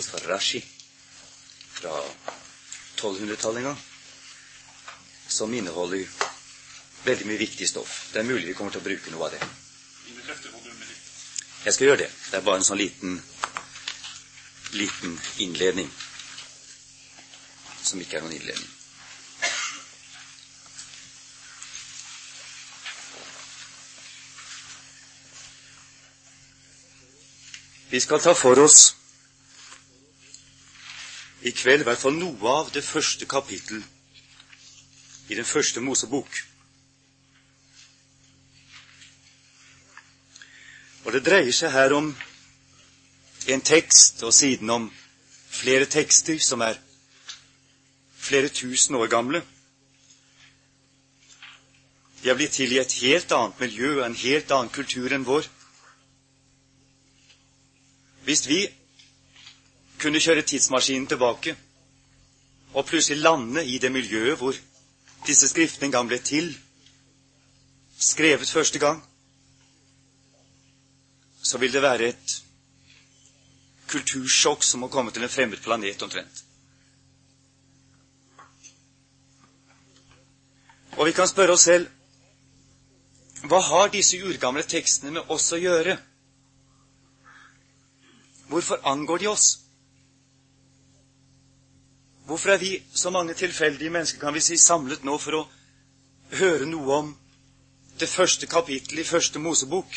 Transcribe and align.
kalles 0.00 0.22
for 0.22 0.28
Rashi, 0.28 0.62
fra 1.72 2.02
1200-tallet 2.96 3.58
en 3.58 3.64
gang, 3.64 3.78
som 5.28 5.54
inneholder 5.54 6.06
veldig 7.04 7.26
mye 7.28 7.38
viktig 7.40 7.68
stoff. 7.68 8.08
Det 8.12 8.20
er 8.20 8.28
mulig 8.28 8.46
vi 8.48 8.54
kommer 8.54 8.72
til 8.72 8.80
å 8.80 8.84
bruke 8.84 9.12
noe 9.12 9.28
av 9.28 9.34
det. 9.34 9.40
Jeg 11.64 11.74
skal 11.76 11.86
gjøre 11.90 12.02
det. 12.04 12.10
Det 12.30 12.36
er 12.38 12.44
bare 12.46 12.60
en 12.60 12.64
sånn 12.64 12.80
liten, 12.80 13.18
liten 14.72 15.16
innledning. 15.44 15.90
Som 17.84 18.00
ikke 18.00 18.16
er 18.20 18.24
noen 18.24 18.36
innledning. 18.38 18.68
Vi 27.90 27.98
skal 28.00 28.20
ta 28.22 28.32
for 28.38 28.60
oss 28.62 28.99
i 31.42 31.52
kveld 31.56 31.80
i 31.84 31.88
hvert 31.88 32.00
fall 32.00 32.16
noe 32.18 32.52
av 32.52 32.70
det 32.74 32.82
første 32.84 33.26
kapittel 33.28 33.80
i 35.30 35.36
den 35.38 35.46
første 35.46 35.80
Mosebok. 35.80 36.28
Og 41.04 41.12
det 41.14 41.22
dreier 41.24 41.54
seg 41.54 41.72
her 41.72 41.94
om 41.96 42.10
en 43.48 43.62
tekst, 43.64 44.20
og 44.26 44.34
siden 44.34 44.70
om 44.70 44.90
flere 45.50 45.86
tekster 45.90 46.38
som 46.44 46.60
er 46.66 46.76
flere 48.20 48.50
tusen 48.52 48.98
år 49.00 49.08
gamle. 49.10 49.40
De 52.20 52.28
er 52.28 52.36
blitt 52.36 52.52
til 52.58 52.74
i 52.74 52.82
et 52.82 52.98
helt 53.00 53.32
annet 53.32 53.62
miljø 53.62 54.02
en 54.04 54.18
helt 54.18 54.52
annen 54.52 54.72
kultur 54.74 55.14
enn 55.16 55.24
vår. 55.24 55.46
Hvis 58.26 58.44
vi 58.50 58.60
kunne 60.00 60.20
kjøre 60.20 60.42
tidsmaskinen 60.42 61.06
tilbake 61.06 61.56
og 62.74 62.86
plutselig 62.86 63.22
lande 63.22 63.64
i 63.66 63.78
det 63.78 63.92
miljøet 63.92 64.38
hvor 64.38 64.56
disse 65.26 65.48
skriftene 65.48 65.90
en 65.90 65.92
gang 65.92 66.08
ble 66.08 66.18
til, 66.24 66.52
skrevet 68.00 68.48
første 68.48 68.78
gang, 68.78 69.02
så 71.42 71.58
vil 71.58 71.72
det 71.72 71.82
være 71.82 72.08
et 72.08 72.36
kultursjokk 73.90 74.64
som 74.64 74.86
å 74.86 74.92
komme 74.92 75.12
til 75.12 75.26
en 75.26 75.32
fremmed 75.32 75.60
planet 75.64 76.02
omtrent. 76.02 76.44
Og 80.96 81.06
vi 81.06 81.12
kan 81.16 81.28
spørre 81.28 81.56
oss 81.56 81.66
selv 81.68 81.88
hva 83.48 83.60
har 83.64 83.88
disse 83.88 84.18
urgamle 84.20 84.62
tekstene 84.68 85.14
med 85.16 85.30
oss 85.32 85.46
å 85.56 85.58
gjøre? 85.60 85.96
Hvorfor 88.50 88.82
angår 88.84 89.22
de 89.22 89.30
oss? 89.30 89.46
Hvorfor 92.30 92.50
er 92.50 92.58
vi 92.58 92.82
så 92.94 93.10
mange 93.10 93.34
tilfeldige 93.34 93.90
mennesker 93.90 94.20
kan 94.20 94.34
vi 94.34 94.40
si, 94.40 94.56
samlet 94.56 95.02
nå 95.02 95.16
for 95.18 95.34
å 95.34 95.46
høre 96.38 96.68
noe 96.70 96.98
om 97.00 97.08
det 97.98 98.06
første 98.06 98.46
kapittelet 98.46 99.02
i 99.02 99.08
første 99.08 99.42
Mosebok? 99.42 99.96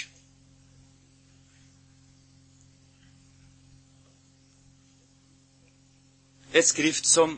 Et 6.57 6.65
skrift 6.65 7.05
som 7.05 7.35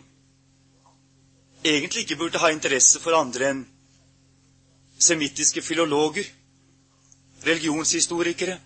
egentlig 1.66 2.06
ikke 2.06 2.22
burde 2.24 2.40
ha 2.40 2.54
interesse 2.56 3.04
for 3.04 3.20
andre 3.20 3.52
enn 3.52 3.62
semittiske 4.96 5.60
filologer, 5.60 6.24
religionshistorikere, 7.44 8.62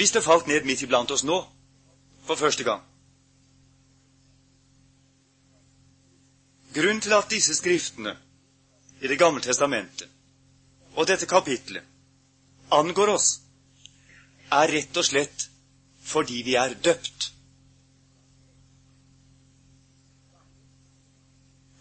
hvis 0.00 0.14
det 0.16 0.22
falt 0.24 0.46
ned 0.48 0.64
midt 0.64 0.80
iblant 0.80 1.10
oss 1.12 1.26
nå 1.28 1.36
for 2.24 2.40
første 2.40 2.64
gang. 2.64 2.80
Grunnen 6.72 7.02
til 7.04 7.12
at 7.12 7.28
disse 7.28 7.52
skriftene 7.54 8.14
i 9.00 9.08
Det 9.08 9.18
gamle 9.18 9.40
testamentet 9.44 10.08
og 10.96 11.06
dette 11.08 11.26
kapitlet 11.26 11.84
angår 12.72 13.12
oss, 13.12 13.28
er 14.52 14.72
rett 14.72 14.96
og 14.96 15.04
slett 15.04 15.46
fordi 16.04 16.42
vi 16.48 16.54
er 16.54 16.74
døpt. 16.74 17.30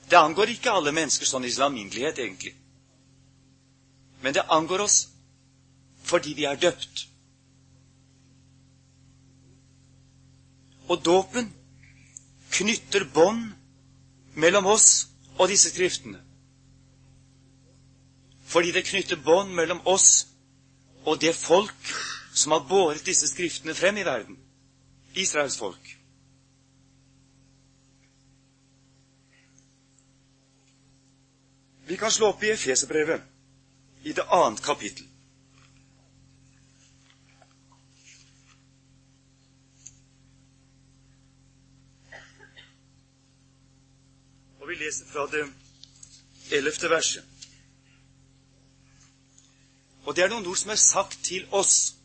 Det 0.09 0.19
angår 0.19 0.55
ikke 0.55 0.71
alle 0.71 0.91
mennesker 0.91 1.25
sånn 1.25 1.45
i 1.45 1.51
sin 1.51 1.63
alminnelighet, 1.63 2.19
egentlig. 2.19 2.55
Men 4.21 4.33
det 4.33 4.47
angår 4.49 4.85
oss 4.88 5.05
fordi 6.03 6.33
vi 6.33 6.47
er 6.49 6.59
døpt. 6.59 7.08
Og 10.89 11.03
dåpen 11.05 11.51
knytter 12.51 13.05
bånd 13.13 13.51
mellom 14.33 14.66
oss 14.66 15.07
og 15.38 15.50
disse 15.51 15.69
skriftene. 15.69 16.19
Fordi 18.50 18.73
det 18.73 18.88
knytter 18.89 19.22
bånd 19.22 19.53
mellom 19.53 19.81
oss 19.85 20.25
og 21.05 21.22
det 21.22 21.35
folk 21.38 21.94
som 22.33 22.55
har 22.55 22.66
båret 22.69 23.05
disse 23.05 23.27
skriftene 23.29 23.75
frem 23.77 23.97
i 23.97 24.05
verden. 24.05 24.38
Israels 25.16 25.57
folk. 25.57 25.95
Vi 31.89 31.97
kan 31.97 32.11
slå 32.11 32.29
opp 32.29 32.44
i 32.45 32.51
Efeserbrevet, 32.53 33.21
i 34.03 34.13
det 34.13 34.25
annet 34.29 34.61
kapittel. 34.61 35.08
Vi 44.69 44.75
leser 44.75 45.06
fra 45.06 45.25
det 45.28 45.47
ellevte 46.52 46.90
verset. 46.90 47.24
Og 50.06 50.16
det 50.16 50.24
er 50.24 50.30
noen 50.31 50.46
ord 50.46 50.57
som 50.57 50.72
er 50.74 50.80
sagt 50.81 51.18
til 51.25 51.46
oss, 51.53 51.96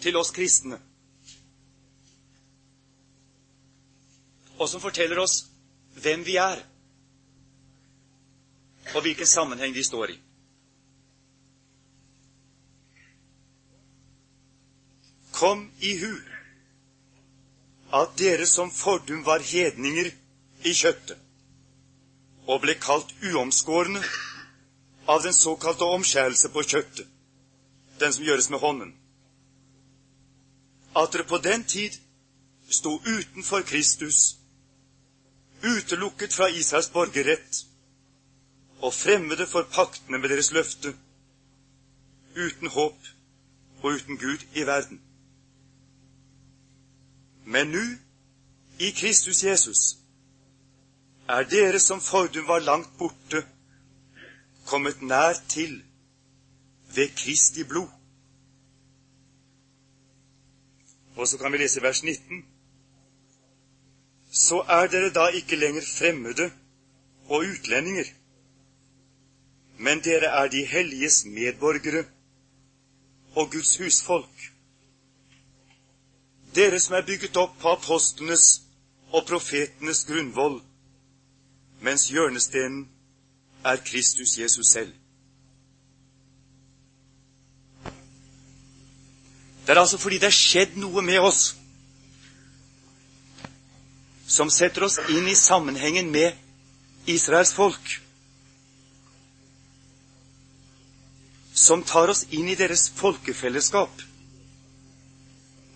til 0.00 0.16
oss 0.16 0.32
kristne, 0.34 0.78
og 4.56 4.68
som 4.68 4.82
forteller 4.82 5.20
oss 5.22 5.42
hvem 6.02 6.24
vi 6.26 6.36
er, 6.40 6.60
og 8.94 9.04
hvilken 9.04 9.28
sammenheng 9.28 9.74
vi 9.74 9.84
står 9.84 10.14
i. 10.14 10.18
Kom 15.32 15.68
i 15.80 15.94
hu 16.00 16.12
at 17.92 18.18
dere 18.18 18.46
som 18.46 18.70
fordum 18.72 19.24
var 19.26 19.44
hedninger, 19.44 20.10
i 20.64 20.72
kjøttet 20.74 21.18
og 22.46 22.60
ble 22.64 22.74
kalt 22.74 23.12
uomskårne 23.22 24.02
av 25.12 25.22
den 25.22 25.34
såkalte 25.34 25.84
omskjærelse 25.84 26.48
på 26.48 26.62
kjøttet, 26.62 27.06
den 28.00 28.12
som 28.12 28.24
gjøres 28.24 28.50
med 28.50 28.58
hånden. 28.58 28.94
At 30.96 31.12
dere 31.12 31.24
på 31.24 31.38
den 31.38 31.64
tid 31.64 31.98
sto 32.70 32.98
utenfor 33.06 33.62
Kristus, 33.62 34.36
utelukket 35.62 36.34
fra 36.34 36.48
Israels 36.50 36.90
borgerrett 36.90 37.64
og 38.82 38.94
fremmede 38.94 39.46
for 39.46 39.62
paktene 39.72 40.18
med 40.18 40.28
deres 40.28 40.52
løfte, 40.52 40.94
uten 42.36 42.68
håp 42.68 42.98
og 43.82 43.90
uten 43.90 44.18
Gud 44.18 44.46
i 44.54 44.66
verden. 44.66 45.00
Men 47.44 47.66
nå, 47.66 47.82
i 48.78 48.90
Kristus 48.90 49.44
Jesus, 49.44 50.01
er 51.32 51.48
dere 51.48 51.80
som 51.80 52.00
fordum 52.00 52.46
var 52.48 52.60
langt 52.60 52.92
borte, 52.98 53.40
kommet 54.66 55.02
nær 55.02 55.38
til 55.48 55.82
ved 56.94 57.08
Kristi 57.16 57.64
blod. 57.64 57.88
Og 61.16 61.28
så 61.28 61.38
kan 61.38 61.52
vi 61.52 61.58
lese 61.58 61.82
vers 61.82 62.02
19. 62.02 62.44
Så 64.30 64.60
er 64.68 64.86
dere 64.92 65.12
da 65.12 65.26
ikke 65.38 65.56
lenger 65.56 65.82
fremmede 65.98 66.50
og 67.28 67.44
utlendinger, 67.52 68.08
men 69.78 70.00
dere 70.04 70.28
er 70.40 70.48
de 70.48 70.64
helliges 70.66 71.24
medborgere 71.24 72.04
og 73.36 73.52
Guds 73.52 73.76
husfolk. 73.76 74.48
Dere 76.54 76.80
som 76.80 76.96
er 76.96 77.06
bygget 77.06 77.36
opp 77.36 77.56
på 77.60 77.72
apostlenes 77.72 78.62
og 79.12 79.24
profetenes 79.28 80.04
grunnvoll, 80.04 80.60
mens 81.82 82.08
hjørnestenen 82.10 82.86
er 83.64 83.82
Kristus 83.84 84.38
Jesus 84.38 84.72
selv. 84.72 84.92
Det 89.62 89.76
er 89.76 89.80
altså 89.80 89.98
fordi 89.98 90.18
det 90.18 90.30
er 90.30 90.34
skjedd 90.34 90.78
noe 90.82 91.02
med 91.06 91.22
oss 91.22 91.42
som 94.26 94.50
setter 94.50 94.86
oss 94.86 94.96
inn 95.12 95.28
i 95.28 95.36
sammenhengen 95.38 96.08
med 96.10 96.32
Israels 97.06 97.52
folk. 97.54 97.98
som 101.54 101.82
tar 101.82 102.08
oss 102.08 102.24
inn 102.30 102.48
i 102.48 102.56
deres 102.56 102.88
folkefellesskap 102.96 104.02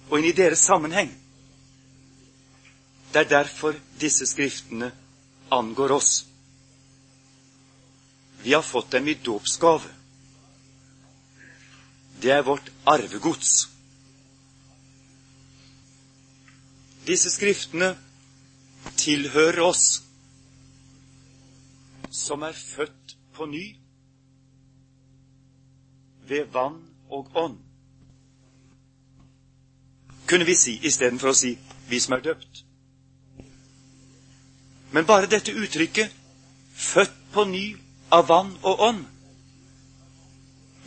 og 0.08 0.14
inn 0.18 0.28
i 0.30 0.36
deres 0.36 0.62
sammenheng. 0.64 1.10
Det 3.12 3.22
er 3.22 3.28
derfor 3.30 3.76
disse 4.00 4.26
skriftene 4.26 4.90
angår 5.48 5.92
oss. 5.92 6.26
Vi 8.42 8.54
har 8.54 8.62
fått 8.62 8.90
dem 8.90 9.08
i 9.08 9.14
dåpsgave. 9.14 9.88
Det 12.20 12.30
er 12.30 12.42
vårt 12.42 12.70
arvegods. 12.84 13.68
Disse 17.06 17.30
skriftene 17.30 17.92
tilhører 18.96 19.60
oss 19.62 19.86
som 22.10 22.42
er 22.42 22.56
født 22.56 23.16
på 23.36 23.46
ny 23.46 23.64
ved 26.26 26.50
vann 26.54 26.80
og 27.10 27.30
ånd. 27.36 27.58
Kunne 30.26 30.46
vi 30.48 30.56
si 30.58 30.78
istedenfor 30.82 31.30
å 31.30 31.38
si 31.38 31.58
'vi 31.88 32.00
som 32.00 32.14
er 32.14 32.20
døpt'. 32.20 32.65
Men 34.96 35.04
bare 35.04 35.28
dette 35.28 35.52
uttrykket 35.52 36.12
'født 36.74 37.16
på 37.32 37.42
ny 37.44 37.76
av 38.10 38.28
vann 38.28 38.54
og 38.62 38.80
ånd' 38.80 39.04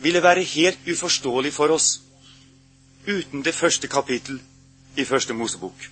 ville 0.02 0.22
være 0.22 0.42
helt 0.42 0.88
uforståelig 0.92 1.52
for 1.54 1.70
oss 1.70 2.00
uten 3.06 3.44
det 3.44 3.54
første 3.54 3.88
kapittel 3.88 4.40
i 4.96 5.04
Første 5.04 5.34
Mosebok, 5.34 5.90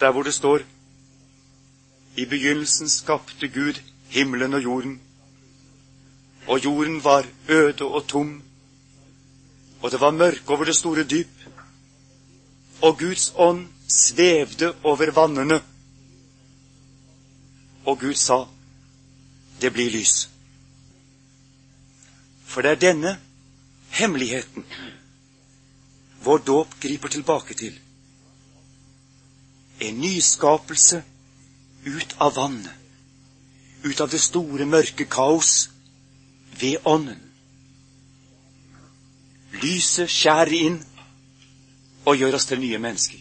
der 0.00 0.10
hvor 0.12 0.22
det 0.22 0.34
står 0.34 0.64
i 2.16 2.24
begynnelsen 2.24 2.88
skapte 2.88 3.48
Gud 3.48 3.82
himmelen 4.08 4.54
og 4.54 4.62
jorden, 4.62 5.00
og 6.46 6.64
jorden 6.64 7.04
var 7.04 7.26
øde 7.48 7.84
og 7.84 8.06
tom, 8.06 8.42
og 9.82 9.90
det 9.90 10.00
var 10.00 10.10
mørke 10.10 10.50
over 10.50 10.64
det 10.64 10.76
store 10.76 11.04
dyp, 11.04 11.36
og 12.82 12.98
Guds 12.98 13.32
ånd 13.36 13.66
svevde 13.88 14.74
over 14.82 15.10
vannene. 15.10 15.60
Og 17.84 18.00
Gud 18.00 18.14
sa, 18.14 18.44
det 19.60 19.72
blir 19.72 19.90
lys. 19.90 20.28
For 22.44 22.62
det 22.62 22.70
er 22.70 22.82
denne 22.92 23.16
hemmeligheten 23.94 24.64
vår 26.24 26.38
dåp 26.38 26.80
griper 26.80 27.08
tilbake 27.08 27.54
til. 27.54 27.74
En 29.80 29.98
nyskapelse 30.00 31.02
ut 31.84 32.16
av 32.18 32.36
vannet, 32.36 32.72
ut 33.84 34.00
av 34.00 34.08
det 34.08 34.20
store, 34.20 34.64
mørke 34.64 35.04
kaos, 35.04 35.68
ved 36.60 36.76
Ånden. 36.86 37.20
Lyset 39.62 40.10
skjærer 40.10 40.54
inn 40.54 40.78
og 42.06 42.16
gjør 42.16 42.38
oss 42.38 42.46
til 42.48 42.62
nye 42.62 42.78
mennesker. 42.78 43.20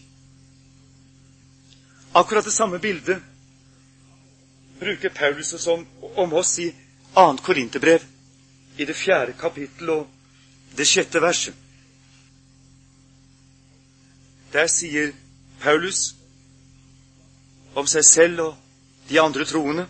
Akkurat 2.15 2.45
det 2.45 2.53
samme 2.53 2.79
bildet 2.79 3.32
bruker 4.83 5.09
Paulus 5.09 5.53
som, 5.61 5.85
om 6.15 6.33
oss 6.33 6.59
i 6.59 6.69
2. 7.13 7.37
Korinterbrev, 7.45 8.03
i 8.77 8.85
det 8.85 8.95
fjerde 8.97 9.35
kapittel 9.39 9.89
og 9.89 10.07
det 10.77 10.87
sjette 10.89 11.21
verset. 11.21 11.53
Der 14.53 14.67
sier 14.69 15.13
Paulus 15.61 16.13
om 17.73 17.87
seg 17.89 18.05
selv 18.05 18.41
og 18.47 18.55
de 19.09 19.19
andre 19.21 19.45
troende. 19.49 19.85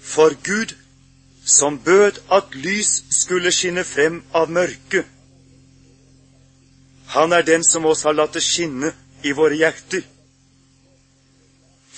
For 0.00 0.34
Gud, 0.44 0.74
som 1.44 1.78
bød 1.78 2.22
at 2.32 2.54
lys 2.54 3.02
skulle 3.10 3.52
skinne 3.52 3.84
frem 3.84 4.22
av 4.34 4.50
mørket, 4.50 5.06
han 7.10 7.32
er 7.32 7.42
den 7.42 7.64
som 7.66 7.86
oss 7.90 8.04
har 8.06 8.14
latt 8.14 8.36
det 8.38 8.42
skinne 8.46 8.92
i 9.26 9.32
våre 9.34 9.56
hjerter, 9.58 10.04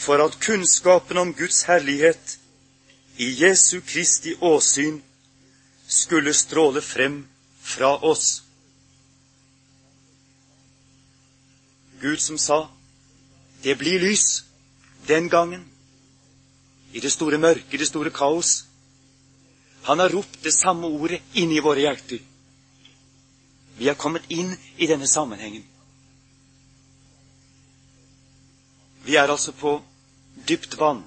for 0.02 0.18
at 0.24 0.38
kunnskapen 0.40 1.18
om 1.18 1.34
Guds 1.34 1.62
herlighet 1.62 2.38
i 3.16 3.28
Jesu 3.44 3.80
Kristi 3.86 4.34
åsyn 4.40 5.02
skulle 5.86 6.34
stråle 6.34 6.82
frem 6.82 7.26
fra 7.62 7.96
oss. 8.02 8.42
Gud 12.00 12.18
som 12.18 12.38
sa, 12.38 12.68
'Det 13.62 13.78
blir 13.78 14.00
lys' 14.00 14.42
den 15.08 15.28
gangen, 15.28 15.68
i 16.92 17.00
det 17.00 17.12
store 17.12 17.38
mørket, 17.38 17.74
i 17.74 17.76
det 17.76 17.86
store 17.86 18.10
kaos. 18.10 18.64
Han 19.82 19.98
har 19.98 20.08
ropt 20.08 20.42
det 20.44 20.54
samme 20.54 20.86
ordet 20.86 21.22
inn 21.34 21.52
i 21.52 21.60
våre 21.60 21.80
hjerter. 21.80 22.18
Vi 23.78 23.86
har 23.86 23.94
kommet 23.94 24.22
inn 24.28 24.56
i 24.76 24.86
denne 24.86 25.08
sammenhengen. 25.08 25.64
Vi 29.04 29.16
er 29.16 29.30
altså 29.30 29.52
på 29.52 29.82
dypt 30.48 30.78
vann. 30.78 31.04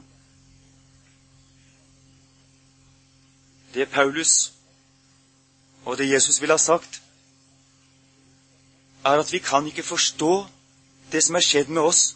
Det 3.73 3.89
Paulus 3.89 4.53
og 5.85 5.97
det 5.97 6.09
Jesus 6.09 6.41
ville 6.41 6.53
ha 6.53 6.57
sagt, 6.57 7.01
er 9.05 9.19
at 9.19 9.31
vi 9.31 9.39
kan 9.39 9.67
ikke 9.67 9.83
forstå 9.83 10.47
det 11.11 11.23
som 11.23 11.35
er 11.35 11.45
skjedd 11.45 11.69
med 11.69 11.81
oss, 11.81 12.15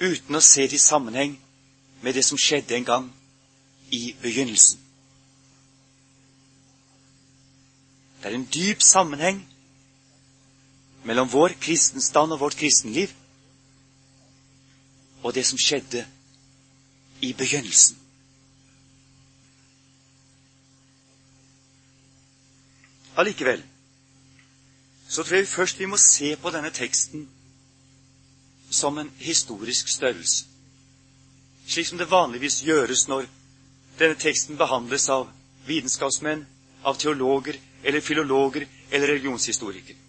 uten 0.00 0.36
å 0.36 0.44
se 0.44 0.68
det 0.68 0.78
i 0.78 0.82
sammenheng 0.82 1.38
med 2.02 2.14
det 2.14 2.24
som 2.24 2.38
skjedde 2.38 2.76
en 2.76 2.84
gang 2.84 3.06
i 3.90 4.14
begynnelsen. 4.22 4.78
Det 8.22 8.30
er 8.32 8.36
en 8.36 8.48
dyp 8.54 8.82
sammenheng 8.82 9.40
mellom 11.04 11.30
vår 11.32 11.54
kristenstand 11.62 12.32
og 12.32 12.40
vårt 12.40 12.56
kristenliv 12.58 13.12
og 15.26 15.34
det 15.34 15.42
som 15.46 15.58
skjedde 15.58 16.04
i 17.20 17.32
begynnelsen. 17.32 17.98
Allikevel 23.16 23.62
så 25.08 25.22
tror 25.22 25.36
jeg 25.36 25.48
først 25.48 25.78
vi 25.78 25.86
må 25.90 25.96
se 25.96 26.36
på 26.36 26.50
denne 26.50 26.70
teksten 26.70 27.26
som 28.70 28.98
en 28.98 29.10
historisk 29.18 29.88
størrelse, 29.88 30.44
slik 31.66 31.86
som 31.86 31.98
det 31.98 32.10
vanligvis 32.10 32.62
gjøres 32.62 33.06
når 33.08 33.26
denne 33.98 34.18
teksten 34.20 34.58
behandles 34.58 35.08
av 35.08 35.26
vitenskapsmenn, 35.66 36.46
av 36.84 36.98
teologer 37.02 37.58
eller 37.82 38.00
filologer 38.00 38.66
eller 38.90 39.08
religionshistorikere. 39.14 40.05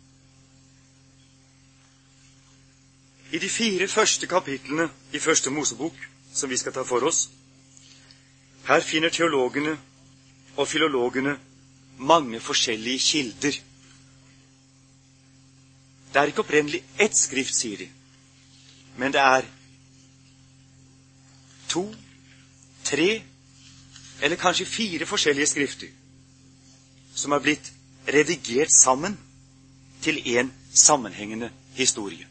I 3.32 3.40
de 3.40 3.50
fire 3.50 3.88
første 3.88 4.28
kapitlene 4.28 4.90
i 5.14 5.20
Første 5.20 5.50
Mosebok, 5.52 5.96
som 6.34 6.50
vi 6.50 6.58
skal 6.58 6.74
ta 6.74 6.84
for 6.88 7.04
oss, 7.04 7.30
her 8.68 8.80
finner 8.84 9.10
teologene 9.10 9.74
og 10.56 10.68
filologene 10.68 11.34
mange 11.98 12.40
forskjellige 12.40 13.00
kilder. 13.00 13.58
Det 16.14 16.22
er 16.22 16.32
ikke 16.32 16.44
opprinnelig 16.46 16.84
ett 17.00 17.18
skrift, 17.18 17.56
sier 17.56 17.78
de, 17.84 17.90
men 18.98 19.14
det 19.14 19.22
er 19.22 19.48
to, 21.70 21.84
tre 22.88 23.10
eller 24.22 24.40
kanskje 24.40 24.66
fire 24.66 25.06
forskjellige 25.06 25.52
skrifter 25.52 25.92
som 27.18 27.34
er 27.36 27.44
blitt 27.44 27.72
redigert 28.08 28.72
sammen 28.74 29.18
til 30.02 30.22
én 30.26 30.50
sammenhengende 30.74 31.52
historie. 31.76 32.28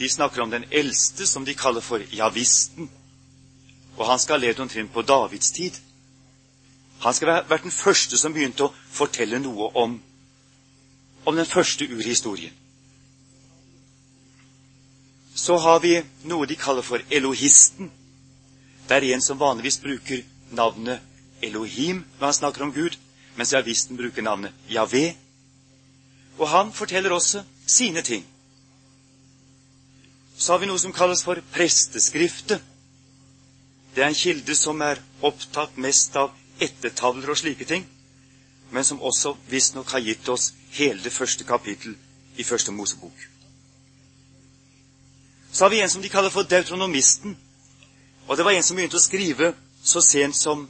De 0.00 0.08
snakker 0.08 0.40
om 0.40 0.50
den 0.50 0.64
eldste, 0.70 1.26
som 1.26 1.44
de 1.44 1.54
kaller 1.54 1.84
for 1.84 2.00
javisten. 2.12 2.88
Og 3.98 4.06
han 4.08 4.18
skal 4.18 4.38
ha 4.38 4.46
levd 4.46 4.62
omtrent 4.64 4.92
på 4.94 5.02
Davids 5.04 5.52
tid. 5.52 5.76
Han 7.04 7.14
skal 7.14 7.28
ha 7.28 7.42
vært 7.48 7.66
den 7.68 7.74
første 7.74 8.16
som 8.16 8.32
begynte 8.32 8.64
å 8.64 8.72
fortelle 8.92 9.36
noe 9.44 9.68
om, 9.76 9.98
om 11.28 11.36
den 11.36 11.48
første 11.48 11.84
urhistorien. 11.84 12.56
Så 15.36 15.60
har 15.60 15.84
vi 15.84 15.94
noe 16.32 16.48
de 16.48 16.56
kaller 16.56 16.84
for 16.84 17.04
elohisten. 17.12 17.92
Det 18.88 18.96
er 18.96 19.10
en 19.12 19.28
som 19.28 19.40
vanligvis 19.40 19.82
bruker 19.84 20.24
navnet 20.56 21.04
Elohim 21.44 22.06
når 22.18 22.24
han 22.26 22.40
snakker 22.40 22.64
om 22.64 22.72
Gud, 22.72 22.96
mens 23.36 23.52
javisten 23.52 24.00
bruker 24.00 24.24
navnet 24.24 24.56
Javé. 24.72 25.10
Og 26.40 26.48
han 26.48 26.72
forteller 26.72 27.12
også 27.12 27.44
sine 27.66 28.00
ting. 28.02 28.24
Så 30.40 30.52
har 30.52 30.62
vi 30.62 30.68
noe 30.70 30.80
som 30.80 30.92
kalles 30.96 31.20
for 31.26 31.40
presteskriftet. 31.52 32.62
Det 33.94 34.04
er 34.04 34.08
en 34.08 34.16
kilde 34.16 34.54
som 34.56 34.80
er 34.80 35.00
opptatt 35.20 35.76
mest 35.76 36.16
av 36.16 36.32
ettertavler 36.64 37.32
og 37.32 37.36
slike 37.36 37.66
ting, 37.68 37.84
men 38.70 38.86
som 38.86 39.02
også 39.02 39.34
visstnok 39.50 39.90
har 39.92 40.04
gitt 40.06 40.28
oss 40.32 40.52
hele 40.72 41.02
det 41.04 41.12
første 41.12 41.44
kapittel 41.44 41.96
i 42.40 42.46
Første 42.46 42.72
Mosebok. 42.72 43.26
Så 45.52 45.64
har 45.64 45.70
vi 45.70 45.80
en 45.82 45.90
som 45.90 46.02
de 46.02 46.08
kaller 46.08 46.30
for 46.30 46.42
deutronomisten. 46.42 47.36
Og 48.28 48.36
det 48.36 48.44
var 48.44 48.54
en 48.54 48.62
som 48.62 48.78
begynte 48.78 48.96
å 48.96 49.02
skrive 49.02 49.52
så 49.82 50.00
sent 50.00 50.36
som 50.38 50.68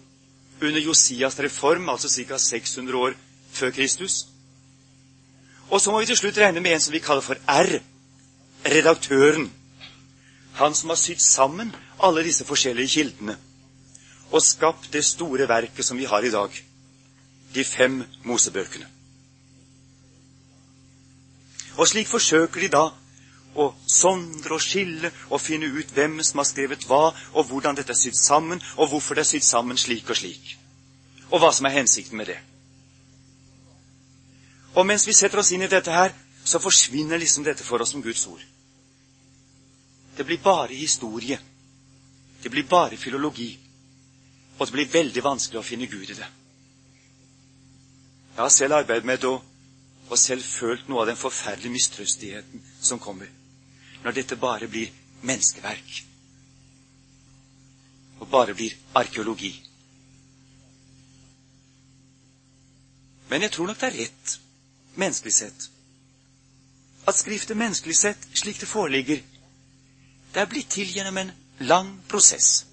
under 0.60 0.80
Josias 0.80 1.38
reform, 1.38 1.88
altså 1.88 2.08
ca. 2.08 2.38
600 2.38 2.96
år 2.96 3.14
før 3.52 3.70
Kristus. 3.70 4.26
Og 5.70 5.80
så 5.80 5.92
må 5.92 6.00
vi 6.00 6.10
til 6.10 6.16
slutt 6.16 6.38
regne 6.38 6.60
med 6.60 6.74
en 6.74 6.80
som 6.80 6.92
vi 6.92 7.04
kaller 7.04 7.22
for 7.22 7.38
R. 7.46 7.78
Redaktøren. 8.64 9.50
Han 10.60 10.74
som 10.76 10.92
har 10.92 11.00
sydd 11.00 11.22
sammen 11.24 11.72
alle 11.98 12.24
disse 12.24 12.44
forskjellige 12.44 12.94
kildene 12.94 13.36
og 14.30 14.42
skapt 14.44 14.92
det 14.92 15.02
store 15.04 15.48
verket 15.48 15.84
som 15.84 15.98
vi 15.98 16.04
har 16.06 16.22
i 16.22 16.30
dag. 16.30 16.50
De 17.54 17.64
fem 17.64 18.04
Mosebøkene. 18.24 18.86
Og 21.76 21.88
slik 21.88 22.08
forsøker 22.08 22.60
de 22.60 22.68
da 22.70 22.84
å 23.58 23.66
sondre 23.88 24.54
og 24.54 24.62
skille 24.62 25.10
og 25.30 25.40
finne 25.42 25.66
ut 25.72 25.90
hvem 25.94 26.20
som 26.22 26.42
har 26.42 26.46
skrevet 26.46 26.86
hva, 26.86 27.10
og 27.34 27.48
hvordan 27.48 27.78
dette 27.78 27.90
er 27.90 27.98
sydd 27.98 28.18
sammen, 28.18 28.62
og 28.76 28.92
hvorfor 28.92 29.18
det 29.18 29.24
er 29.24 29.30
sydd 29.32 29.46
sammen 29.46 29.80
slik 29.80 30.10
og 30.10 30.20
slik. 30.20 30.54
Og 31.30 31.40
hva 31.42 31.50
som 31.54 31.66
er 31.66 31.78
hensikten 31.80 32.20
med 32.20 32.30
det. 32.30 32.38
Og 34.74 34.86
mens 34.86 35.06
vi 35.06 35.16
setter 35.16 35.42
oss 35.42 35.50
inn 35.50 35.66
i 35.66 35.70
dette 35.70 35.90
her, 35.90 36.14
så 36.44 36.62
forsvinner 36.62 37.18
liksom 37.18 37.44
dette 37.44 37.66
for 37.66 37.82
oss 37.82 37.90
som 37.96 38.02
Guds 38.02 38.26
ord. 38.30 38.42
Det 40.20 40.24
blir 40.24 40.38
bare 40.38 40.74
historie. 40.74 41.38
Det 42.42 42.48
blir 42.48 42.62
bare 42.62 42.96
filologi. 42.96 43.58
Og 44.58 44.66
det 44.66 44.72
blir 44.72 44.90
veldig 44.92 45.22
vanskelig 45.24 45.60
å 45.60 45.64
finne 45.64 45.86
Gud 45.88 46.10
i 46.12 46.16
det. 46.18 46.26
Jeg 48.34 48.42
har 48.42 48.52
selv 48.52 48.76
arbeidet 48.82 49.08
med 49.08 49.22
det 49.22 49.30
og, 49.30 50.18
selv 50.20 50.44
følt 50.44 50.90
noe 50.92 51.00
av 51.00 51.08
den 51.08 51.16
forferdelige 51.16 51.72
mistrøstigheten 51.72 52.66
som 52.82 53.00
kommer 53.00 53.32
når 54.02 54.18
dette 54.18 54.36
bare 54.36 54.68
blir 54.68 54.92
menneskeverk. 55.24 55.96
Og 58.20 58.28
bare 58.28 58.58
blir 58.60 58.76
arkeologi. 59.00 59.54
Men 63.32 63.48
jeg 63.48 63.56
tror 63.56 63.72
nok 63.72 63.80
det 63.80 63.88
er 63.88 64.00
rett, 64.04 64.38
menneskelig 65.00 65.36
sett, 65.40 65.70
at 67.08 67.16
Skriftet 67.24 67.56
menneskelig 67.56 67.96
sett, 67.96 68.32
slik 68.36 68.60
det 68.60 68.68
foreligger, 68.68 69.24
det 70.34 70.40
er 70.40 70.50
blitt 70.50 70.70
til 70.70 70.90
gjennom 70.94 71.18
en 71.18 71.32
lang 71.60 71.92
prosess. 72.08 72.66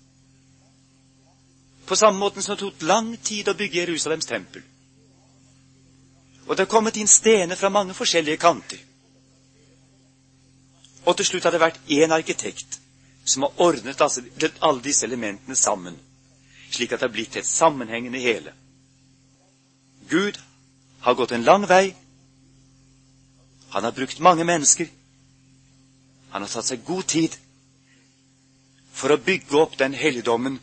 På 1.86 1.96
samme 1.96 2.20
måte 2.20 2.42
som 2.42 2.56
det 2.56 2.66
tok 2.66 2.82
lang 2.82 3.14
tid 3.24 3.48
å 3.48 3.56
bygge 3.58 3.80
Jerusalems 3.80 4.26
tempel. 4.28 4.64
Og 6.48 6.56
det 6.56 6.66
er 6.66 6.72
kommet 6.72 6.98
inn 6.98 7.08
stener 7.08 7.56
fra 7.56 7.70
mange 7.70 7.96
forskjellige 7.96 8.38
kanter. 8.38 8.80
Og 11.08 11.16
til 11.18 11.26
slutt 11.26 11.48
har 11.48 11.56
det 11.56 11.64
vært 11.64 11.80
én 11.88 12.12
arkitekt 12.12 12.80
som 13.28 13.44
har 13.44 13.62
ordnet 13.64 14.02
altså 14.02 14.24
alle 14.62 14.84
disse 14.84 15.06
elementene 15.06 15.56
sammen, 15.56 15.96
slik 16.72 16.92
at 16.92 17.00
det 17.00 17.08
har 17.08 17.16
blitt 17.16 17.36
et 17.36 17.48
sammenhengende 17.48 18.20
hele. 18.20 18.54
Gud 20.10 20.40
har 21.02 21.16
gått 21.16 21.32
en 21.32 21.44
lang 21.44 21.68
vei. 21.68 21.96
Han 23.70 23.84
har 23.84 23.92
brukt 23.92 24.20
mange 24.20 24.44
mennesker. 24.44 24.88
Han 26.32 26.42
har 26.42 26.52
tatt 26.52 26.68
seg 26.68 26.86
god 26.88 27.04
tid 27.08 27.36
for 28.98 29.14
å 29.14 29.22
bygge 29.22 29.60
opp 29.60 29.78
den 29.78 29.94
helligdommen 29.94 30.58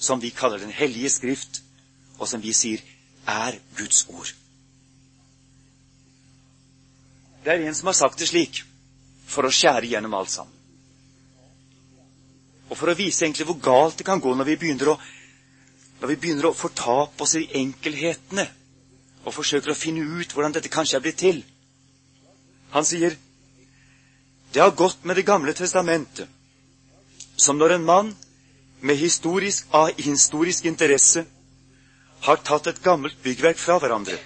som 0.00 0.20
vi 0.20 0.30
kaller 0.32 0.58
Den 0.58 0.72
hellige 0.72 1.10
skrift, 1.12 1.60
og 2.18 2.28
som 2.28 2.40
vi 2.40 2.54
sier 2.56 2.80
er 3.28 3.58
Guds 3.76 4.06
ord. 4.08 4.30
Det 7.44 7.52
er 7.52 7.66
en 7.66 7.76
som 7.76 7.90
har 7.90 7.98
sagt 7.98 8.20
det 8.20 8.30
slik 8.30 8.62
for 9.28 9.44
å 9.44 9.52
skjære 9.52 9.92
gjennom 9.92 10.16
alt 10.16 10.32
sammen. 10.32 10.56
Og 12.70 12.78
for 12.78 12.92
å 12.92 12.96
vise 12.96 13.24
egentlig 13.24 13.48
hvor 13.48 13.60
galt 13.60 13.98
det 13.98 14.06
kan 14.08 14.20
gå 14.22 14.32
når 14.34 14.48
vi 14.52 14.56
begynner 14.60 14.92
å, 14.92 14.96
når 16.00 16.12
vi 16.12 16.18
begynner 16.22 16.48
å 16.48 16.56
fortape 16.56 17.24
oss 17.24 17.36
i 17.36 17.48
enkelhetene 17.60 18.46
og 19.24 19.34
forsøker 19.36 19.72
å 19.72 19.78
finne 19.78 20.04
ut 20.20 20.32
hvordan 20.32 20.54
dette 20.56 20.72
kanskje 20.72 20.96
er 20.96 21.04
blitt 21.04 21.20
til. 21.20 21.42
Han 22.72 22.86
sier 22.88 23.16
det 24.50 24.62
har 24.62 24.72
gått 24.74 25.04
med 25.04 25.16
Det 25.16 25.26
gamle 25.26 25.52
testamentet 25.54 26.39
som 27.40 27.58
når 27.58 27.76
en 27.76 27.84
mann 27.88 28.10
med 28.80 28.96
historisk, 29.00 29.66
av 29.72 29.92
historisk 29.96 30.64
interesse 30.68 31.24
har 32.26 32.42
tatt 32.44 32.68
et 32.68 32.82
gammelt 32.84 33.16
byggverk 33.24 33.58
fra 33.60 33.78
hverandre, 33.80 34.18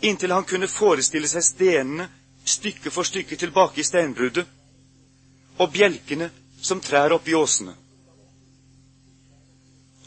inntil 0.00 0.32
han 0.32 0.48
kunne 0.48 0.68
forestille 0.68 1.28
seg 1.28 1.44
stenene 1.44 2.08
stykke 2.46 2.92
for 2.94 3.04
stykke 3.08 3.36
tilbake 3.36 3.80
i 3.80 3.86
steinbruddet, 3.86 4.46
og 5.58 5.72
bjelkene 5.72 6.30
som 6.62 6.80
trær 6.80 7.14
oppi 7.16 7.34
åsene. 7.34 7.74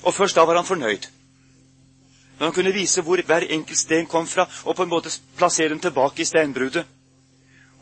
Og 0.06 0.14
først 0.16 0.38
da 0.38 0.46
var 0.48 0.56
han 0.56 0.66
fornøyd. 0.68 1.10
Når 2.40 2.46
han 2.46 2.54
kunne 2.56 2.74
vise 2.74 3.02
hvor 3.04 3.22
hver 3.26 3.46
enkelt 3.50 3.80
sten 3.80 4.08
kom 4.08 4.28
fra, 4.28 4.46
og 4.64 4.76
på 4.76 4.86
en 4.86 4.90
måte 4.94 5.12
plassere 5.38 5.70
dem 5.74 5.82
tilbake 5.84 6.22
i 6.22 6.26
steinbruddet. 6.30 6.86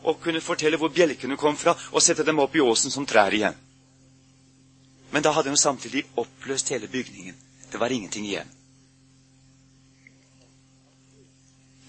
Og 0.04 0.20
kunne 0.22 0.42
fortelle 0.42 0.77
hvor 0.77 0.94
bjelkene 0.94 1.38
kom 1.38 1.58
fra, 1.58 1.74
og 1.92 2.01
sette 2.01 2.25
dem 2.25 2.39
opp 2.39 2.56
i 2.56 2.62
åsen 2.63 2.92
som 2.92 3.06
trær 3.06 3.34
igjen. 3.34 3.56
Men 5.12 5.24
da 5.24 5.32
hadde 5.32 5.50
hun 5.50 5.58
samtidig 5.58 6.06
oppløst 6.16 6.70
hele 6.70 6.88
bygningen. 6.88 7.36
Det 7.72 7.80
var 7.80 7.92
ingenting 7.92 8.25
igjen. 8.25 8.50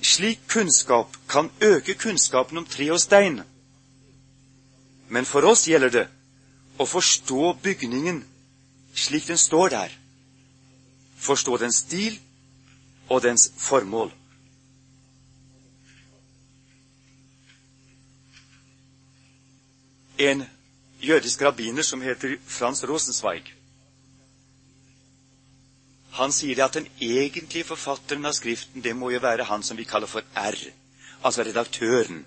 Slik 0.02 0.40
kunnskap 0.48 1.16
kan 1.28 1.50
øke 1.60 1.94
kunnskapen 1.94 2.58
om 2.58 2.66
tre 2.66 2.92
og 2.92 3.00
stein. 3.00 3.42
Men 5.08 5.24
for 5.24 5.42
oss 5.48 5.66
gjelder 5.68 5.90
det 5.90 6.06
å 6.78 6.86
forstå 6.86 7.52
bygningen 7.62 8.22
slik 8.94 9.26
den 9.26 9.38
står 9.38 9.68
der. 9.74 9.92
Forstå 11.18 11.56
dens 11.58 11.82
stil 11.84 12.18
og 13.08 13.22
dens 13.22 13.50
formål. 13.56 14.12
En 20.18 20.44
jødisk 21.02 21.42
rabbiner 21.42 21.82
som 21.82 22.02
heter 22.02 22.36
Frans 22.46 22.84
Rosenzweig, 22.84 23.54
han 26.18 26.32
sier 26.34 26.56
det 26.58 26.64
at 26.64 26.74
den 26.74 26.88
egentlige 27.04 27.68
forfatteren 27.68 28.26
av 28.26 28.34
Skriften, 28.34 28.82
det 28.82 28.96
må 28.96 29.12
jo 29.12 29.20
være 29.22 29.46
han 29.46 29.62
som 29.62 29.78
vi 29.78 29.86
kaller 29.86 30.10
for 30.10 30.24
R, 30.34 30.56
altså 31.22 31.44
redaktøren. 31.46 32.24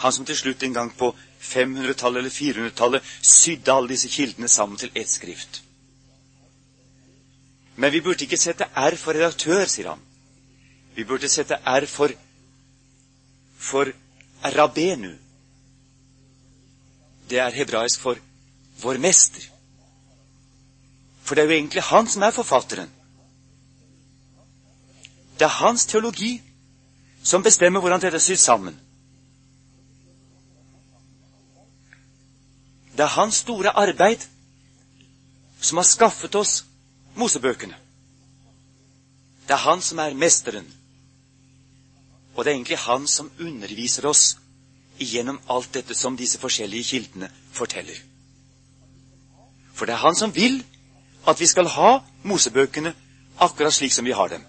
Han 0.00 0.12
som 0.12 0.24
til 0.24 0.38
slutt 0.38 0.62
en 0.62 0.74
gang 0.74 0.92
på 0.96 1.10
500-tallet 1.42 2.22
eller 2.22 2.32
400-tallet 2.32 3.10
sydde 3.20 3.74
alle 3.74 3.92
disse 3.92 4.08
kildene 4.08 4.48
sammen 4.48 4.80
til 4.80 4.90
ett 4.94 5.10
skrift. 5.10 5.60
Men 7.76 7.92
vi 7.92 8.00
burde 8.00 8.24
ikke 8.24 8.40
sette 8.40 8.70
R 8.76 8.96
for 8.96 9.12
redaktør, 9.16 9.66
sier 9.68 9.92
han. 9.92 10.00
Vi 10.96 11.04
burde 11.04 11.28
sette 11.28 11.60
R 11.66 11.86
for 11.86 12.16
for 13.62 13.92
rabenu. 14.56 15.12
Det 17.32 17.38
er 17.40 17.54
hebraisk 17.56 18.00
for 18.00 18.18
vår 18.82 18.98
mester. 19.00 19.40
For 21.24 21.34
det 21.34 21.42
er 21.42 21.48
jo 21.48 21.54
egentlig 21.56 21.82
han 21.82 22.08
som 22.08 22.22
er 22.22 22.34
forfatteren. 22.36 22.90
Det 25.38 25.46
er 25.46 25.54
hans 25.62 25.86
teologi 25.88 26.42
som 27.24 27.42
bestemmer 27.42 27.80
hvordan 27.80 28.02
dette 28.02 28.20
sydd 28.20 28.42
sammen. 28.42 28.76
Det 32.92 33.00
er 33.00 33.16
hans 33.16 33.40
store 33.46 33.72
arbeid 33.80 34.28
som 35.60 35.80
har 35.80 35.88
skaffet 35.88 36.34
oss 36.34 36.64
Mosebøkene. 37.16 37.76
Det 39.48 39.56
er 39.56 39.64
han 39.64 39.80
som 39.80 39.98
er 40.04 40.14
mesteren. 40.14 40.68
Og 42.34 42.44
det 42.44 42.50
er 42.50 42.54
egentlig 42.56 42.78
han 42.78 43.08
som 43.08 43.32
underviser 43.40 44.06
oss 44.08 44.36
igjennom 45.02 45.40
alt 45.50 45.72
dette 45.74 45.94
som 45.94 46.16
disse 46.16 46.40
forskjellige 46.40 46.88
kildene 46.94 47.30
forteller. 47.52 47.98
For 49.74 49.86
det 49.86 49.96
er 49.96 50.04
han 50.04 50.16
som 50.16 50.34
vil 50.34 50.62
at 51.28 51.40
vi 51.40 51.46
skal 51.46 51.70
ha 51.74 51.98
Mosebøkene 52.22 52.94
akkurat 53.42 53.74
slik 53.74 53.92
som 53.92 54.04
vi 54.04 54.14
har 54.14 54.28
dem. 54.28 54.44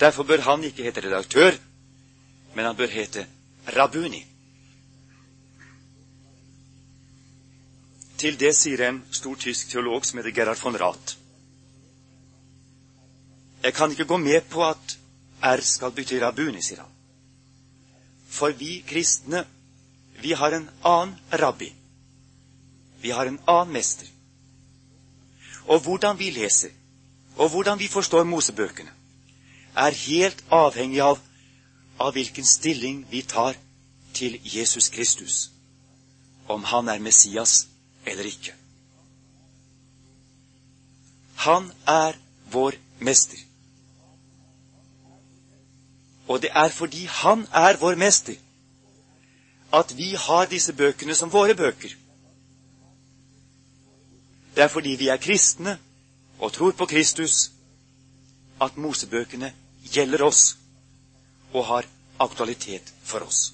Derfor 0.00 0.22
bør 0.22 0.40
han 0.40 0.64
ikke 0.64 0.82
hete 0.82 1.00
redaktør, 1.00 1.52
men 2.54 2.64
han 2.64 2.76
bør 2.76 2.90
hete 2.90 3.26
Rabuni. 3.76 4.24
Til 8.18 8.40
det 8.40 8.54
sier 8.56 8.88
en 8.88 9.02
stor 9.10 9.36
tysk 9.36 9.70
teolog 9.70 10.06
som 10.06 10.18
heter 10.18 10.34
Gerhard 10.34 10.60
von 10.62 10.76
Rath. 10.80 11.16
Jeg 13.62 13.74
kan 13.74 13.90
ikke 13.90 14.04
gå 14.04 14.16
med 14.16 14.40
på 14.50 14.64
at 14.64 14.98
R 15.42 15.60
skal 15.60 15.92
bety 15.92 16.20
Rabuni, 16.20 16.62
sier 16.62 16.82
han. 16.82 16.93
For 18.34 18.54
vi 18.58 18.82
kristne, 18.86 19.44
vi 20.22 20.34
har 20.34 20.56
en 20.56 20.68
annen 20.82 21.14
rabbi. 21.30 21.70
Vi 23.00 23.10
har 23.14 23.30
en 23.30 23.38
annen 23.46 23.72
mester. 23.72 24.08
Og 25.66 25.80
hvordan 25.86 26.18
vi 26.18 26.30
leser, 26.34 26.70
og 27.36 27.50
hvordan 27.50 27.78
vi 27.78 27.88
forstår 27.88 28.24
Mosebøkene, 28.24 28.90
er 29.76 29.96
helt 30.06 30.44
avhengig 30.50 31.00
av, 31.02 31.18
av 31.98 32.12
hvilken 32.14 32.46
stilling 32.46 33.04
vi 33.10 33.22
tar 33.22 33.56
til 34.14 34.38
Jesus 34.44 34.88
Kristus. 34.88 35.54
om 36.46 36.64
han 36.64 36.88
er 36.88 36.98
Messias 36.98 37.66
eller 38.06 38.28
ikke. 38.28 38.54
Han 41.44 41.72
er 41.88 42.16
vår 42.52 42.76
mester. 42.98 43.38
Og 46.28 46.42
det 46.42 46.50
er 46.52 46.68
fordi 46.68 47.04
han 47.04 47.46
er 47.52 47.76
vår 47.80 47.94
mester, 47.94 48.34
at 49.72 49.96
vi 49.96 50.14
har 50.14 50.46
disse 50.46 50.72
bøkene 50.72 51.14
som 51.14 51.32
våre 51.32 51.54
bøker. 51.54 51.96
Det 54.54 54.62
er 54.62 54.68
fordi 54.68 54.94
vi 54.98 55.08
er 55.08 55.16
kristne 55.16 55.78
og 56.38 56.52
tror 56.52 56.72
på 56.72 56.86
Kristus, 56.86 57.50
at 58.60 58.76
Mosebøkene 58.76 59.52
gjelder 59.92 60.22
oss 60.22 60.56
og 61.52 61.66
har 61.66 61.86
aktualitet 62.20 62.94
for 63.02 63.26
oss. 63.26 63.52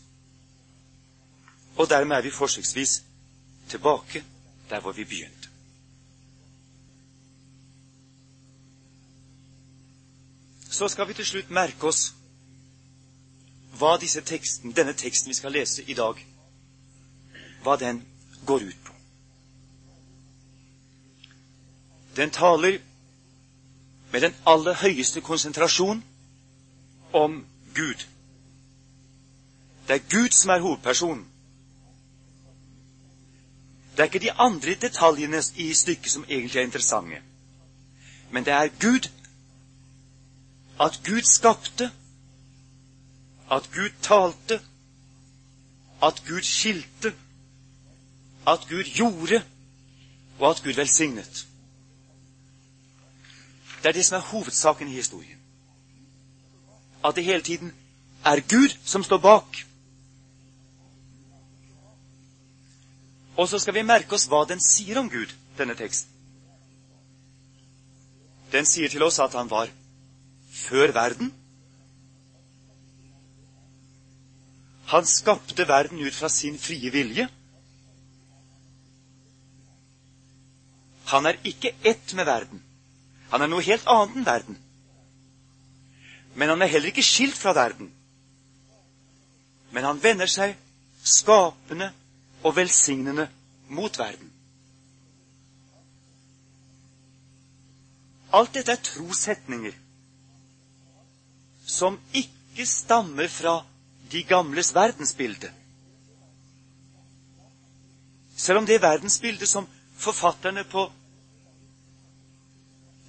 Og 1.77 1.89
dermed 1.89 2.17
er 2.17 2.23
vi 2.23 2.31
forsøksvis 2.31 3.03
tilbake 3.69 4.25
der 4.71 4.81
hvor 4.81 4.93
vi 4.93 5.05
begynte. 5.05 5.49
Så 10.71 10.89
skal 10.89 11.09
vi 11.09 11.15
til 11.15 11.27
slutt 11.27 11.51
merke 11.51 11.87
oss 11.87 12.15
hva 13.79 13.97
teksten, 13.99 14.73
denne 14.77 14.93
teksten 14.93 15.31
vi 15.31 15.35
skal 15.35 15.53
lese 15.53 15.83
i 15.83 15.95
dag, 15.95 16.27
hva 17.63 17.77
den 17.77 18.03
går 18.47 18.63
ut 18.63 18.85
på. 18.85 18.93
Den 22.17 22.31
taler 22.31 22.79
med 24.13 24.21
den 24.21 24.35
aller 24.47 24.75
høyeste 24.75 25.21
konsentrasjon 25.21 26.05
om 27.13 27.47
Gud. 27.75 28.07
Det 29.89 29.95
er 29.95 30.11
Gud 30.11 30.31
som 30.31 30.51
er 30.51 30.61
hovedpersonen. 30.61 31.27
Det 33.93 34.01
er 34.01 34.05
ikke 34.05 34.19
de 34.19 34.33
andre 34.33 34.75
detaljene 34.75 35.43
i 35.57 35.75
stykket 35.75 36.13
som 36.13 36.25
egentlig 36.29 36.61
er 36.61 36.65
interessante. 36.65 37.23
Men 38.31 38.45
det 38.45 38.53
er 38.53 38.69
Gud. 38.81 39.11
At 40.81 41.01
Gud 41.05 41.23
skapte. 41.23 41.91
At 43.51 43.71
Gud 43.75 43.91
talte. 44.03 44.61
At 46.03 46.23
Gud 46.29 46.43
skilte. 46.43 47.15
At 48.47 48.67
Gud 48.69 48.85
gjorde. 48.85 49.45
Og 50.39 50.51
at 50.51 50.63
Gud 50.65 50.73
velsignet. 50.73 51.47
Det 53.83 53.89
er 53.89 53.93
det 53.93 54.05
som 54.05 54.17
er 54.17 54.21
hovedsaken 54.21 54.89
i 54.89 54.93
historien. 54.93 55.39
At 57.05 57.17
det 57.17 57.25
hele 57.25 57.43
tiden 57.43 57.73
er 58.25 58.41
Gud 58.41 58.77
som 58.85 59.05
står 59.05 59.19
bak. 59.19 59.57
Og 63.37 63.49
så 63.49 63.59
skal 63.59 63.75
vi 63.75 63.83
merke 63.83 64.15
oss 64.15 64.27
hva 64.29 64.45
den 64.45 64.61
sier 64.61 64.99
om 65.01 65.09
Gud, 65.11 65.33
denne 65.59 65.75
teksten. 65.75 66.11
Den 68.53 68.67
sier 68.67 68.91
til 68.93 69.03
oss 69.07 69.21
at 69.23 69.33
han 69.33 69.51
var 69.51 69.71
før 70.53 70.93
verden. 70.93 71.33
Han 74.91 75.07
skapte 75.07 75.65
verden 75.69 75.99
ut 75.99 76.15
fra 76.15 76.29
sin 76.29 76.59
frie 76.59 76.91
vilje. 76.91 77.29
Han 81.13 81.27
er 81.27 81.39
ikke 81.47 81.75
ett 81.87 82.15
med 82.15 82.27
verden. 82.27 82.63
Han 83.31 83.43
er 83.43 83.51
noe 83.51 83.63
helt 83.63 83.87
annet 83.87 84.19
enn 84.19 84.27
verden. 84.27 84.59
Men 86.35 86.51
han 86.51 86.63
er 86.63 86.73
heller 86.73 86.91
ikke 86.91 87.07
skilt 87.07 87.39
fra 87.39 87.55
verden. 87.55 87.93
Men 89.71 89.87
han 89.87 90.03
vender 90.03 90.31
seg 90.31 90.57
skapende 91.07 91.93
og 92.43 92.57
velsignende 92.57 93.29
mot 93.71 93.99
verden. 93.99 94.31
Alt 98.35 98.55
dette 98.55 98.75
er 98.75 98.83
trosetninger 98.91 99.75
som 101.67 101.99
ikke 102.15 102.67
stammer 102.67 103.31
fra 103.31 103.61
de 104.13 104.23
gamles 104.23 104.75
verdensbilde. 104.75 105.53
Selv 108.37 108.59
om 108.59 108.67
det 108.67 108.83
verdensbildet 108.83 109.49
som 109.49 109.69
forfatterne 109.97 110.65
på 110.65 110.93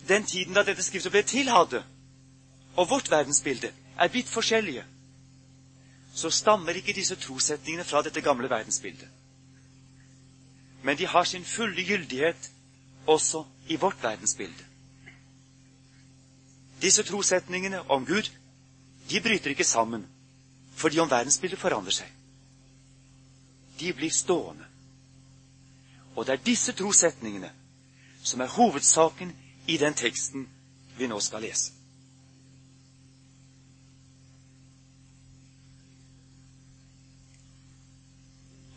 den 0.08 0.26
tiden 0.26 0.54
da 0.54 0.64
dette 0.64 0.84
skriftet 0.84 1.12
ble 1.12 1.22
til, 1.24 1.50
hadde, 1.50 1.84
og 2.76 2.90
vårt 2.90 3.12
verdensbilde, 3.12 3.72
er 3.98 4.08
blitt 4.12 4.30
forskjellige, 4.30 4.84
så 6.14 6.30
stammer 6.30 6.76
ikke 6.76 6.94
disse 6.94 7.16
trosetningene 7.16 7.84
fra 7.84 8.02
dette 8.02 8.22
gamle 8.22 8.50
verdensbildet. 8.50 9.08
Men 10.84 10.98
de 10.98 11.08
har 11.08 11.24
sin 11.24 11.46
fulle 11.46 11.86
gyldighet 11.86 12.52
også 13.08 13.46
i 13.68 13.76
vårt 13.76 14.04
verdensbilde. 14.04 14.66
Disse 16.82 17.04
trosetningene 17.04 17.90
om 17.90 18.06
Gud 18.06 18.32
de 19.10 19.22
bryter 19.22 19.50
ikke 19.50 19.64
sammen 19.64 20.08
fordi 20.82 21.00
om 21.00 21.10
verdensbildet 21.10 21.60
forandrer 21.62 21.94
seg. 21.94 22.08
De 23.80 23.94
blir 23.94 24.14
stående. 24.14 24.66
Og 26.16 26.26
det 26.26 26.34
er 26.34 26.46
disse 26.46 26.74
trosetningene 26.76 27.52
som 28.24 28.42
er 28.42 28.52
hovedsaken 28.56 29.32
i 29.68 29.78
den 29.78 29.94
teksten 29.98 30.48
vi 30.98 31.08
nå 31.10 31.20
skal 31.22 31.46
lese. 31.46 31.78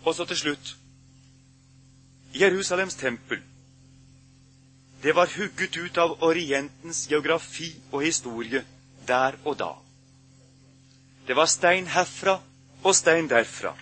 Og 0.05 0.15
så 0.15 0.27
til 0.29 0.37
slutt 0.37 0.75
Jerusalems 2.35 2.95
tempel. 3.01 3.41
Det 5.03 5.15
var 5.17 5.33
hugget 5.37 5.77
ut 5.77 5.99
av 5.99 6.17
Orientens 6.25 7.07
geografi 7.09 7.71
og 7.93 8.03
historie 8.03 8.65
der 9.09 9.39
og 9.45 9.59
da. 9.59 9.84
Det 11.27 11.35
var 11.35 11.47
stein 11.47 11.87
herfra 11.87 12.39
og 12.85 12.95
stein 12.97 13.29
derfra. 13.29 13.73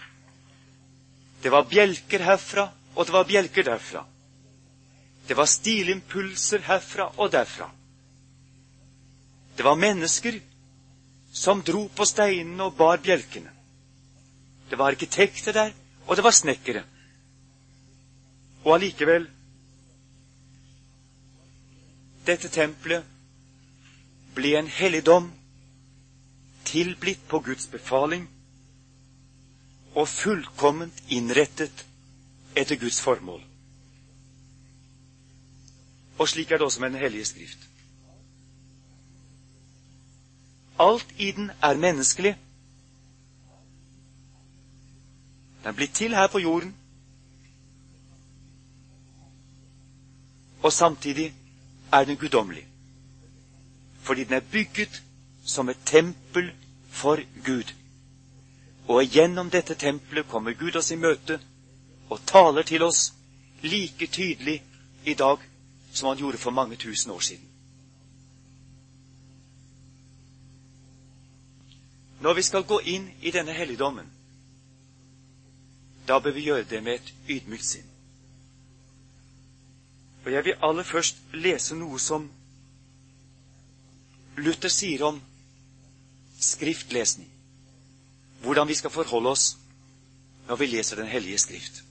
Det 1.42 1.50
var 1.50 1.66
bjelker 1.66 2.22
herfra, 2.22 2.68
og 2.94 3.06
det 3.06 3.12
var 3.12 3.24
bjelker 3.26 3.66
derfra. 3.66 4.04
Det 5.28 5.36
var 5.36 5.46
stilimpulser 5.50 6.62
herfra 6.66 7.08
og 7.16 7.32
derfra. 7.32 7.70
Det 9.56 9.64
var 9.64 9.76
mennesker 9.76 10.38
som 11.32 11.62
dro 11.62 11.88
på 11.88 12.06
steinene 12.06 12.68
og 12.68 12.76
bar 12.76 13.02
bjelkene. 13.02 13.50
Det 14.70 14.78
var 14.78 14.94
arkitekter 14.94 15.52
der, 15.52 15.72
og 16.06 16.16
det 16.16 16.24
var 16.24 16.30
snekkere. 16.30 16.84
Og 18.64 18.74
allikevel 18.76 19.26
Dette 22.22 22.46
tempelet 22.54 23.02
ble 24.36 24.52
en 24.54 24.68
helligdom 24.70 25.32
tilblitt 26.64 27.28
på 27.28 27.40
Guds 27.40 27.66
befaling 27.66 28.28
og 29.94 30.08
fullkomment 30.08 31.02
innrettet 31.08 31.86
etter 32.56 32.76
Guds 32.80 33.00
formål. 33.00 33.42
Og 36.18 36.28
slik 36.28 36.50
er 36.50 36.56
det 36.60 36.64
også 36.64 36.80
med 36.80 36.90
Den 36.90 36.98
hellige 36.98 37.24
skrift. 37.24 37.68
Alt 40.78 41.14
i 41.18 41.30
den 41.30 41.50
er 41.62 41.76
menneskelig. 41.76 42.38
Den 45.64 45.74
blitt 45.74 45.94
til 45.94 46.14
her 46.14 46.26
på 46.26 46.38
jorden. 46.38 46.76
Og 50.62 50.72
samtidig 50.72 51.34
er 51.92 52.04
den 52.04 52.16
guddommelig. 52.16 52.66
Fordi 54.00 54.24
den 54.24 54.32
er 54.32 54.40
bygget 54.40 55.02
som 55.44 55.68
et 55.68 55.78
tempel 55.84 56.52
for 56.88 57.20
Gud. 57.44 57.74
Og 58.88 59.04
gjennom 59.04 59.50
dette 59.50 59.74
tempelet 59.74 60.28
kommer 60.28 60.52
Gud 60.52 60.76
oss 60.76 60.90
i 60.90 60.96
møte 60.96 61.40
og 62.10 62.20
taler 62.26 62.62
til 62.62 62.82
oss 62.82 63.12
like 63.62 64.06
tydelig 64.06 64.62
i 65.04 65.14
dag 65.14 65.38
som 65.92 66.08
han 66.08 66.18
gjorde 66.18 66.38
for 66.38 66.50
mange 66.50 66.76
tusen 66.76 67.10
år 67.10 67.20
siden. 67.20 67.48
Når 72.20 72.34
vi 72.34 72.42
skal 72.42 72.62
gå 72.62 72.78
inn 72.86 73.08
i 73.22 73.30
denne 73.30 73.52
helligdommen, 73.52 74.06
da 76.08 76.18
bør 76.18 76.30
vi 76.30 76.44
gjøre 76.46 76.64
det 76.70 76.82
med 76.82 76.94
et 76.94 77.14
ydmykt 77.28 77.66
sinn. 77.66 77.88
Og 80.24 80.32
jeg 80.32 80.44
vil 80.44 80.62
aller 80.62 80.86
først 80.86 81.18
lese 81.34 81.74
noe 81.74 81.98
som 81.98 82.30
Luther 84.36 84.70
sier 84.70 85.02
om 85.04 85.18
skriftlesning. 86.42 87.30
Hvordan 88.42 88.68
vi 88.68 88.74
skal 88.74 88.90
forholde 88.90 89.30
oss 89.30 89.56
når 90.48 90.56
vi 90.56 90.66
leser 90.66 90.96
Den 90.96 91.06
hellige 91.06 91.38
skrift. 91.38 91.84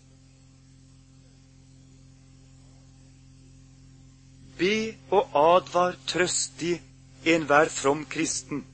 Be 4.57 4.95
og 5.09 5.29
advar 5.33 5.95
trøstig 6.07 6.81
enhver 7.25 7.69
from 7.69 8.05
kristen, 8.05 8.65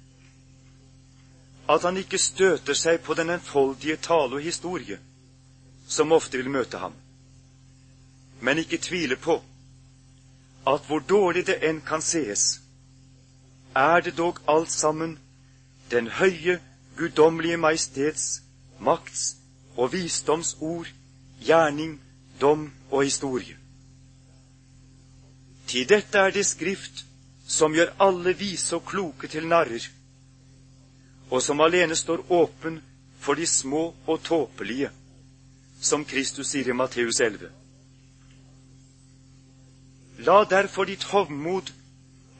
at 1.70 1.82
han 1.84 1.98
ikke 1.98 2.18
støter 2.18 2.76
seg 2.76 3.00
på 3.04 3.14
den 3.14 3.30
enfoldige 3.30 3.96
tale 3.96 4.36
og 4.36 4.44
historie, 4.44 5.00
som 5.88 6.12
ofte 6.12 6.38
vil 6.38 6.50
møte 6.50 6.78
ham. 6.78 6.94
Men 8.42 8.58
ikke 8.58 8.78
tvile 8.78 9.16
på 9.16 9.42
at 10.68 10.84
hvor 10.88 11.00
dårlig 11.00 11.46
det 11.48 11.62
enn 11.64 11.80
kan 11.82 12.02
sees, 12.04 12.60
er 13.76 14.02
det 14.04 14.18
dog 14.18 14.40
alt 14.48 14.72
sammen 14.72 15.18
den 15.92 16.08
høye, 16.08 16.60
guddommelige 16.98 17.58
majestets, 17.58 18.42
makts 18.80 19.38
og 19.78 19.94
visdoms 19.94 20.56
ord, 20.60 20.88
gjerning, 21.42 22.02
dom 22.42 22.72
og 22.92 23.04
historie. 23.04 23.58
Til 25.68 25.90
dette 25.90 26.18
er 26.18 26.32
det 26.32 26.46
Skrift 26.46 27.06
som 27.48 27.76
gjør 27.76 27.94
alle 28.00 28.34
vise 28.38 28.76
og 28.76 28.86
kloke 28.86 29.28
til 29.28 29.48
narrer, 29.48 29.84
og 31.30 31.42
som 31.44 31.62
alene 31.62 31.96
står 31.96 32.26
åpen 32.32 32.82
for 33.20 33.34
de 33.36 33.48
små 33.48 33.96
og 34.08 34.24
tåpelige, 34.24 34.90
som 35.82 36.06
Kristus 36.06 36.52
sier 36.52 36.70
i 36.72 36.76
Matteus 36.76 37.20
11. 37.22 37.50
La 40.26 40.44
derfor 40.50 40.88
ditt 40.90 41.04
hovmod 41.04 41.72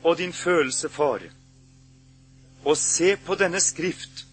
og 0.02 0.18
din 0.18 0.32
følelse 0.32 0.88
fare, 0.88 1.30
og 2.64 2.76
se 2.76 3.16
på 3.16 3.34
denne 3.34 3.60
Skrift 3.60 4.24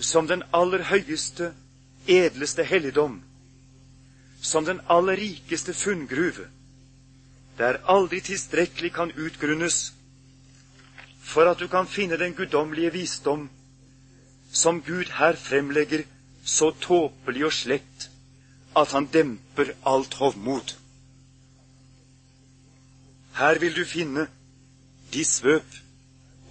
som 0.00 0.28
den 0.28 0.42
aller 0.52 0.82
høyeste, 0.88 1.52
edleste 2.08 2.64
helligdom, 2.64 3.20
som 4.40 4.64
den 4.64 4.80
aller 4.88 5.16
rikeste 5.16 5.74
funngruve, 5.74 6.48
der 7.58 7.80
aldri 7.84 8.20
tilstrekkelig 8.20 8.92
kan 8.92 9.12
utgrunnes 9.12 9.92
for 11.20 11.50
at 11.50 11.60
du 11.60 11.68
kan 11.68 11.86
finne 11.86 12.16
den 12.18 12.34
guddommelige 12.34 12.92
visdom 12.92 13.50
som 14.52 14.82
Gud 14.82 15.12
her 15.18 15.36
fremlegger 15.36 16.02
så 16.44 16.70
tåpelig 16.80 17.44
og 17.44 17.52
slett 17.52 18.08
at 18.76 18.92
han 18.92 19.06
demper 19.12 19.74
alt 19.86 20.14
hovmod. 20.14 20.74
Her 23.36 23.58
vil 23.58 23.76
du 23.76 23.84
finne 23.84 24.26
de 25.12 25.24
svøp 25.24 25.76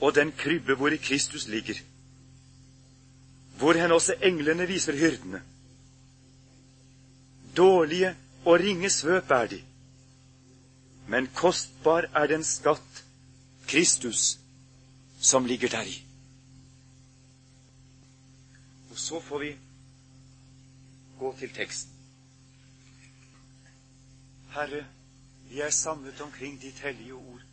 og 0.02 0.16
den 0.16 0.32
krybbe 0.32 0.76
hvor 0.76 0.90
i 0.90 0.98
Kristus 0.98 1.48
ligger, 1.48 1.76
hvor 3.58 3.74
hen 3.74 3.92
også 3.92 4.14
englene 4.24 4.68
viser 4.68 4.96
hyrdene. 4.96 5.42
Dårlige 7.58 8.16
og 8.46 8.60
ringe 8.60 8.90
svøp 8.90 9.32
er 9.32 9.48
de, 9.48 9.64
men 11.08 11.28
kostbar 11.36 12.08
er 12.16 12.28
den 12.28 12.44
skatt, 12.44 13.06
Kristus, 13.68 14.40
som 15.20 15.46
ligger 15.46 15.70
deri. 15.70 16.06
Og 18.92 18.98
så 18.98 19.20
får 19.22 19.40
vi 19.40 19.56
gå 21.20 21.36
til 21.40 21.54
teksten. 21.54 21.92
Herre, 24.50 24.86
vi 25.50 25.60
er 25.60 25.70
samlet 25.70 26.22
omkring 26.22 26.62
ditt 26.62 26.80
hellige 26.80 27.14
ord 27.14 27.49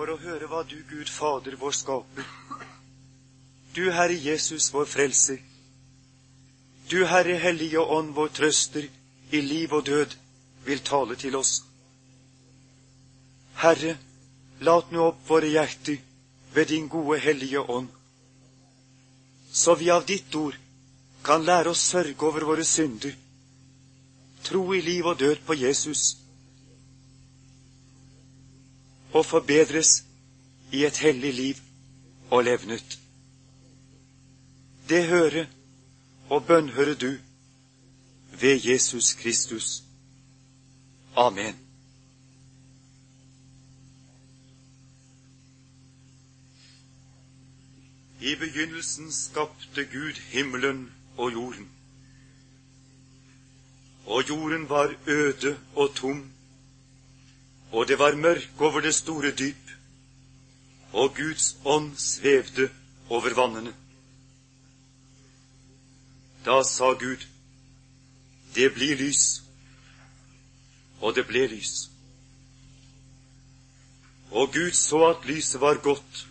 for 0.00 0.08
å 0.08 0.16
høre 0.16 0.46
hva 0.48 0.62
du, 0.64 0.78
Gud 0.88 1.10
Fader, 1.12 1.58
vår 1.60 1.74
skaper, 1.76 2.28
du, 3.76 3.82
Herre 3.92 4.14
Jesus, 4.16 4.70
vår 4.72 4.86
frelser, 4.88 5.42
du, 6.88 7.02
Herre 7.04 7.34
Hellige 7.42 7.82
Ånd, 7.84 8.14
vår 8.16 8.30
trøster 8.38 8.86
i 9.28 9.42
liv 9.44 9.74
og 9.76 9.84
død, 9.90 10.14
vil 10.64 10.80
tale 10.88 11.18
til 11.20 11.36
oss. 11.36 11.50
Herre, 13.60 13.92
lat 14.64 14.88
nå 14.88 15.04
opp 15.10 15.20
våre 15.28 15.52
hjerter 15.52 16.00
ved 16.56 16.72
din 16.72 16.88
gode 16.88 17.20
Hellige 17.20 17.60
Ånd, 17.60 17.92
så 19.52 19.76
vi 19.76 19.92
av 19.92 20.08
ditt 20.08 20.32
ord 20.40 20.56
kan 21.28 21.44
lære 21.44 21.76
oss 21.76 21.84
sørge 21.92 22.24
over 22.24 22.48
våre 22.54 22.64
synder, 22.64 23.12
tro 24.48 24.64
i 24.72 24.80
liv 24.80 25.12
og 25.12 25.20
død 25.20 25.44
på 25.44 25.60
Jesus, 25.60 26.14
og 29.12 29.26
forbedres 29.26 30.04
i 30.72 30.84
et 30.84 30.98
hellig 30.98 31.34
liv 31.34 31.54
og 32.30 32.44
levnet. 32.44 32.98
Det 34.88 35.06
hører 35.06 35.46
og 36.28 36.44
bønnhører 36.46 36.94
du 36.94 37.16
ved 38.40 38.60
Jesus 38.64 39.12
Kristus. 39.12 39.82
Amen. 41.16 41.56
I 48.20 48.34
begynnelsen 48.34 49.12
skapte 49.12 49.84
Gud 49.84 50.20
himmelen 50.20 50.92
og 51.16 51.32
jorden. 51.32 51.68
Og 54.06 54.28
jorden 54.28 54.68
var 54.68 54.94
øde 55.06 55.58
og 55.74 55.94
tom, 55.94 56.32
og 57.72 57.88
det 57.88 57.98
var 57.98 58.14
mørk 58.14 58.60
over 58.60 58.80
det 58.80 58.94
store 58.94 59.30
dyp, 59.30 59.70
og 60.92 61.14
Guds 61.16 61.56
ånd 61.64 61.96
svevde 61.96 62.70
over 63.08 63.34
vannene. 63.34 63.74
Da 66.44 66.62
sa 66.62 66.92
Gud, 66.92 67.26
det 68.54 68.72
blir 68.74 68.96
lys, 68.96 69.42
og 71.00 71.14
det 71.14 71.26
ble 71.28 71.46
lys. 71.46 71.90
Og 74.30 74.52
Gud 74.52 74.72
så 74.72 75.04
at 75.10 75.26
lyset 75.26 75.60
var 75.60 75.82
godt, 75.82 76.26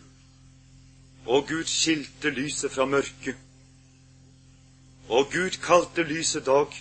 og 1.26 1.48
Gud 1.48 1.64
skilte 1.66 2.30
lyset 2.30 2.72
fra 2.72 2.86
mørket. 2.86 3.36
Og 5.10 5.32
Gud 5.32 5.58
kalte 5.64 6.04
lyset 6.04 6.46
dag, 6.46 6.74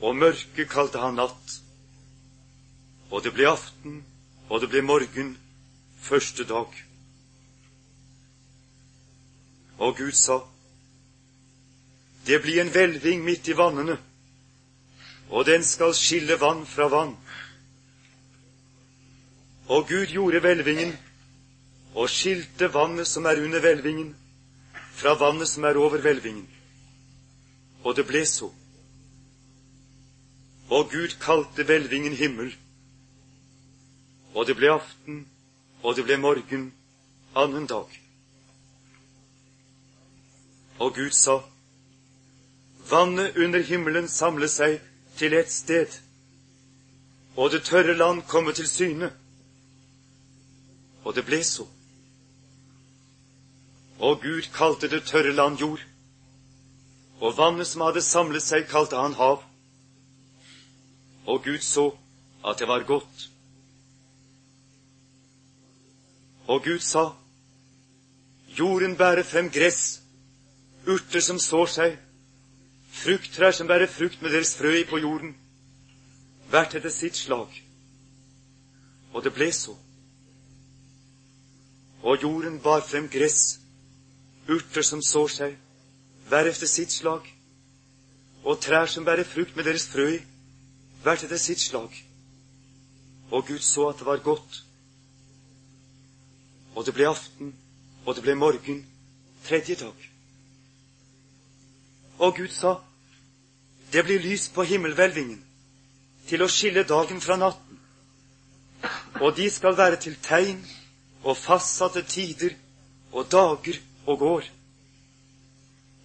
og 0.00 0.16
mørket 0.16 0.68
kalte 0.70 0.98
han 0.98 1.16
natt. 1.18 1.63
Og 3.14 3.22
det 3.22 3.30
ble 3.34 3.46
aften, 3.46 4.00
og 4.50 4.60
det 4.60 4.68
ble 4.72 4.80
morgen, 4.82 5.36
første 6.02 6.42
dag. 6.48 6.72
Og 9.78 9.96
Gud 9.96 10.16
sa, 10.18 10.40
det 12.26 12.40
blir 12.42 12.58
en 12.62 12.72
hvelving 12.74 13.22
midt 13.22 13.48
i 13.48 13.54
vannene, 13.54 13.94
og 15.30 15.46
den 15.46 15.62
skal 15.64 15.94
skille 15.94 16.40
vann 16.40 16.64
fra 16.66 16.88
vann. 16.90 17.14
Og 19.70 19.86
Gud 19.88 20.10
gjorde 20.10 20.42
hvelvingen 20.42 20.96
og 21.94 22.10
skilte 22.10 22.66
vannet 22.74 23.06
som 23.08 23.30
er 23.30 23.38
under 23.44 23.62
hvelvingen, 23.62 24.10
fra 24.94 25.14
vannet 25.22 25.48
som 25.48 25.64
er 25.64 25.78
over 25.78 26.02
hvelvingen. 26.02 26.48
Og 27.84 27.94
det 27.96 28.08
ble 28.10 28.26
så. 28.26 28.50
Og 30.68 30.90
Gud 30.90 31.16
kalte 31.22 31.62
hvelvingen 31.62 32.18
himmel. 32.18 32.50
Og 34.34 34.46
det 34.46 34.56
ble 34.58 34.72
aften, 34.74 35.26
og 35.82 35.96
det 35.96 36.04
ble 36.04 36.16
morgen, 36.18 36.72
annen 37.34 37.66
dag. 37.66 37.90
Og 40.78 40.94
Gud 40.94 41.10
sa, 41.14 41.38
vannet 42.90 43.36
under 43.36 43.62
himmelen 43.62 44.08
samle 44.08 44.48
seg 44.50 44.80
til 45.16 45.36
ett 45.38 45.52
sted, 45.52 46.00
og 47.36 47.50
det 47.50 47.64
tørre 47.64 47.94
land 47.96 48.22
komme 48.28 48.52
til 48.52 48.68
syne. 48.68 49.10
Og 51.04 51.14
det 51.14 51.24
ble 51.26 51.42
så. 51.44 51.66
Og 53.98 54.22
Gud 54.22 54.50
kalte 54.54 54.90
det 54.90 55.04
tørre 55.06 55.32
land 55.32 55.60
jord, 55.60 55.82
og 57.20 57.36
vannet 57.38 57.66
som 57.66 57.86
hadde 57.86 58.02
samlet 58.02 58.42
seg, 58.42 58.66
kalte 58.68 58.98
han 58.98 59.14
hav. 59.14 59.44
Og 61.26 61.44
Gud 61.44 61.62
så 61.62 61.92
at 62.44 62.58
det 62.58 62.68
var 62.68 62.82
godt. 62.82 63.28
Og 66.46 66.64
Gud 66.64 66.78
sa, 66.78 67.04
jorden 68.58 68.96
bærer 68.96 69.22
frem 69.22 69.50
gress, 69.50 70.02
urter 70.86 71.20
som 71.20 71.38
sår 71.38 71.70
seg, 71.72 71.96
frukttrær 72.92 73.54
som 73.56 73.68
bærer 73.68 73.88
frukt 73.88 74.22
med 74.22 74.30
deres 74.30 74.56
frø 74.56 74.74
i 74.80 74.84
på 74.84 75.00
jorden, 75.00 75.32
hvert 76.52 76.74
etter 76.74 76.92
sitt 76.92 77.16
slag. 77.16 77.48
Og 79.14 79.24
det 79.24 79.32
ble 79.32 79.48
så. 79.52 79.76
Og 82.02 82.22
jorden 82.22 82.60
bar 82.60 82.84
frem 82.84 83.08
gress, 83.08 83.60
urter 84.48 84.84
som 84.84 85.02
sår 85.02 85.32
seg, 85.38 85.56
hver 86.28 86.50
efter 86.50 86.68
sitt 86.68 86.92
slag, 86.92 87.24
og 88.44 88.60
trær 88.60 88.86
som 88.86 89.04
bærer 89.04 89.24
frukt 89.24 89.56
med 89.56 89.64
deres 89.64 89.88
frø 89.88 90.10
i, 90.18 90.20
hvert 91.02 91.24
etter 91.24 91.40
sitt 91.40 91.60
slag. 91.60 92.04
Og 93.30 93.46
Gud 93.46 93.58
så 93.58 93.88
at 93.88 93.98
det 93.98 94.06
var 94.06 94.20
godt. 94.22 94.63
Og 96.74 96.86
det 96.86 96.94
ble 96.94 97.06
aften, 97.08 97.54
og 98.06 98.16
det 98.16 98.22
ble 98.22 98.34
morgen, 98.34 98.86
tredje 99.44 99.74
dag. 99.74 100.10
Og 102.18 102.36
Gud 102.36 102.48
sa, 102.48 102.74
det 103.92 104.04
blir 104.04 104.22
lys 104.22 104.48
på 104.48 104.62
himmelhvelvingen, 104.62 105.44
til 106.26 106.42
å 106.42 106.48
skille 106.48 106.86
dagen 106.88 107.20
fra 107.20 107.36
natten. 107.36 107.78
Og 109.20 109.36
de 109.36 109.50
skal 109.50 109.76
være 109.76 110.00
til 110.00 110.16
tegn 110.22 110.60
og 111.22 111.36
fastsatte 111.36 112.02
tider 112.02 112.56
og 113.12 113.30
dager 113.30 113.78
og 114.06 114.18
går. 114.18 114.48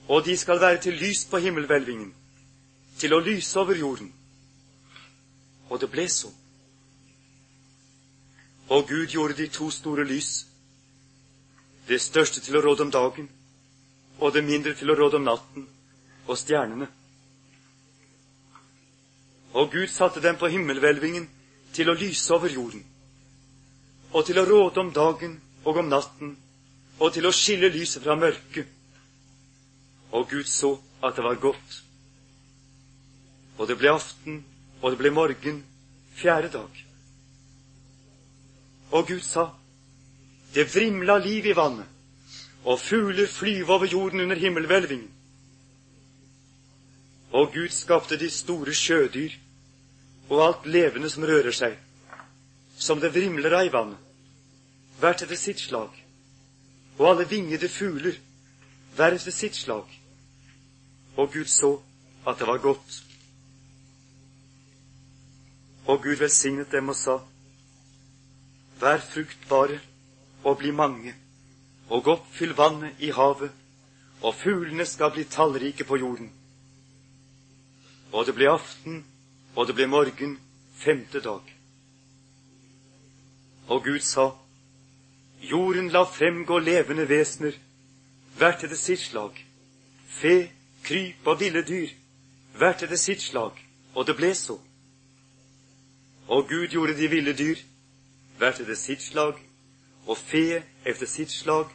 Og 0.08 0.26
de 0.26 0.38
skal 0.38 0.62
være 0.62 0.82
til 0.82 0.94
lys 0.94 1.26
på 1.26 1.38
himmelhvelvingen, 1.38 2.14
til 3.00 3.14
å 3.14 3.24
lyse 3.24 3.60
over 3.60 3.78
jorden. 3.78 4.14
Og 5.70 5.82
det 5.82 5.90
ble 5.92 6.08
så. 6.10 6.30
Og 8.70 8.88
Gud 8.88 9.08
gjorde 9.08 9.38
de 9.38 9.48
to 9.48 9.70
store 9.72 10.06
lys, 10.06 10.49
det 11.90 12.02
største 12.02 12.42
til 12.46 12.58
å 12.58 12.62
råde 12.62 12.86
om 12.86 12.92
dagen, 12.94 13.30
og 14.20 14.34
det 14.34 14.46
mindre 14.46 14.76
til 14.78 14.92
å 14.92 14.98
råde 14.98 15.18
om 15.18 15.26
natten 15.26 15.66
og 16.28 16.38
stjernene. 16.38 16.88
Og 19.58 19.72
Gud 19.74 19.90
satte 19.90 20.22
dem 20.22 20.38
på 20.38 20.52
himmelhvelvingen 20.54 21.26
til 21.74 21.90
å 21.90 21.98
lyse 21.98 22.34
over 22.36 22.54
jorden, 22.54 22.84
og 24.14 24.26
til 24.26 24.38
å 24.38 24.46
råde 24.46 24.84
om 24.84 24.92
dagen 24.94 25.40
og 25.66 25.82
om 25.82 25.90
natten, 25.90 26.36
og 27.00 27.14
til 27.16 27.26
å 27.26 27.34
skille 27.34 27.72
lyset 27.74 28.04
fra 28.04 28.18
mørket. 28.20 28.68
Og 30.12 30.30
Gud 30.30 30.46
så 30.50 30.76
at 31.06 31.16
det 31.16 31.24
var 31.24 31.42
godt. 31.42 31.84
Og 33.58 33.68
det 33.68 33.78
ble 33.78 33.92
aften, 33.94 34.44
og 34.82 34.92
det 34.92 35.00
ble 35.00 35.12
morgen, 35.14 35.64
fjerde 36.18 36.52
dag. 36.54 36.84
Og 38.92 39.08
Gud 39.08 39.22
sa, 39.24 39.50
det 40.54 40.76
vrimla 40.76 41.18
liv 41.18 41.46
i 41.46 41.54
vannet, 41.54 41.86
og 42.64 42.80
fugler 42.80 43.28
flyve 43.28 43.74
over 43.74 43.86
jorden 43.86 44.20
under 44.20 44.36
himmelhvelvingen. 44.36 45.12
Og 47.32 47.54
Gud 47.54 47.70
skapte 47.70 48.18
de 48.20 48.30
store 48.30 48.74
sjødyr 48.74 49.36
og 50.30 50.48
alt 50.48 50.66
levende 50.66 51.10
som 51.10 51.24
rører 51.24 51.54
seg, 51.54 51.76
som 52.78 53.02
det 53.02 53.14
vrimler 53.14 53.54
av 53.54 53.68
i 53.68 53.74
vannet, 53.74 53.98
hvert 55.00 55.22
etter 55.26 55.38
sitt 55.38 55.62
slag, 55.62 55.94
og 56.98 57.06
alle 57.10 57.28
vingede 57.30 57.70
fugler, 57.70 58.18
hver 58.96 59.16
etter 59.18 59.34
sitt 59.34 59.56
slag. 59.56 59.86
Og 61.18 61.32
Gud 61.34 61.50
så 61.52 61.76
at 62.28 62.40
det 62.40 62.48
var 62.48 62.62
godt. 62.64 63.04
Og 65.86 66.02
Gud 66.04 66.16
velsignet 66.16 66.72
dem 66.72 66.90
og 66.90 66.96
sa:" 66.96 67.20
Vær 68.80 68.98
fruktbare 68.98 69.80
og 70.44 70.58
bli 70.58 70.72
mange, 70.72 71.14
og 71.90 72.08
oppfyll 72.08 72.54
vannet 72.58 73.00
i 73.00 73.12
havet, 73.12 73.52
og 74.22 74.36
fuglene 74.36 74.86
skal 74.86 75.12
bli 75.12 75.24
tallrike 75.24 75.84
på 75.84 75.98
jorden. 75.98 76.32
Og 78.12 78.26
det 78.26 78.36
ble 78.36 78.50
aften, 78.50 79.06
og 79.56 79.68
det 79.68 79.76
ble 79.76 79.88
morgen, 79.88 80.40
femte 80.76 81.22
dag. 81.22 81.56
Og 83.68 83.84
Gud 83.84 84.00
sa, 84.00 84.32
Jorden 85.42 85.90
la 85.90 86.04
fremgå 86.04 86.60
levende 86.60 87.06
vesener, 87.10 87.54
hvert 88.38 88.64
etter 88.64 88.76
sitt 88.76 89.00
slag, 89.00 89.38
fe, 90.08 90.50
kryp 90.84 91.28
og 91.28 91.40
ville 91.40 91.64
dyr, 91.64 91.94
hvert 92.58 92.84
etter 92.84 93.00
sitt 93.00 93.24
slag, 93.24 93.56
og 93.96 94.08
det 94.08 94.18
ble 94.20 94.34
så. 94.36 94.58
Og 96.28 96.50
Gud 96.50 96.68
gjorde 96.68 96.98
de 96.98 97.08
ville 97.08 97.34
dyr 97.34 97.62
hvert 98.40 98.60
etter 98.64 98.78
sitt 98.80 99.04
slag, 99.04 99.40
og 100.08 100.18
fe 100.18 100.62
etter 100.86 101.08
sitt 101.08 101.32
slag, 101.32 101.68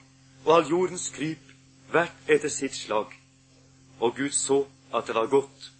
og 0.44 0.54
all 0.56 0.70
jordens 0.70 1.08
kryp 1.14 1.52
hvert 1.90 2.30
etter 2.30 2.52
sitt 2.52 2.76
slag. 2.76 3.12
Og 4.00 4.16
Gud 4.16 4.32
så 4.36 4.64
at 4.94 5.06
det 5.06 5.14
var 5.14 5.26
godt. 5.26 5.70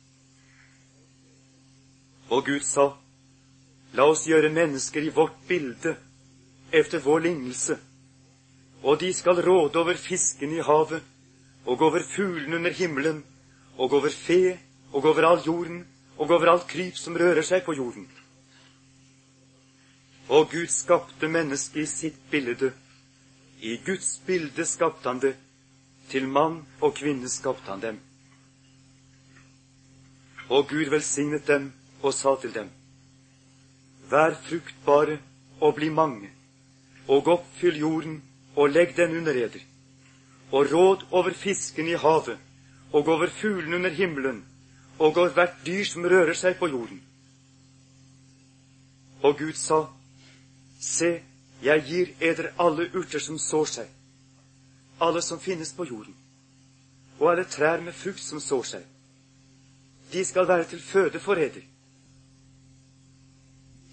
Og 2.31 2.45
Gud 2.45 2.63
sa, 2.67 2.91
La 3.95 4.09
oss 4.11 4.25
gjøre 4.27 4.51
mennesker 4.51 5.05
i 5.07 5.13
vårt 5.15 5.37
bilde, 5.49 5.95
efter 6.75 6.99
vår 6.99 7.21
lignelse, 7.29 7.77
og 8.83 8.99
de 9.01 9.13
skal 9.15 9.39
råde 9.47 9.79
over 9.79 9.95
fiskene 9.95 10.59
i 10.59 10.65
havet, 10.67 11.03
og 11.65 11.83
over 11.83 12.03
fuglene 12.03 12.57
under 12.57 12.73
himmelen, 12.75 13.25
og 13.79 13.93
over 13.93 14.11
fe, 14.11 14.59
og 14.93 15.05
over 15.05 15.29
all 15.29 15.41
jorden, 15.47 15.87
og 16.19 16.31
over 16.31 16.51
alt 16.51 16.67
kryp 16.67 16.99
som 16.99 17.17
rører 17.17 17.43
seg 17.47 17.63
på 17.65 17.77
jorden. 17.79 18.09
Og 20.29 20.51
Gud 20.51 20.67
skapte 20.73 21.29
mennesket 21.29 21.83
i 21.83 21.87
sitt 21.87 22.21
bilde. 22.31 22.73
I 23.61 23.77
Guds 23.87 24.21
bilde 24.27 24.65
skapte 24.65 25.09
han 25.09 25.21
det. 25.21 25.35
Til 26.09 26.29
mann 26.29 26.63
og 26.81 26.95
kvinne 26.97 27.29
skapte 27.29 27.71
han 27.71 27.83
dem. 27.83 28.01
Og 30.49 30.69
Gud 30.69 30.91
velsignet 30.93 31.47
dem 31.49 31.73
og 32.03 32.15
sa 32.15 32.35
til 32.41 32.53
dem, 32.55 32.69
Vær 34.11 34.35
fruktbare 34.45 35.19
og 35.61 35.75
bli 35.75 35.89
mange, 35.89 36.29
og 37.09 37.29
oppfyll 37.29 37.79
jorden 37.81 38.19
og 38.57 38.69
legg 38.69 38.93
den 38.97 39.17
under 39.17 39.33
eder, 39.33 39.63
og 40.53 40.73
råd 40.73 41.07
over 41.11 41.33
fisken 41.33 41.89
i 41.89 41.97
havet, 41.97 42.39
og 42.93 43.09
over 43.09 43.27
fuglene 43.27 43.77
under 43.77 43.91
himmelen, 43.91 44.45
og 44.99 45.17
over 45.17 45.29
hvert 45.29 45.57
dyr 45.67 45.85
som 45.85 46.05
rører 46.05 46.37
seg 46.37 46.59
på 46.61 46.69
jorden. 46.69 47.01
Og 49.23 49.39
Gud 49.39 49.57
sa, 49.57 49.87
Se, 50.85 51.23
jeg 51.65 51.85
gir 51.89 52.11
eder 52.21 52.51
alle 52.61 52.91
urter 52.93 53.23
som 53.23 53.39
sår 53.41 53.71
seg, 53.73 53.93
alle 55.01 55.23
som 55.25 55.41
finnes 55.41 55.73
på 55.73 55.87
jorden, 55.89 56.17
og 57.19 57.31
alle 57.31 57.47
trær 57.49 57.81
med 57.81 57.97
frukt 57.97 58.23
som 58.23 58.43
sår 58.43 58.67
seg. 58.75 58.83
De 60.13 60.25
skal 60.25 60.49
være 60.49 60.69
til 60.71 60.83
føde 60.83 61.21
for 61.21 61.41
eder. 61.41 61.65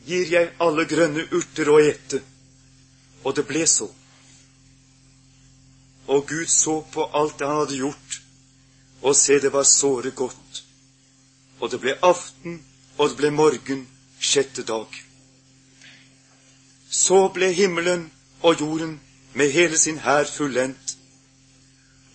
Gir 0.05 0.33
jeg 0.33 0.51
alle 0.59 0.85
grønne 0.89 1.23
urter 1.31 1.69
å 1.71 1.77
ete, 1.79 2.19
og 3.23 3.37
det 3.37 3.45
ble 3.47 3.63
så. 3.69 3.87
Og 6.11 6.25
Gud 6.27 6.49
så 6.51 6.81
på 6.91 7.05
alt 7.15 7.37
det 7.39 7.47
han 7.47 7.61
hadde 7.61 7.79
gjort, 7.79 8.17
og 9.01 9.15
se, 9.15 9.39
det 9.39 9.53
var 9.53 9.63
såre 9.69 10.11
godt. 10.11 10.63
Og 11.61 11.71
det 11.71 11.79
ble 11.79 11.95
aften, 12.03 12.59
og 12.97 13.09
det 13.09 13.17
ble 13.21 13.31
morgen, 13.31 13.85
sjette 14.19 14.65
dag. 14.67 15.01
Så 16.91 17.27
ble 17.33 17.53
himmelen 17.55 18.11
og 18.41 18.59
jorden 18.59 18.99
med 19.33 19.51
hele 19.51 19.77
sin 19.77 19.97
hær 19.97 20.23
fullendt. 20.23 20.97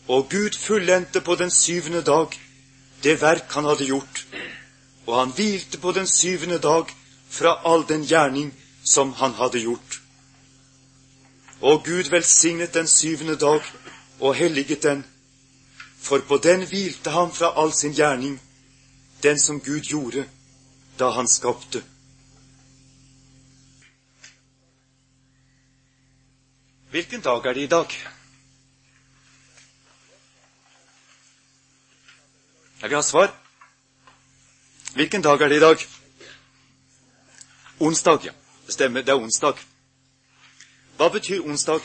Og 0.09 0.29
Gud 0.31 0.59
fullendte 0.61 1.21
på 1.21 1.35
den 1.35 1.51
syvende 1.51 2.03
dag 2.03 2.29
det 3.03 3.21
verk 3.21 3.53
han 3.53 3.65
hadde 3.65 3.87
gjort, 3.87 4.27
og 5.07 5.19
han 5.21 5.33
hvilte 5.33 5.79
på 5.79 5.93
den 5.93 6.07
syvende 6.07 6.59
dag 6.59 6.93
fra 7.29 7.57
all 7.65 7.85
den 7.89 8.05
gjerning 8.05 8.53
som 8.85 9.13
han 9.13 9.35
hadde 9.35 9.61
gjort. 9.61 10.01
Og 11.61 11.85
Gud 11.85 12.11
velsignet 12.11 12.75
den 12.75 12.87
syvende 12.87 13.37
dag 13.37 13.61
og 14.21 14.35
helliget 14.35 14.83
den, 14.83 15.05
for 15.99 16.19
på 16.19 16.37
den 16.37 16.67
hvilte 16.67 17.11
han 17.11 17.33
fra 17.33 17.53
all 17.63 17.73
sin 17.73 17.93
gjerning, 17.93 18.41
den 19.23 19.41
som 19.41 19.61
Gud 19.61 19.81
gjorde 19.81 20.25
da 20.99 21.11
han 21.11 21.29
skapte. 21.29 21.83
Hvilken 26.97 27.21
dag 27.21 27.47
er 27.47 27.53
det 27.53 27.61
i 27.61 27.67
dag? 27.67 27.87
Jeg 32.83 32.91
vil 32.91 32.97
ha 32.97 33.03
svar. 33.03 33.35
Hvilken 34.95 35.23
dag 35.23 35.41
er 35.41 35.49
det 35.49 35.57
i 35.57 35.61
dag? 35.61 35.77
Onsdag, 37.81 38.25
ja. 38.25 38.33
Det 38.67 38.75
stemmer, 38.75 39.01
det 39.01 39.09
er 39.09 39.21
onsdag. 39.21 39.61
Hva 40.97 41.09
betyr 41.09 41.45
onsdag? 41.45 41.81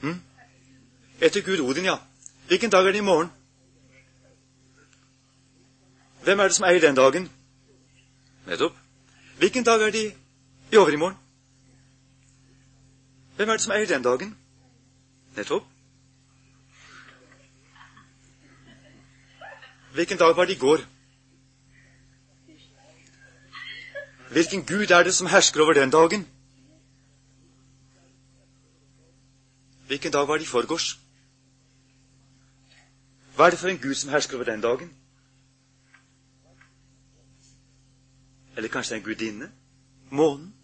Hm? 0.00 0.20
Etter 1.20 1.40
Gud 1.40 1.60
Odin, 1.60 1.84
ja. 1.84 1.96
Hvilken 2.46 2.70
dag 2.70 2.86
er 2.86 2.92
det 2.92 2.98
i 2.98 3.08
morgen? 3.08 3.32
Hvem 6.24 6.40
er 6.40 6.44
det 6.44 6.54
som 6.54 6.68
eier 6.68 6.80
den 6.80 6.96
dagen? 6.96 7.30
Nettopp. 8.46 8.76
Hvilken 9.38 9.64
dag 9.64 9.82
er 9.82 9.90
det 9.90 10.08
i 10.72 10.76
overmorgen? 10.76 11.23
Hvem 13.36 13.48
er 13.48 13.52
det 13.52 13.60
som 13.60 13.72
eier 13.72 13.86
den 13.86 14.02
dagen? 14.02 14.36
Nettopp. 15.36 15.64
Hvilken 19.94 20.18
dag 20.18 20.36
var 20.36 20.44
det 20.44 20.54
i 20.54 20.58
går? 20.58 20.78
Hvilken 24.30 24.64
gud 24.66 24.90
er 24.90 25.02
det 25.02 25.14
som 25.14 25.26
hersker 25.26 25.62
over 25.62 25.72
den 25.72 25.90
dagen? 25.90 26.28
Hvilken 29.86 30.12
dag 30.12 30.28
var 30.28 30.36
det 30.36 30.44
i 30.44 30.46
forgårs? 30.46 30.98
Hva 33.34 33.46
er 33.46 33.50
det 33.50 33.58
for 33.58 33.68
en 33.68 33.78
gud 33.78 33.94
som 33.94 34.10
hersker 34.10 34.34
over 34.36 34.44
den 34.44 34.60
dagen? 34.60 34.96
Eller 38.56 38.68
kanskje 38.68 38.96
en 38.96 39.02
gudinne? 39.02 39.52
Månen? 40.10 40.54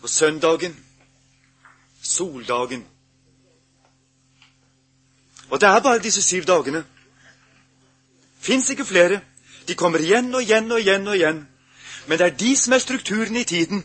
På 0.00 0.08
søndagen, 0.08 0.76
soldagen. 2.02 2.86
Og 5.50 5.60
det 5.60 5.68
er 5.68 5.80
bare 5.80 5.98
disse 5.98 6.22
syv 6.22 6.42
dagene. 6.42 6.84
Fins 8.40 8.70
ikke 8.70 8.84
flere. 8.84 9.20
De 9.68 9.74
kommer 9.74 9.98
igjen 9.98 10.34
og 10.34 10.42
igjen 10.42 10.72
og 10.72 10.80
igjen 10.80 11.08
og 11.08 11.16
igjen. 11.16 11.48
Men 12.08 12.18
det 12.18 12.26
er 12.26 12.36
de 12.36 12.56
som 12.56 12.72
er 12.72 12.78
strukturen 12.78 13.36
i 13.36 13.44
tiden. 13.44 13.84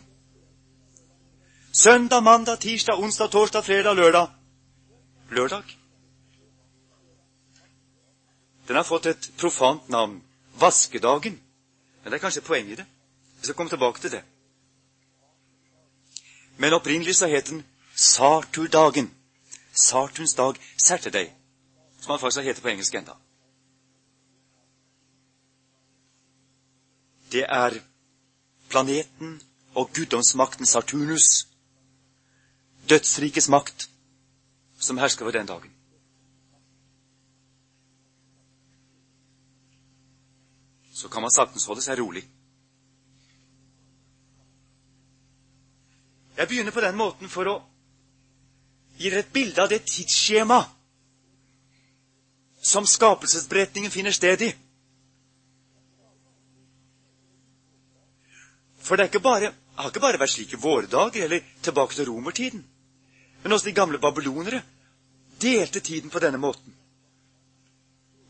Søndag, 1.72 2.22
mandag, 2.22 2.58
tirsdag, 2.58 2.98
onsdag, 2.98 3.30
torsdag, 3.30 3.64
fredag, 3.64 3.94
lørdag. 3.94 4.28
Lørdag? 5.30 5.62
Den 8.68 8.76
har 8.76 8.82
fått 8.82 9.06
et 9.06 9.30
profant 9.38 9.88
navn. 9.88 10.22
Vaskedagen. 10.60 11.40
Men 12.02 12.12
det 12.12 12.18
er 12.18 12.24
kanskje 12.24 12.42
poenget 12.42 12.72
i 12.72 12.76
det. 12.80 12.86
Vi 13.40 13.44
skal 13.44 13.54
komme 13.54 13.70
tilbake 13.70 14.00
til 14.00 14.10
det. 14.10 14.22
Men 16.56 16.72
opprinnelig 16.72 17.16
så 17.16 17.26
het 17.26 17.46
den 17.46 17.64
Sarturdagen. 17.94 19.10
Sartuns 19.82 20.34
dag, 20.34 20.56
Saturday, 20.86 21.32
som 22.00 22.10
han 22.10 22.20
faktisk 22.20 22.44
heter 22.44 22.62
på 22.62 22.68
engelsk 22.68 22.94
enda. 22.94 23.12
Det 27.32 27.44
er 27.48 27.80
planeten 28.68 29.42
og 29.74 29.90
guddomsmakten 29.94 30.66
Saturnus, 30.66 31.48
dødsrikets 32.88 33.48
makt, 33.48 33.90
som 34.78 34.98
hersker 34.98 35.24
over 35.24 35.32
den 35.32 35.46
dagen. 35.46 35.72
Så 40.92 41.08
kan 41.08 41.22
man 41.22 41.30
saktens 41.30 41.66
holde 41.66 41.82
seg 41.82 41.98
rolig. 41.98 42.24
Jeg 46.36 46.48
begynner 46.48 46.72
på 46.72 46.84
den 46.84 46.96
måten 46.96 47.30
for 47.32 47.48
å 47.48 47.56
gi 48.96 49.10
dere 49.10 49.24
et 49.24 49.32
bilde 49.32 49.62
av 49.62 49.70
det 49.72 49.82
tidsskjema 49.88 50.60
som 52.66 52.86
skapelsesberetningen 52.88 53.92
finner 53.94 54.12
sted 54.12 54.42
i. 54.42 54.52
For 58.86 58.96
det, 58.96 59.10
bare, 59.22 59.52
har 59.74 59.90
ikke 59.90 60.02
bare 60.02 60.20
vært 60.20 60.34
slik 60.34 60.54
i 60.54 60.62
våre 60.62 60.86
dager 60.90 61.24
eller 61.26 61.44
tilbake 61.62 61.94
til 61.94 62.08
romertiden. 62.10 62.64
Men 63.42 63.52
også 63.52 63.68
de 63.68 63.76
gamle 63.76 63.98
babylonere 64.02 64.62
delte 65.42 65.80
tiden 65.80 66.10
på 66.10 66.22
denne 66.22 66.38
måten. 66.38 66.74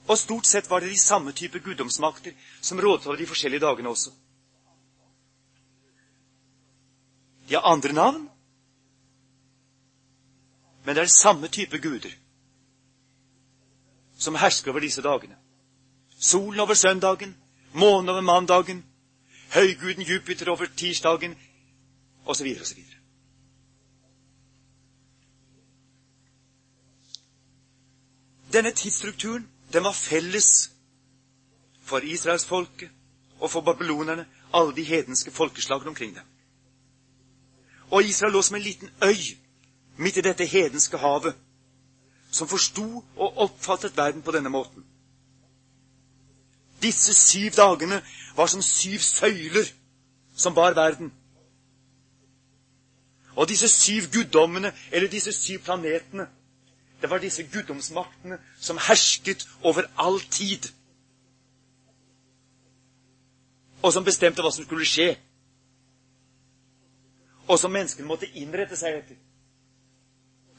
Og 0.07 0.19
stort 0.19 0.47
sett 0.47 0.71
var 0.71 0.81
det 0.81 0.93
de 0.93 1.01
samme 1.01 1.33
type 1.33 1.59
guddomsmakter 1.59 2.33
som 2.61 2.81
rådet 2.81 3.07
over 3.07 3.19
de 3.19 3.27
forskjellige 3.27 3.65
dagene 3.67 3.91
også. 3.91 4.13
De 7.49 7.55
har 7.55 7.63
andre 7.63 7.93
navn, 7.93 8.29
men 10.85 10.97
det 10.97 11.03
er 11.03 11.07
samme 11.07 11.49
type 11.49 11.79
guder 11.79 12.11
som 14.19 14.35
hersker 14.35 14.71
over 14.71 14.81
disse 14.81 15.03
dagene. 15.03 15.37
Solen 16.19 16.61
over 16.61 16.75
søndagen, 16.75 17.37
månen 17.75 18.09
over 18.09 18.21
mandagen, 18.21 18.85
høyguden 19.55 20.03
Jupiter 20.03 20.51
over 20.51 20.67
tirsdagen, 20.77 21.35
osv. 22.27 22.47
osv. 22.61 22.85
Denne 28.53 28.71
tidsstrukturen 28.71 29.49
den 29.73 29.85
var 29.85 29.93
felles 29.93 30.71
for 31.83 31.99
israelsfolket 31.99 32.91
og 33.41 33.51
for 33.51 33.61
babylonerne, 33.61 34.27
alle 34.55 34.77
de 34.77 34.83
hedenske 34.83 35.31
folkeslagene 35.31 35.89
omkring 35.89 36.15
dem. 36.15 36.36
Og 37.91 38.05
Israel 38.05 38.33
lå 38.33 38.43
som 38.43 38.57
en 38.57 38.63
liten 38.63 38.91
øy 39.05 39.37
midt 39.97 40.17
i 40.17 40.21
dette 40.21 40.47
hedenske 40.47 40.99
havet, 40.99 41.35
som 42.31 42.49
forsto 42.49 43.05
og 43.17 43.39
oppfattet 43.39 43.97
verden 43.97 44.23
på 44.23 44.31
denne 44.31 44.49
måten. 44.49 44.85
Disse 46.83 47.15
syv 47.15 47.51
dagene 47.51 48.03
var 48.37 48.47
som 48.47 48.63
syv 48.63 48.99
søyler 48.99 49.65
som 50.37 50.55
bar 50.55 50.75
verden. 50.75 51.13
Og 53.37 53.49
disse 53.49 53.69
syv 53.69 54.03
guddommene, 54.13 54.73
eller 54.93 55.09
disse 55.09 55.33
syv 55.33 55.59
planetene, 55.59 56.29
det 57.01 57.11
var 57.11 57.19
disse 57.19 57.43
guddomsmaktene 57.43 58.39
som 58.61 58.79
hersket 58.79 59.49
over 59.63 59.83
all 59.97 60.21
tid. 60.21 60.73
Og 63.83 63.93
som 63.93 64.05
bestemte 64.05 64.43
hva 64.43 64.51
som 64.51 64.65
skulle 64.65 64.89
skje. 64.89 65.17
Og 67.49 67.59
som 67.59 67.73
menneskene 67.73 68.09
måtte 68.09 68.31
innrette 68.35 68.77
seg 68.77 69.01
etter 69.03 69.23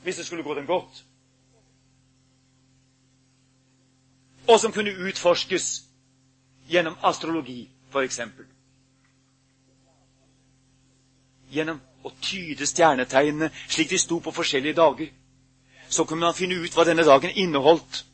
hvis 0.08 0.22
det 0.22 0.26
skulle 0.26 0.44
gå 0.44 0.54
dem 0.56 0.66
godt. 0.66 1.02
Og 4.48 4.60
som 4.60 4.72
kunne 4.72 4.94
utforskes 5.10 5.66
gjennom 6.72 6.96
astrologi, 7.04 7.66
f.eks. 7.92 8.22
Gjennom 11.52 11.82
å 12.08 12.14
tyde 12.24 12.68
stjernetegnene 12.70 13.52
slik 13.68 13.92
de 13.92 14.00
sto 14.00 14.22
på 14.24 14.32
forskjellige 14.32 14.80
dager. 14.80 15.12
Så 15.90 16.06
kunne 16.08 16.24
man 16.24 16.38
finne 16.38 16.56
ut 16.64 16.76
hva 16.76 16.88
denne 16.88 17.04
dagen 17.04 17.36
inneholdt. 17.36 18.06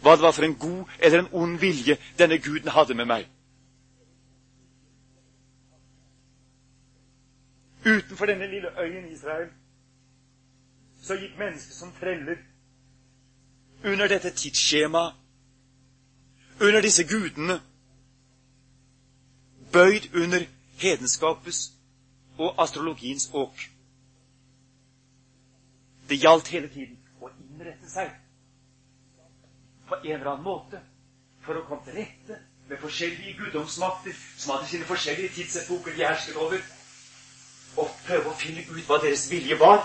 Hva 0.00 0.16
det 0.16 0.24
var 0.24 0.32
for 0.32 0.48
en 0.48 0.56
god 0.60 0.96
eller 0.98 1.18
en 1.24 1.32
ond 1.32 1.60
vilje 1.60 1.98
denne 2.16 2.38
guden 2.40 2.72
hadde 2.72 2.96
med 2.96 3.12
meg. 3.12 3.28
Utenfor 7.86 8.26
denne 8.26 8.46
lille 8.50 8.80
øyen 8.80 9.12
Israel 9.12 9.48
så 11.02 11.14
gikk 11.14 11.38
mennesket 11.38 11.74
som 11.76 11.92
treller 12.00 12.36
under 13.84 14.08
dette 14.08 14.30
tidsskjemaet, 14.30 15.14
under 16.60 16.80
disse 16.82 17.04
gudene, 17.08 17.60
bøyd 19.72 20.08
under 20.22 20.46
hedenskapets 20.82 21.72
og 22.38 22.62
astrologiens 22.62 23.30
åk. 23.34 23.70
Det 26.08 26.18
gjaldt 26.22 26.48
hele 26.48 26.68
tiden 26.68 26.98
å 27.20 27.30
innrette 27.30 27.90
seg 27.90 28.10
på 29.86 30.00
en 30.02 30.12
eller 30.16 30.32
annen 30.32 30.46
måte 30.48 30.80
for 31.46 31.58
å 31.60 31.66
komme 31.68 31.86
til 31.86 32.00
rette 32.00 32.40
med 32.68 32.82
forskjellige 32.82 33.36
guddomsmakter 33.44 34.16
som 34.36 34.56
hadde 34.56 34.72
sine 34.72 34.88
forskjellige 34.88 35.34
tidsepoker 35.38 35.94
de 35.94 36.06
hersket 36.08 36.36
over, 36.42 36.62
og 37.76 37.90
prøve 38.06 38.30
å 38.30 38.38
finne 38.38 38.64
ut 38.70 38.84
hva 38.88 38.98
deres 39.02 39.26
vilje 39.30 39.58
var 39.60 39.84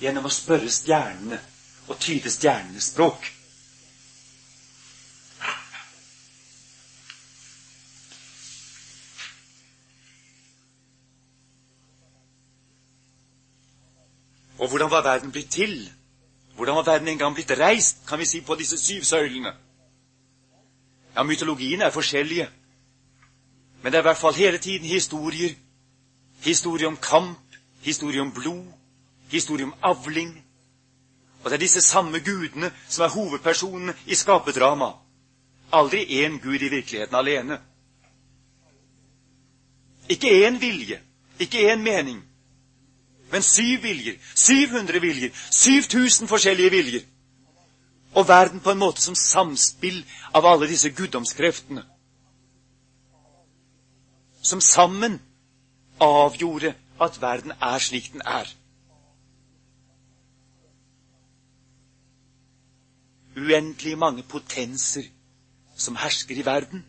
gjennom 0.00 0.28
å 0.28 0.32
spørre 0.32 0.70
stjernene 0.72 1.38
og 1.86 1.98
tyde 2.02 2.30
stjernenes 2.32 2.90
språk. 2.92 3.32
Og 14.58 14.68
hvordan 14.68 14.90
var 14.90 15.02
verden 15.04 15.32
blitt 15.32 15.50
til? 15.52 15.76
Hvordan 16.56 16.76
var 16.76 16.82
verden 16.82 17.08
en 17.08 17.18
gang 17.18 17.34
blitt 17.34 17.50
reist, 17.58 18.06
kan 18.08 18.18
vi 18.18 18.24
si, 18.24 18.40
på 18.40 18.54
disse 18.56 18.78
syv 18.80 19.04
søylene? 19.04 19.52
Ja, 21.14 21.22
mytologiene 21.22 21.84
er 21.84 21.90
forskjellige. 21.90 22.48
Men 23.82 23.92
det 23.92 23.98
er 23.98 24.02
i 24.02 24.08
hvert 24.08 24.20
fall 24.20 24.34
hele 24.34 24.58
tiden 24.58 24.88
historier. 24.88 25.54
Historie 26.40 26.86
om 26.86 26.96
kamp, 26.96 27.38
historie 27.80 28.20
om 28.20 28.32
blod, 28.32 28.72
historie 29.30 29.64
om 29.64 29.74
avling. 29.82 30.44
Og 31.44 31.50
det 31.50 31.52
er 31.52 31.64
disse 31.64 31.80
samme 31.80 32.20
gudene 32.20 32.72
som 32.88 33.04
er 33.04 33.14
hovedpersonene 33.14 33.94
i 34.06 34.14
skaperdrama. 34.14 34.92
Aldri 35.72 36.04
én 36.24 36.38
gud 36.42 36.62
i 36.62 36.68
virkeligheten 36.68 37.16
alene. 37.16 37.58
Ikke 40.08 40.46
én 40.46 40.60
vilje, 40.60 41.00
ikke 41.38 41.72
én 41.72 41.82
mening, 41.82 42.24
men 43.30 43.42
syv 43.42 43.82
viljer, 43.82 44.14
700 44.34 45.00
viljer, 45.00 45.30
7000 45.50 46.28
forskjellige 46.28 46.70
viljer. 46.70 47.00
Og 48.14 48.28
verden 48.28 48.60
på 48.60 48.70
en 48.70 48.78
måte 48.78 49.02
som 49.02 49.14
samspill 49.14 50.04
av 50.34 50.46
alle 50.46 50.68
disse 50.68 50.90
guddomskreftene. 50.90 51.82
Som 54.42 54.60
sammen 54.60 55.20
avgjorde 56.00 56.74
at 57.00 57.20
verden 57.20 57.52
er 57.60 57.78
slik 57.78 58.12
den 58.12 58.22
er. 58.24 58.46
uendelig 63.36 63.98
mange 63.98 64.22
potenser 64.22 65.02
som 65.76 65.96
hersker 65.96 66.36
i 66.36 66.44
verden, 66.44 66.86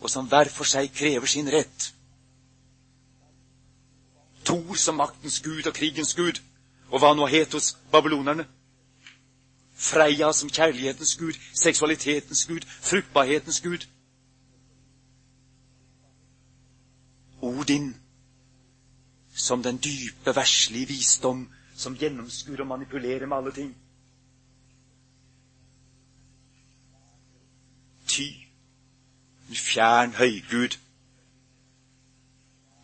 og 0.00 0.10
som 0.10 0.26
hver 0.28 0.50
for 0.50 0.66
seg 0.68 0.90
krever 0.94 1.26
sin 1.30 1.48
rett. 1.48 1.92
Thor 4.44 4.74
som 4.76 4.98
maktens 5.00 5.38
gud 5.40 5.66
og 5.66 5.74
krigens 5.74 6.14
gud, 6.14 6.42
og 6.90 7.00
hva 7.00 7.14
nå 7.14 7.26
het 7.30 7.54
hos 7.54 7.76
babylonerne. 7.92 8.46
Freia 9.74 10.32
som 10.32 10.50
kjærlighetens 10.50 11.16
gud, 11.16 11.38
seksualitetens 11.62 12.44
gud, 12.46 12.66
fruktbarhetens 12.66 13.60
gud. 13.60 13.86
Odin 17.44 17.94
som 19.34 19.62
den 19.62 19.78
dype, 19.82 20.34
verslige 20.36 20.86
visdom 20.86 21.48
som 21.76 21.96
gjennomskuer 21.98 22.60
og 22.62 22.66
manipulerer 22.70 23.26
med 23.26 23.36
alle 23.36 23.52
ting. 23.52 23.72
Ty, 28.06 28.28
en 29.48 29.56
fjern 29.56 30.14
høygud. 30.14 30.78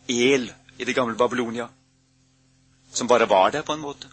El 0.09 0.51
i 0.79 0.85
det 0.85 0.95
gamle 0.95 1.17
Babylonia, 1.17 1.67
som 2.91 3.07
bare 3.07 3.29
var 3.29 3.49
der 3.51 3.61
på 3.61 3.73
en 3.73 3.81
måte. 3.81 4.09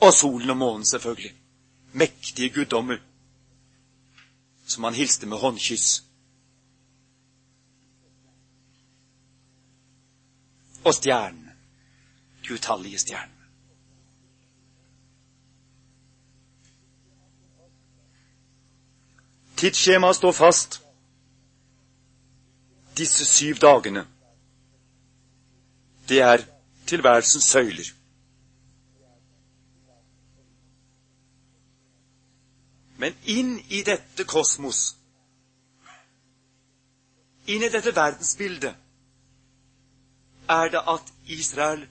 Og 0.00 0.12
solen 0.12 0.50
og 0.50 0.56
månen, 0.56 0.84
selvfølgelig. 0.84 1.34
mektige 1.92 2.50
guddommer 2.50 2.98
som 4.66 4.84
han 4.84 4.94
hilste 4.94 5.26
med 5.26 5.38
håndkyss. 5.38 6.05
Og 10.86 10.94
stjernene, 10.94 11.56
de 12.44 12.54
utallige 12.54 12.98
stjernene. 12.98 13.32
Tidsskjemaet 19.56 20.16
står 20.16 20.32
fast. 20.32 20.82
Disse 22.96 23.24
syv 23.24 23.58
dagene, 23.60 24.06
det 26.08 26.20
er 26.20 26.44
tilværelsens 26.86 27.44
søyler. 27.44 27.90
Men 32.96 33.18
inn 33.24 33.58
i 33.68 33.82
dette 33.84 34.24
kosmos, 34.24 34.96
inn 37.46 37.66
i 37.66 37.68
dette 37.74 37.92
verdensbildet, 37.96 38.85
er 40.48 40.68
det 40.68 40.82
at 40.88 41.12
Israel 41.26 41.86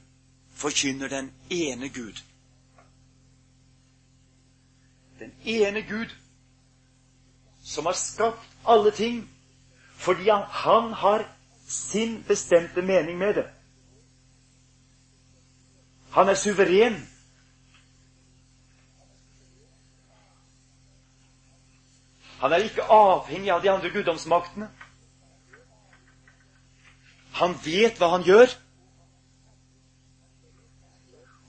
forkynner 0.53 1.07
den 1.07 1.31
ene 1.49 1.89
Gud. 1.89 2.23
Den 5.19 5.33
ene 5.45 5.81
Gud 5.81 6.15
som 7.63 7.85
har 7.85 7.93
skapt 7.93 8.49
alle 8.67 8.91
ting 8.91 9.29
fordi 9.95 10.29
han 10.49 10.93
har 10.93 11.25
sin 11.67 12.23
bestemte 12.27 12.81
mening 12.81 13.17
med 13.17 13.33
det. 13.33 13.45
Han 16.11 16.29
er 16.29 16.33
suveren 16.33 17.07
Han 22.39 22.53
er 22.53 22.57
ikke 22.57 22.83
avhengig 22.83 23.49
av 23.51 23.61
de 23.63 23.69
andre 23.71 23.89
guddomsmaktene. 23.89 24.67
Han 27.35 27.55
vet 27.63 27.99
hva 27.99 28.13
han 28.13 28.23
gjør, 28.23 28.53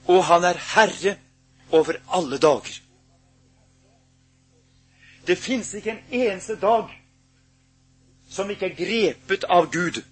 og 0.06 0.24
han 0.24 0.44
er 0.44 0.58
herre 0.74 1.16
over 1.74 1.98
alle 2.14 2.38
dager. 2.42 2.80
Det 5.26 5.38
fins 5.38 5.74
ikke 5.74 5.90
en 5.90 6.02
eneste 6.10 6.54
dag 6.60 6.90
som 8.30 8.50
ikke 8.50 8.66
er 8.70 8.76
grepet 8.78 9.46
av 9.50 9.70
Gud. 9.72 10.02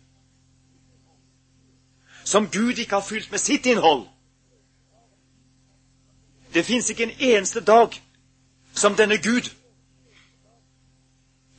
Som 2.25 2.49
Gud 2.51 2.79
ikke 2.79 2.99
har 2.99 3.07
fylt 3.07 3.31
med 3.31 3.39
sitt 3.39 3.67
innhold. 3.67 4.07
Det 6.55 6.65
fins 6.65 6.91
ikke 6.91 7.09
en 7.11 7.19
eneste 7.21 7.61
dag 7.61 7.95
som 8.75 8.95
denne 8.95 9.19
Gud 9.23 9.51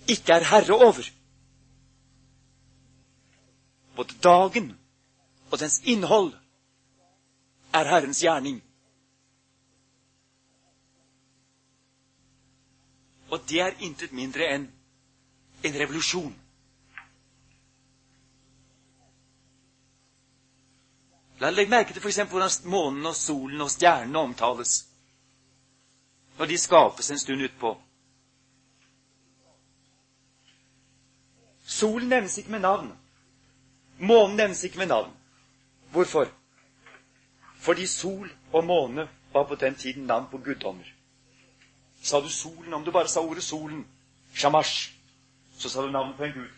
ikke 0.07 0.33
er 0.33 0.43
herre 0.43 0.73
over. 0.73 1.03
Både 3.95 4.13
dagen 4.23 4.77
og 5.51 5.59
dens 5.59 5.81
innhold 5.85 6.33
er 7.73 7.89
Herrens 7.89 8.19
gjerning. 8.19 8.63
Og 13.29 13.39
det 13.49 13.61
er 13.61 13.77
intet 13.79 14.11
mindre 14.11 14.47
enn 14.55 14.65
en 15.65 15.79
revolusjon. 15.79 16.33
La 21.39 21.49
Legg 21.51 21.69
merke 21.69 21.93
til 21.93 22.01
f.eks. 22.01 22.19
hvordan 22.31 22.51
månen 22.71 23.05
og 23.05 23.15
solen 23.15 23.61
og 23.61 23.71
stjernene 23.71 24.19
omtales 24.19 24.85
når 26.37 26.45
de 26.45 26.57
skapes 26.57 27.11
en 27.11 27.19
stund 27.19 27.41
utpå. 27.41 27.71
Solen 31.65 32.09
nevnes 32.09 32.37
ikke 32.37 32.51
med 32.51 32.59
navn. 32.59 32.91
Månen 33.97 34.35
nevnes 34.37 34.63
ikke 34.63 34.77
med 34.77 34.87
navn. 34.87 35.11
Hvorfor? 35.91 36.27
Fordi 37.59 37.87
sol 37.87 38.29
og 38.51 38.65
måne 38.65 39.07
var 39.33 39.43
på 39.43 39.55
den 39.55 39.75
tiden 39.75 40.03
navn 40.03 40.27
på 40.31 40.37
guddommer. 40.37 40.93
Sa 42.01 42.19
du 42.21 42.29
solen, 42.29 42.73
om 42.73 42.83
du 42.85 42.91
bare 42.91 43.07
sa 43.07 43.19
ordet 43.19 43.43
solen, 43.43 43.85
shamash, 44.33 44.91
så 45.57 45.69
sa 45.69 45.81
du 45.81 45.91
navnet 45.91 46.17
på 46.17 46.23
en 46.23 46.33
gud. 46.33 46.53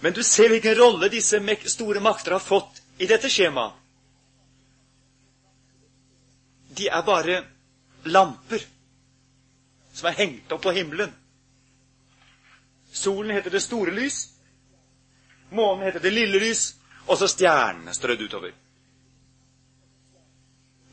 Men 0.00 0.12
du 0.12 0.22
ser 0.22 0.48
hvilken 0.48 0.78
rolle 0.78 1.08
disse 1.08 1.38
store 1.66 2.00
makter 2.00 2.32
har 2.32 2.42
fått 2.42 2.82
i 2.98 3.06
dette 3.06 3.30
skjemaet. 3.30 3.72
De 6.76 6.88
er 6.88 7.02
bare 7.06 7.42
lamper 8.04 8.64
som 9.92 10.08
er 10.08 10.16
hengt 10.16 10.52
opp 10.52 10.62
på 10.64 10.72
himmelen. 10.72 11.12
Solen 12.92 13.30
heter 13.30 13.50
det 13.50 13.60
store 13.60 13.90
lys, 13.90 14.28
månen 15.50 15.86
heter 15.86 16.00
det 16.00 16.12
lille 16.12 16.38
lys, 16.38 16.74
og 17.06 17.16
så 17.18 17.28
stjernene 17.28 17.94
strødd 17.94 18.20
utover. 18.26 18.52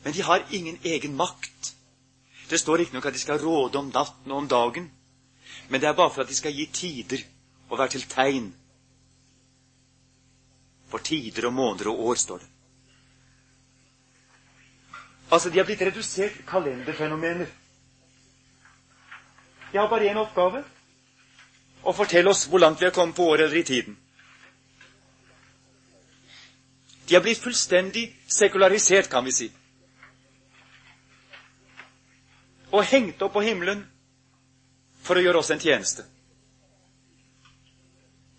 Men 0.04 0.12
de 0.16 0.22
har 0.22 0.46
ingen 0.50 0.78
egen 0.84 1.16
makt. 1.16 1.74
Det 2.50 2.58
står 2.60 2.86
noe 2.92 3.04
at 3.04 3.14
de 3.14 3.20
skal 3.20 3.42
råde 3.42 3.78
om 3.78 3.92
natten 3.92 4.32
og 4.32 4.38
om 4.38 4.48
dagen, 4.48 4.88
men 5.68 5.80
det 5.80 5.88
er 5.88 5.98
bare 5.98 6.10
for 6.10 6.24
at 6.24 6.28
de 6.28 6.34
skal 6.34 6.56
gi 6.56 6.66
tider 6.66 7.20
og 7.68 7.78
være 7.78 7.94
til 7.94 8.08
tegn. 8.08 8.48
For 10.88 10.98
tider 10.98 11.46
og 11.46 11.52
måneder 11.52 11.92
og 11.92 12.00
år, 12.08 12.14
står 12.14 12.38
det. 12.38 12.48
Altså, 15.30 15.50
de 15.50 15.58
har 15.58 15.64
blitt 15.64 15.82
redusert 15.82 16.40
kalenderfenomener. 16.46 17.46
Jeg 19.72 19.80
har 19.80 19.88
bare 19.88 20.10
én 20.10 20.18
oppgave 20.18 20.64
å 21.82 21.92
fortelle 21.96 22.30
oss 22.30 22.46
hvor 22.48 22.60
langt 22.60 22.80
vi 22.80 22.88
har 22.88 22.94
kommet 22.94 23.16
på 23.16 23.26
året 23.28 23.46
eller 23.46 23.56
i 23.56 23.64
tiden. 23.64 23.96
De 27.08 27.14
har 27.14 27.22
blitt 27.22 27.42
fullstendig 27.42 28.04
sekularisert, 28.30 29.08
kan 29.10 29.24
vi 29.24 29.32
si. 29.34 29.48
Og 32.70 32.84
hengt 32.86 33.22
opp 33.22 33.32
på 33.34 33.42
himmelen 33.42 33.82
for 35.02 35.18
å 35.18 35.24
gjøre 35.24 35.40
oss 35.42 35.50
en 35.50 35.62
tjeneste. 35.62 36.04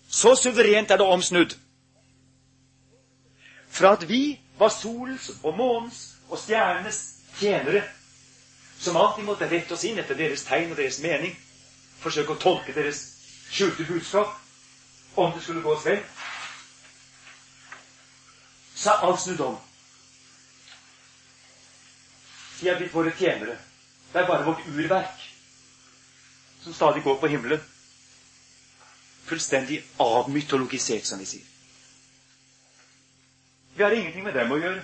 Så 0.08 0.36
suverent 0.40 0.92
er 0.92 1.02
det 1.02 1.08
omsnudd. 1.08 1.58
Fra 3.72 3.94
at 3.98 4.08
vi 4.08 4.38
var 4.60 4.72
solens 4.72 5.30
og 5.42 5.56
månens 5.58 6.02
og 6.30 6.40
stjernenes 6.40 7.02
tjenere 7.40 7.84
som 8.80 8.98
alltid 8.98 9.26
måtte 9.28 9.50
rette 9.52 9.76
oss 9.76 9.84
inn 9.86 10.00
etter 10.00 10.16
deres 10.16 10.48
tegn 10.48 10.72
og 10.72 10.80
deres 10.80 11.00
mening, 11.04 11.36
forsøke 12.02 12.34
å 12.34 12.42
tolke 12.42 12.74
deres 12.74 13.11
skjulte 13.52 13.84
budskap, 13.86 14.28
om 15.16 15.32
det 15.36 15.44
skulle 15.44 15.62
gå 15.62 15.74
oss 15.76 15.86
vel, 15.86 16.00
så 18.76 18.90
er 18.94 19.04
alt 19.08 19.22
snudd 19.22 19.42
om. 19.46 19.58
De 22.62 22.70
er 22.70 22.78
blitt 22.80 22.94
våre 22.94 23.12
tjenere. 23.18 23.58
Det 24.14 24.22
er 24.22 24.28
bare 24.28 24.46
vårt 24.46 24.64
urverk 24.68 25.28
som 26.64 26.74
stadig 26.74 27.04
går 27.04 27.18
på 27.22 27.28
himmelen. 27.28 27.62
Fullstendig 29.26 29.82
avmytologisert, 30.00 31.06
som 31.08 31.20
vi 31.20 31.26
sier. 31.26 31.46
Vi 33.76 33.84
har 33.84 33.92
ingenting 33.96 34.24
med 34.28 34.34
dem 34.36 34.52
å 34.52 34.60
gjøre. 34.60 34.84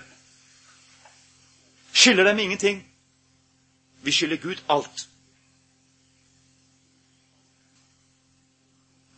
Skylder 1.94 2.30
dem 2.30 2.40
ingenting. 2.40 2.80
Vi 4.02 4.12
skylder 4.12 4.40
Gud 4.42 4.62
alt. 4.70 5.08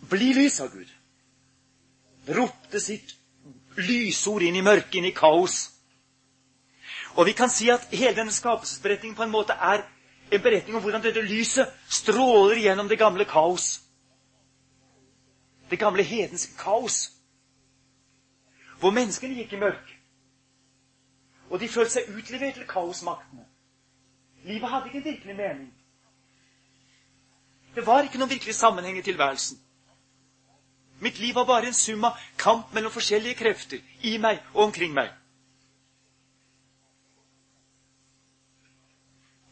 Bli 0.09 0.33
lys, 0.33 0.57
sa 0.57 0.67
Gud. 0.67 0.89
Ropte 2.27 2.79
sitt 2.79 3.15
lysord 3.77 4.43
inn 4.43 4.57
i 4.59 4.65
mørket, 4.65 4.99
inn 4.99 5.09
i 5.09 5.15
kaos. 5.15 5.69
Og 7.17 7.25
vi 7.25 7.33
kan 7.33 7.49
si 7.49 7.69
at 7.69 7.87
hele 7.91 8.15
denne 8.17 8.33
skapelsesberetningen 8.33 9.17
på 9.17 9.25
en 9.25 9.33
måte 9.33 9.53
er 9.53 9.83
en 10.31 10.41
beretning 10.41 10.77
om 10.77 10.83
hvordan 10.83 11.03
dette 11.03 11.21
lyset 11.25 11.69
stråler 11.89 12.61
gjennom 12.61 12.89
det 12.89 12.99
gamle 12.99 13.25
kaos. 13.25 13.79
Det 15.69 15.79
gamle 15.79 16.03
hedenske 16.03 16.57
kaos. 16.57 17.11
Hvor 18.79 18.93
menneskene 18.95 19.35
gikk 19.35 19.53
i 19.53 19.61
mørk. 19.61 19.95
Og 21.49 21.59
de 21.59 21.67
følte 21.67 21.97
seg 21.97 22.11
utlevert 22.13 22.59
til 22.59 22.67
kaosmaktene. 22.69 23.45
Livet 24.45 24.69
hadde 24.69 24.87
ikke 24.87 24.97
en 24.97 25.05
virkelig 25.05 25.35
mening. 25.35 25.73
Det 27.75 27.85
var 27.85 28.05
ikke 28.05 28.17
noen 28.21 28.31
virkelig 28.31 28.55
sammenheng 28.55 28.97
i 28.97 29.01
tilværelsen. 29.05 29.57
Mitt 30.99 31.19
liv 31.19 31.35
var 31.35 31.45
bare 31.45 31.67
en 31.67 31.73
sum 31.73 32.03
av 32.03 32.17
kamp 32.37 32.73
mellom 32.73 32.91
forskjellige 32.91 33.39
krefter 33.39 33.79
i 34.03 34.17
meg 34.17 34.41
og 34.53 34.63
omkring 34.63 34.93
meg. 34.93 35.13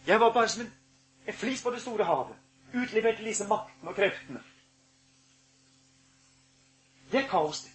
Jeg 0.08 0.20
var 0.20 0.34
bare 0.34 0.50
som 0.50 0.62
en, 0.62 0.72
en 1.28 1.34
flis 1.34 1.64
på 1.64 1.72
det 1.72 1.82
store 1.82 2.06
havet, 2.08 2.36
utlevert 2.74 3.18
til 3.20 3.28
disse 3.28 3.48
maktene 3.48 3.92
og 3.92 3.96
kreftene. 3.96 4.44
Det 7.12 7.24
er 7.24 7.28
kaos, 7.28 7.62
det. 7.64 7.72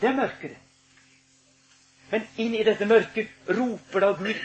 Det 0.00 0.08
er 0.08 0.16
mørke, 0.16 0.48
det. 0.48 0.58
Men 2.10 2.28
inn 2.38 2.54
i 2.54 2.64
dette 2.64 2.86
mørket 2.86 3.48
roper 3.48 4.04
da 4.04 4.12
Gud 4.16 4.44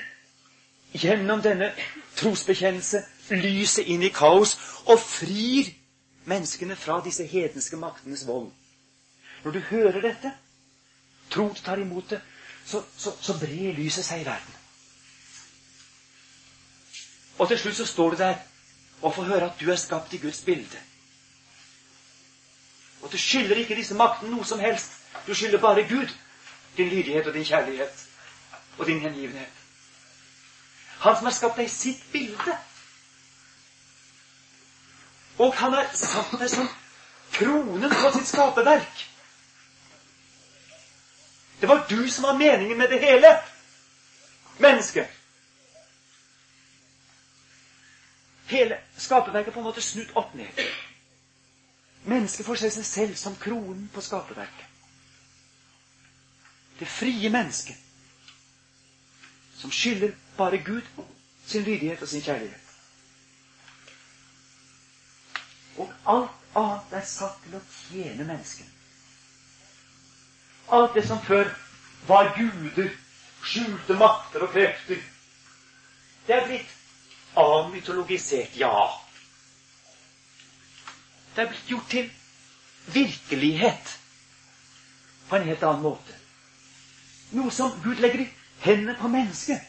gjennom 0.97 1.43
denne 1.43 1.71
trosbekjennelse 2.17 3.03
lyset 3.29 3.87
inn 3.91 4.03
i 4.03 4.11
kaos 4.11 4.55
og 4.89 4.99
frir 4.99 5.69
menneskene 6.25 6.75
fra 6.75 7.01
disse 7.05 7.25
hedenske 7.25 7.75
maktenes 7.75 8.27
vold. 8.27 8.51
Når 9.43 9.51
du 9.51 9.59
hører 9.59 10.01
dette, 10.01 10.33
tror 11.29 11.53
du 11.53 11.61
tar 11.63 11.77
imot 11.81 12.09
det, 12.09 12.21
så, 12.65 12.83
så, 12.97 13.13
så 13.21 13.37
brer 13.39 13.73
lyset 13.73 14.05
seg 14.05 14.21
i 14.21 14.25
verden. 14.25 14.57
Og 17.41 17.47
til 17.49 17.59
slutt 17.59 17.75
så 17.75 17.85
står 17.89 18.09
du 18.09 18.17
der 18.17 18.35
og 19.01 19.15
får 19.15 19.23
høre 19.23 19.45
at 19.49 19.59
du 19.59 19.71
er 19.71 19.79
skapt 19.81 20.13
i 20.13 20.19
Guds 20.21 20.43
bilde. 20.45 20.81
Og 23.01 23.11
du 23.11 23.17
skylder 23.17 23.57
ikke 23.57 23.75
disse 23.75 23.97
maktene 23.97 24.35
noe 24.35 24.45
som 24.45 24.59
helst. 24.61 24.93
Du 25.27 25.33
skylder 25.33 25.61
bare 25.63 25.87
Gud 25.89 26.11
din 26.77 26.89
lydighet 26.89 27.27
og 27.27 27.33
din 27.33 27.45
kjærlighet 27.45 28.05
og 28.77 28.85
din 28.85 28.99
hengivenhet. 29.01 29.57
Han 31.01 31.15
som 31.17 31.25
har 31.25 31.33
skapt 31.33 31.57
deg 31.57 31.69
sitt 31.69 32.03
bilde. 32.13 32.57
Og 35.41 35.55
han 35.57 35.73
er 35.73 35.89
satt 35.97 36.35
deg 36.37 36.51
som 36.51 36.67
kronen 37.33 37.89
på 37.89 38.11
sitt 38.17 38.29
skaperverk. 38.29 39.07
Det 41.61 41.69
var 41.69 41.85
du 41.89 42.09
som 42.09 42.27
var 42.27 42.37
meningen 42.37 42.77
med 42.77 42.89
det 42.89 42.99
hele. 43.01 43.31
Mennesket. 44.61 45.07
Hele 48.51 48.77
skaperverket 48.97 49.53
på 49.53 49.59
en 49.59 49.69
måte 49.69 49.81
snudd 49.81 50.09
opp 50.19 50.33
ned. 50.37 50.65
Mennesket 52.03 52.45
får 52.45 52.55
se 52.63 52.71
seg 52.77 52.85
selv 52.85 53.15
som 53.15 53.37
kronen 53.39 53.87
på 53.93 54.01
skaperverket. 54.01 54.67
Det 56.79 56.89
frie 56.89 57.29
mennesket 57.29 57.77
som 59.61 59.71
skylder 59.71 60.15
bare 60.37 60.57
Gud 60.65 60.81
sin 61.45 61.63
lydighet 61.63 62.01
og 62.01 62.09
sin 62.09 62.21
kjærlighet. 62.25 62.61
Og 65.77 65.93
alt 66.11 66.57
annet 66.59 66.95
er 66.99 67.07
satt 67.07 67.39
til 67.45 67.55
å 67.57 67.63
tjene 67.71 68.27
mennesket. 68.27 68.67
Alt 70.71 70.95
det 70.95 71.05
som 71.07 71.19
før 71.23 71.49
var 72.07 72.33
guder, 72.37 72.91
skjulte 73.43 73.97
makter 73.99 74.45
og 74.45 74.53
krefter, 74.53 74.99
det 76.27 76.35
er 76.35 76.47
blitt 76.47 76.75
avmytologisert, 77.39 78.55
ja. 78.59 78.73
Det 81.35 81.43
er 81.43 81.49
blitt 81.51 81.71
gjort 81.71 81.89
til 81.91 82.11
virkelighet 82.91 83.95
på 85.29 85.35
en 85.35 85.47
helt 85.47 85.63
annen 85.63 85.85
måte. 85.85 86.15
Noe 87.31 87.51
som 87.55 87.71
Gud 87.83 88.01
legger 88.03 88.25
i 88.25 88.31
hendene 88.65 88.97
på 88.99 89.07
mennesket. 89.11 89.61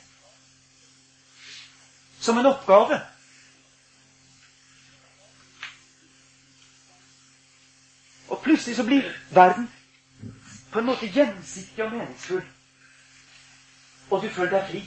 Som 2.23 2.39
en 2.39 2.51
oppgave. 2.51 2.99
Plutselig 8.43 8.77
så 8.77 8.85
blir 8.85 9.07
verden 9.31 9.71
på 10.73 10.79
en 10.79 10.87
måte 10.87 11.07
gjensidig 11.07 11.85
og 11.85 11.93
meningsfull. 11.93 12.43
Og 14.11 14.23
du 14.23 14.29
føler 14.29 14.51
deg 14.51 14.69
fri. 14.71 14.83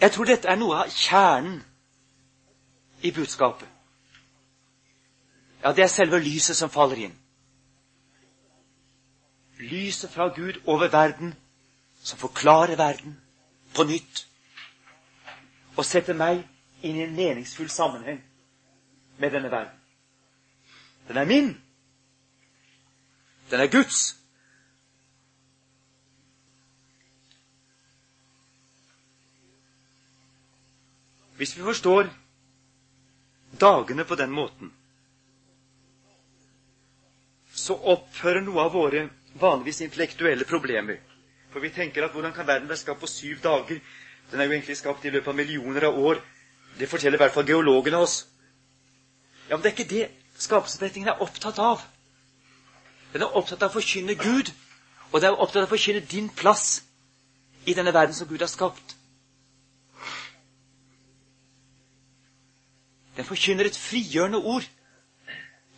Jeg 0.00 0.12
tror 0.12 0.24
dette 0.24 0.48
er 0.48 0.60
noe 0.60 0.84
av 0.84 0.92
kjernen 0.94 1.58
i 3.02 3.10
budskapet. 3.12 3.68
Ja, 5.64 5.72
det 5.72 5.82
er 5.82 5.90
selve 5.90 6.20
lyset 6.22 6.56
som 6.56 6.70
faller 6.70 7.00
inn. 7.08 7.16
Lyset 9.58 10.10
fra 10.10 10.28
Gud 10.28 10.60
over 10.66 10.88
verden, 10.88 11.34
som 12.02 12.18
forklarer 12.18 12.76
verden 12.76 13.18
på 13.74 13.84
nytt. 13.84 14.26
Og 15.76 15.84
setter 15.84 16.14
meg 16.14 16.44
inn 16.82 16.96
i 16.96 17.02
en 17.08 17.16
meningsfull 17.16 17.70
sammenheng 17.70 18.22
med 19.18 19.32
denne 19.32 19.50
verden. 19.50 19.74
Den 21.08 21.16
er 21.16 21.24
min. 21.24 21.50
Den 23.50 23.60
er 23.60 23.66
Guds. 23.72 24.18
Hvis 31.36 31.56
vi 31.56 31.62
forstår 31.62 32.08
dagene 33.60 34.04
på 34.04 34.14
den 34.14 34.30
måten, 34.30 34.72
så 37.54 37.74
opphører 37.74 38.42
noe 38.42 38.64
av 38.64 38.74
våre 38.74 39.04
vanligvis 39.38 39.80
intellektuelle 39.86 40.46
problemer. 40.46 40.98
For 41.52 41.62
vi 41.62 41.70
tenker 41.74 42.04
at 42.04 42.12
hvordan 42.12 42.34
kan 42.34 42.46
verden 42.46 42.68
være 42.68 42.82
skapt 42.82 43.00
på 43.00 43.10
syv 43.10 43.38
dager? 43.42 43.78
Den 44.30 44.40
er 44.40 44.44
jo 44.44 44.56
egentlig 44.56 44.76
skapt 44.76 45.04
i 45.04 45.10
løpet 45.14 45.30
av 45.30 45.38
millioner 45.38 45.86
av 45.88 45.98
år. 45.98 46.20
Det 46.78 46.90
forteller 46.90 47.18
i 47.18 47.22
hvert 47.22 47.34
fall 47.34 47.46
geologene 47.48 48.02
oss. 48.02 48.18
Ja, 49.48 49.56
Men 49.56 49.62
det 49.62 49.72
er 49.72 49.76
ikke 49.76 49.94
det 49.94 50.10
skapelsesberetningen 50.38 51.08
er 51.08 51.22
opptatt 51.22 51.58
av. 51.58 51.82
Den 53.12 53.22
er 53.22 53.36
opptatt 53.36 53.62
av 53.62 53.70
å 53.72 53.78
forkynne 53.78 54.14
Gud, 54.14 54.52
og 55.12 55.20
den 55.20 55.30
er 55.30 55.40
opptatt 55.40 55.62
av 55.62 55.68
å 55.70 55.74
forkynne 55.74 56.04
din 56.06 56.28
plass 56.28 56.82
i 57.64 57.74
denne 57.74 57.94
verden 57.94 58.14
som 58.14 58.28
Gud 58.28 58.44
har 58.44 58.50
skapt. 58.52 58.96
Den 63.16 63.26
forkynner 63.26 63.66
et 63.66 63.76
frigjørende 63.76 64.38
ord 64.38 64.68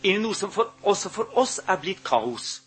inn 0.02 0.18
i 0.18 0.22
noe 0.22 0.36
som 0.36 0.50
for, 0.52 0.74
også 0.82 1.08
for 1.08 1.38
oss 1.38 1.60
er 1.66 1.78
blitt 1.80 2.02
kaos. 2.04 2.58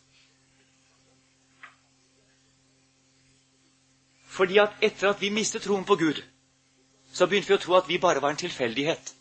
Fordi 4.33 4.57
at 4.57 4.81
etter 4.81 5.11
at 5.11 5.21
vi 5.21 5.29
mistet 5.29 5.61
troen 5.67 5.85
på 5.85 5.95
Gud, 5.99 6.23
så 7.13 7.27
begynte 7.29 7.51
vi 7.51 7.57
å 7.59 7.61
tro 7.61 7.75
at 7.77 7.89
vi 7.89 8.01
bare 8.01 8.21
var 8.21 8.33
en 8.33 8.39
tilfeldighet, 8.41 9.13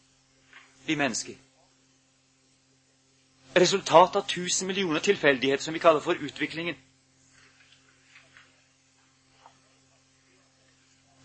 vi 0.87 0.97
mennesker. 0.97 1.37
Resultatet 3.57 4.17
av 4.17 4.23
tusen 4.29 4.67
millioner 4.67 5.01
tilfeldigheter 5.01 5.65
som 5.65 5.75
vi 5.75 5.81
kaller 5.81 6.01
for 6.01 6.15
utviklingen. 6.15 6.77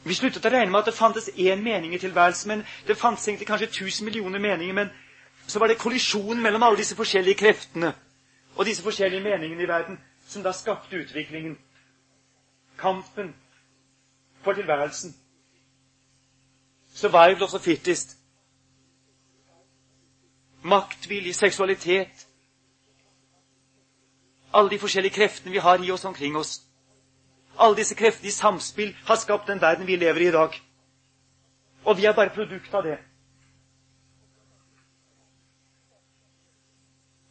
Vi 0.07 0.15
sluttet 0.15 0.45
å 0.45 0.49
regne 0.51 0.71
med 0.71 0.79
at 0.79 0.89
det 0.91 0.95
fantes 0.95 1.29
én 1.35 1.63
mening 1.63 1.93
i 1.95 1.99
tilværelsen. 1.99 2.47
men 2.47 2.65
Det 2.87 2.97
fantes 2.97 3.27
egentlig 3.27 3.47
kanskje 3.47 3.67
tusen 3.67 4.05
millioner 4.05 4.39
meninger, 4.39 4.73
men 4.73 4.89
så 5.47 5.59
var 5.59 5.67
det 5.67 5.77
kollisjonen 5.79 6.43
mellom 6.43 6.63
alle 6.63 6.77
disse 6.77 6.95
forskjellige 6.95 7.35
kreftene 7.39 7.93
og 8.55 8.65
disse 8.65 8.83
forskjellige 8.83 9.23
meningene 9.23 9.63
i 9.63 9.67
verden 9.67 9.99
som 10.27 10.43
da 10.43 10.51
skapte 10.51 10.95
utviklingen. 10.97 11.57
Kampen 12.77 13.35
for 14.43 14.53
tilværelsen. 14.53 15.15
Survival 16.93 17.43
of 17.43 17.51
the 17.51 17.59
fittest. 17.59 18.16
Maktvilje, 20.67 21.33
seksualitet. 21.33 22.27
Alle 24.53 24.69
de 24.69 24.79
forskjellige 24.79 25.15
kreftene 25.15 25.51
vi 25.51 25.61
har 25.63 25.83
i 25.83 25.91
oss 25.91 26.05
omkring 26.05 26.35
oss. 26.37 26.61
Alle 27.57 27.77
disse 27.77 27.95
kreftene 27.95 28.27
i 28.27 28.35
samspill 28.35 28.95
har 29.07 29.15
skapt 29.15 29.47
den 29.47 29.61
verden 29.61 29.87
vi 29.87 29.95
lever 29.95 30.21
i 30.21 30.27
i 30.27 30.31
dag. 30.31 30.57
Og 31.85 31.97
vi 31.97 32.05
er 32.05 32.13
bare 32.13 32.33
produkt 32.35 32.73
av 32.73 32.83
det. 32.83 32.97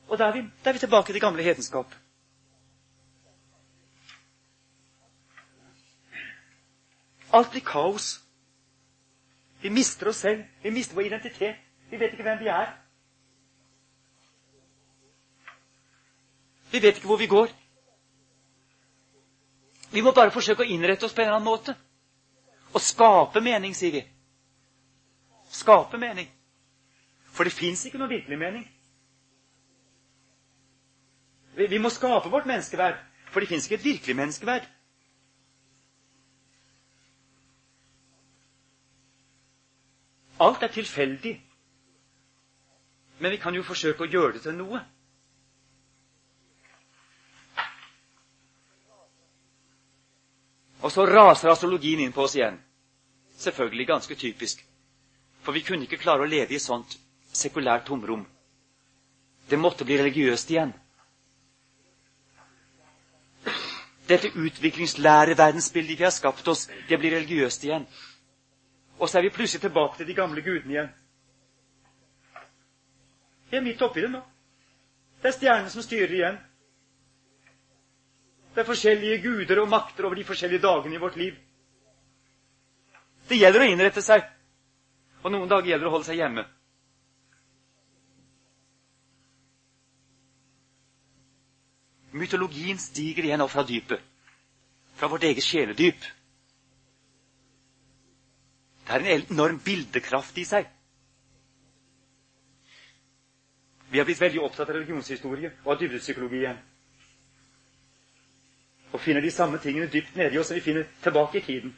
Og 0.08 0.18
da 0.18 0.30
er 0.30 0.32
da 0.64 0.70
er 0.70 0.72
vi 0.72 0.78
tilbake 0.78 1.12
til 1.12 1.20
gamle 1.20 1.42
hedenskap. 1.42 1.94
Alt 7.32 7.50
blir 7.50 7.60
kaos. 7.60 8.20
Vi 9.62 9.68
mister 9.68 10.08
oss 10.08 10.16
selv. 10.16 10.44
Vi 10.62 10.70
mister 10.70 10.94
vår 10.94 11.02
identitet. 11.02 11.56
Vi 11.90 12.00
vet 12.00 12.12
ikke 12.12 12.22
hvem 12.22 12.38
vi 12.38 12.46
er. 12.46 12.85
Vi 16.72 16.82
vet 16.82 16.96
ikke 16.98 17.06
hvor 17.10 17.20
vi 17.20 17.26
går. 17.30 17.52
Vi 19.92 20.02
må 20.02 20.12
bare 20.12 20.34
forsøke 20.34 20.64
å 20.64 20.70
innrette 20.70 21.06
oss 21.06 21.14
på 21.14 21.22
en 21.22 21.28
eller 21.28 21.38
annen 21.38 21.48
måte. 21.48 21.76
Og 22.74 22.82
skape 22.82 23.40
mening, 23.40 23.74
sier 23.74 23.94
vi. 23.94 24.02
Skape 25.56 25.98
mening. 25.98 26.28
For 27.32 27.44
det 27.46 27.54
fins 27.54 27.84
ikke 27.86 28.00
noe 28.00 28.10
virkelig 28.10 28.38
mening. 28.40 28.64
Vi, 31.56 31.66
vi 31.72 31.78
må 31.80 31.88
skape 31.92 32.28
vårt 32.32 32.48
menneskeverd, 32.48 32.98
for 33.32 33.40
det 33.40 33.48
fins 33.48 33.68
ikke 33.68 33.78
et 33.78 33.86
virkelig 33.86 34.16
menneskeverd. 34.18 34.66
Alt 40.44 40.62
er 40.62 40.68
tilfeldig. 40.68 41.32
Men 43.18 43.32
vi 43.32 43.40
kan 43.40 43.54
jo 43.56 43.64
forsøke 43.64 44.04
å 44.04 44.10
gjøre 44.12 44.36
det 44.36 44.42
til 44.44 44.56
noe. 44.58 44.82
Og 50.86 50.92
så 50.94 51.02
raser 51.10 51.50
astrologien 51.50 52.04
inn 52.04 52.12
på 52.14 52.22
oss 52.22 52.36
igjen. 52.38 52.60
Selvfølgelig 53.42 53.86
ganske 53.88 54.14
typisk. 54.14 54.60
For 55.42 55.52
vi 55.56 55.64
kunne 55.66 55.86
ikke 55.86 55.98
klare 55.98 56.22
å 56.22 56.30
leve 56.30 56.54
i 56.54 56.62
sånt 56.62 56.94
sekulært 57.34 57.88
tomrom. 57.88 58.22
Det 59.50 59.58
måtte 59.58 59.86
bli 59.86 59.98
religiøst 59.98 60.52
igjen. 60.54 60.70
Dette 64.06 64.30
utviklingslære-verdensbildet 64.30 65.98
vi 65.98 66.06
har 66.06 66.14
skapt 66.14 66.46
oss, 66.48 66.68
det 66.88 66.98
blir 67.02 67.16
religiøst 67.16 67.66
igjen. 67.66 67.86
Og 68.98 69.10
så 69.10 69.18
er 69.18 69.26
vi 69.26 69.34
plutselig 69.34 69.66
tilbake 69.66 69.98
til 69.98 70.06
de 70.06 70.14
gamle 70.14 70.42
gudene 70.46 70.76
igjen. 70.76 70.92
Vi 73.50 73.58
er 73.58 73.66
midt 73.66 73.82
oppi 73.82 74.06
det 74.06 74.12
nå. 74.14 74.22
Det 75.22 75.32
er 75.32 75.34
stjernene 75.40 75.70
som 75.74 75.82
styrer 75.82 76.14
igjen. 76.14 76.38
Det 78.56 78.62
er 78.62 78.68
forskjellige 78.72 79.18
guder 79.20 79.58
og 79.60 79.68
makter 79.68 80.06
over 80.08 80.16
de 80.16 80.22
forskjellige 80.24 80.62
dagene 80.64 80.96
i 80.96 80.98
vårt 81.00 81.16
liv. 81.20 81.34
Det 83.28 83.36
gjelder 83.36 83.60
å 83.60 83.66
innrette 83.68 84.00
seg, 84.00 84.22
og 85.20 85.32
noen 85.34 85.50
dager 85.50 85.68
gjelder 85.68 85.84
det 85.84 85.90
å 85.90 85.92
holde 85.92 86.06
seg 86.08 86.16
hjemme. 86.22 86.44
Mytologien 92.16 92.80
stiger 92.80 93.28
igjen 93.28 93.44
opp 93.44 93.52
fra 93.52 93.64
dypet, 93.68 94.00
fra 94.96 95.10
vårt 95.12 95.26
eget 95.28 95.44
sjeledyp. 95.44 96.06
Det 98.86 98.94
er 98.96 99.04
en 99.04 99.34
enorm 99.34 99.58
bildekraft 99.66 100.40
i 100.40 100.46
seg. 100.48 100.70
Vi 103.92 104.00
har 104.00 104.08
blitt 104.08 104.24
veldig 104.24 104.40
opptatt 104.48 104.70
av 104.70 104.78
religionshistorie 104.78 105.52
og 105.66 105.74
av 105.74 105.82
dybdepsykologi 105.84 106.40
igjen. 106.40 106.64
Og 108.92 109.00
finner 109.00 109.20
de 109.20 109.30
samme 109.30 109.58
tingene 109.62 109.90
dypt 109.92 110.16
nedi 110.16 110.38
oss 110.38 110.50
som 110.50 110.56
vi 110.58 110.64
finner 110.64 110.86
tilbake 111.02 111.40
i 111.40 111.46
tiden. 111.46 111.74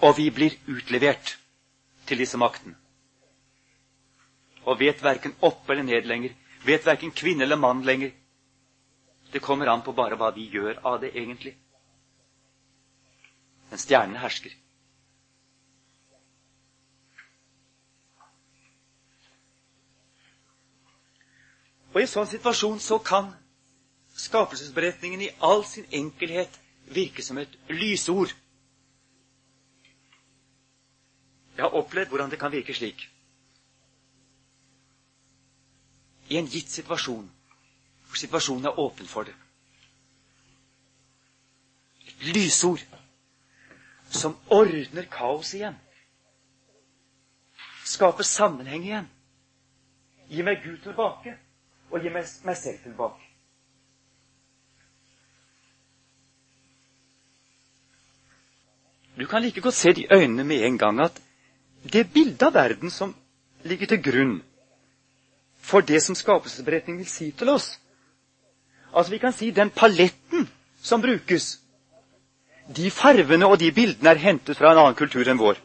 Og 0.00 0.16
vi 0.16 0.30
blir 0.30 0.54
utlevert 0.70 1.36
til 2.06 2.22
disse 2.22 2.38
maktene 2.40 2.76
og 4.70 4.78
vet 4.80 5.02
verken 5.02 5.32
opp 5.46 5.68
eller 5.70 5.82
ned 5.82 6.06
lenger. 6.06 6.34
Vet 6.66 6.86
verken 6.86 7.14
kvinne 7.16 7.46
eller 7.46 7.56
mann 7.56 7.82
lenger. 7.82 8.12
Det 9.32 9.40
kommer 9.42 9.70
an 9.72 9.82
på 9.82 9.94
bare 9.96 10.18
hva 10.20 10.30
vi 10.34 10.48
gjør 10.52 10.80
av 10.84 11.00
det, 11.00 11.12
egentlig. 11.16 11.54
Men 13.70 13.80
stjernene 13.80 14.20
hersker. 14.20 14.52
Og 21.90 22.00
i 22.00 22.04
en 22.06 22.10
sånn 22.10 22.28
situasjon 22.30 22.80
så 22.80 22.98
kan 23.02 23.32
skapelsesberetningen 24.20 25.22
i 25.26 25.30
all 25.46 25.64
sin 25.66 25.86
enkelhet 25.90 26.60
virke 26.94 27.22
som 27.22 27.38
et 27.38 27.56
lysord. 27.70 28.34
Jeg 31.56 31.64
har 31.66 31.76
opplevd 31.76 32.12
hvordan 32.12 32.30
det 32.30 32.38
kan 32.40 32.52
virke 32.52 32.74
slik. 32.74 33.08
i 36.30 36.36
en 36.38 36.46
gitt 36.46 36.70
situasjon, 36.70 37.26
hvor 38.06 38.18
situasjonen 38.18 38.70
er 38.70 38.78
åpen 38.78 39.06
for 39.06 39.26
det. 39.26 39.34
Et 42.06 42.26
lysord 42.34 42.82
som 44.10 44.36
ordner 44.50 45.08
kaos 45.10 45.54
igjen. 45.54 45.74
Skaper 47.84 48.26
sammenheng 48.26 48.86
igjen. 48.86 49.08
Gi 50.30 50.46
meg 50.46 50.62
Gud 50.62 50.78
tilbake, 50.84 51.34
og 51.90 52.00
gi 52.02 52.10
meg, 52.14 52.56
selv 52.56 52.78
tilbake. 52.82 53.26
Du 59.18 59.26
kan 59.26 59.42
like 59.42 59.60
godt 59.60 59.74
se 59.74 59.92
de 59.92 60.06
øynene 60.12 60.44
med 60.44 60.64
en 60.64 60.78
gang 60.78 61.00
at 61.00 61.20
det 61.92 62.12
bildet 62.12 62.42
av 62.42 62.54
verden 62.54 62.90
som 62.90 63.14
ligger 63.64 63.86
til 63.86 64.02
grunn 64.02 64.36
for 65.60 65.80
det 65.80 66.02
som 66.02 66.14
skapelsesberetningen 66.14 66.98
vil 67.02 67.08
si 67.10 67.30
til 67.30 67.48
oss. 67.48 67.80
Altså 68.96 69.10
Vi 69.12 69.18
kan 69.18 69.32
si 69.32 69.50
den 69.50 69.70
paletten 69.70 70.48
som 70.82 71.02
brukes, 71.02 71.60
de 72.76 72.90
farvene 72.90 73.46
og 73.46 73.58
de 73.60 73.72
bildene 73.72 74.10
er 74.10 74.14
hentet 74.22 74.56
fra 74.56 74.72
en 74.72 74.78
annen 74.78 74.94
kultur 74.94 75.28
enn 75.28 75.38
vår. 75.38 75.58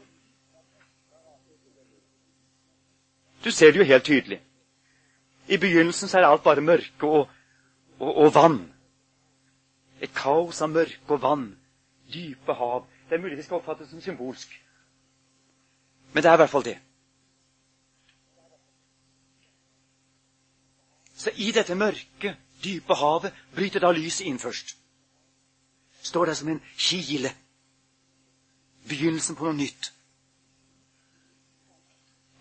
Du 3.46 3.52
ser 3.52 3.72
det 3.72 3.80
jo 3.80 3.86
helt 3.86 4.04
tydelig. 4.04 4.40
I 5.48 5.58
begynnelsen 5.58 6.10
så 6.10 6.20
er 6.20 6.28
alt 6.28 6.44
bare 6.44 6.62
mørke 6.62 7.08
og, 7.08 7.30
og, 8.00 8.18
og 8.18 8.34
vann. 8.36 8.60
Et 10.02 10.14
kaos 10.14 10.62
av 10.62 10.70
mørke 10.74 11.14
og 11.14 11.22
vann. 11.22 11.46
Dype 12.14 12.54
hav. 12.54 12.86
Det 13.10 13.18
er 13.18 13.22
mulig 13.22 13.38
det 13.38 13.46
skal 13.46 13.60
oppfattes 13.60 13.90
som 13.90 14.02
symbolsk. 14.02 14.52
Men 16.14 16.24
det 16.24 16.30
er 16.30 16.38
i 16.38 16.42
hvert 16.44 16.50
fall 16.50 16.66
det. 16.66 16.78
Så 21.16 21.32
i 21.36 21.52
dette 21.52 21.76
mørke, 21.76 22.36
dype 22.64 22.96
havet 22.96 23.34
bryter 23.56 23.80
da 23.80 23.92
lyset 23.92 24.26
inn 24.28 24.40
først. 24.40 24.76
Står 26.02 26.26
der 26.26 26.34
som 26.34 26.50
en 26.50 26.62
kile. 26.78 27.32
Begynnelsen 28.90 29.36
på 29.36 29.46
noe 29.46 29.58
nytt. 29.58 29.92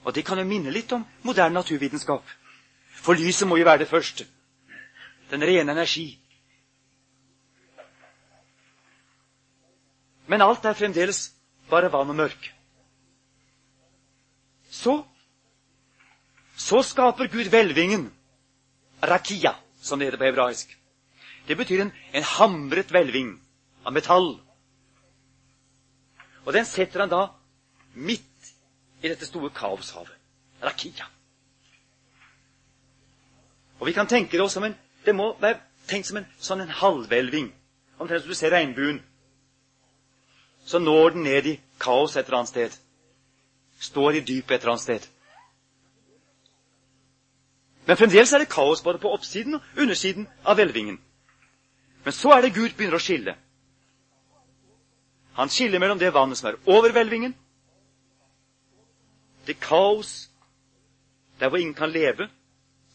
Og 0.04 0.14
det 0.14 0.24
kan 0.24 0.38
jo 0.38 0.44
minne 0.44 0.72
litt 0.72 0.92
om 0.92 1.04
moderne 1.22 1.54
naturvitenskap. 1.54 2.24
For 3.04 3.18
lyset 3.20 3.48
må 3.48 3.58
jo 3.60 3.68
være 3.68 3.82
det 3.84 3.88
første. 3.90 4.26
Den 5.30 5.42
rene 5.44 5.72
energi. 5.72 6.06
Men 10.26 10.42
alt 10.42 10.64
er 10.64 10.76
fremdeles 10.76 11.26
bare 11.68 11.92
vann 11.92 12.12
og 12.12 12.16
mørke. 12.16 12.52
Så 14.70 15.02
så 16.56 16.82
skaper 16.86 17.26
Gud 17.28 17.50
hvelvingen 17.50 18.06
rakia, 19.02 19.52
som 19.82 19.98
det 19.98 20.06
heter 20.06 20.18
på 20.18 20.28
hebraisk. 20.30 20.70
Det 21.48 21.56
betyr 21.56 21.82
en, 21.82 21.92
en 22.14 22.22
hamret 22.22 22.92
hvelving 22.94 23.34
av 23.84 23.92
metall. 23.92 24.30
Og 26.44 26.52
den 26.54 26.64
setter 26.64 27.04
han 27.04 27.12
da 27.12 27.26
midt 27.94 28.52
i 29.02 29.10
dette 29.10 29.26
store 29.28 29.50
kaoshavet. 29.52 30.14
Rakia. 30.62 31.10
Og 33.84 33.88
vi 33.88 33.92
kan 33.92 34.06
tenke 34.06 34.32
det 34.32 34.40
også 34.40 34.60
men 34.60 34.74
Det 35.04 35.14
må 35.14 35.36
være 35.40 35.58
tenkt 35.88 36.06
som 36.08 36.16
en 36.16 36.26
sånn 36.40 36.62
en 36.64 36.70
halvhvelving. 36.72 37.50
Omtrent 38.00 38.22
som 38.22 38.30
du 38.30 38.34
ser 38.34 38.54
regnbuen. 38.54 39.02
Så 40.64 40.78
når 40.78 41.10
den 41.10 41.26
ned 41.26 41.46
i 41.46 41.60
kaos 41.78 42.16
et 42.16 42.24
eller 42.24 42.38
annet 42.38 42.48
sted. 42.48 42.76
Står 43.78 44.16
i 44.16 44.22
dypet 44.24 44.54
et 44.54 44.62
eller 44.62 44.72
annet 44.72 44.82
sted. 44.82 45.08
Men 47.84 48.00
fremdeles 48.00 48.32
er 48.32 48.40
det 48.40 48.48
kaos 48.48 48.80
både 48.82 49.02
på 49.02 49.12
oppsiden 49.12 49.58
og 49.58 49.60
undersiden 49.76 50.28
av 50.44 50.56
hvelvingen. 50.56 50.96
Men 52.04 52.12
så 52.12 52.32
er 52.32 52.40
det 52.40 52.54
Gud 52.54 52.72
begynner 52.78 52.96
å 52.96 53.04
skille. 53.04 53.34
Han 55.36 55.52
skiller 55.52 55.82
mellom 55.84 56.00
det 56.00 56.14
vannet 56.14 56.40
som 56.40 56.48
er 56.48 56.56
over 56.64 56.96
hvelvingen, 56.96 57.36
det 59.46 59.60
kaos 59.60 60.30
der 61.40 61.52
hvor 61.52 61.60
ingen 61.60 61.76
kan 61.76 61.92
leve, 61.92 62.30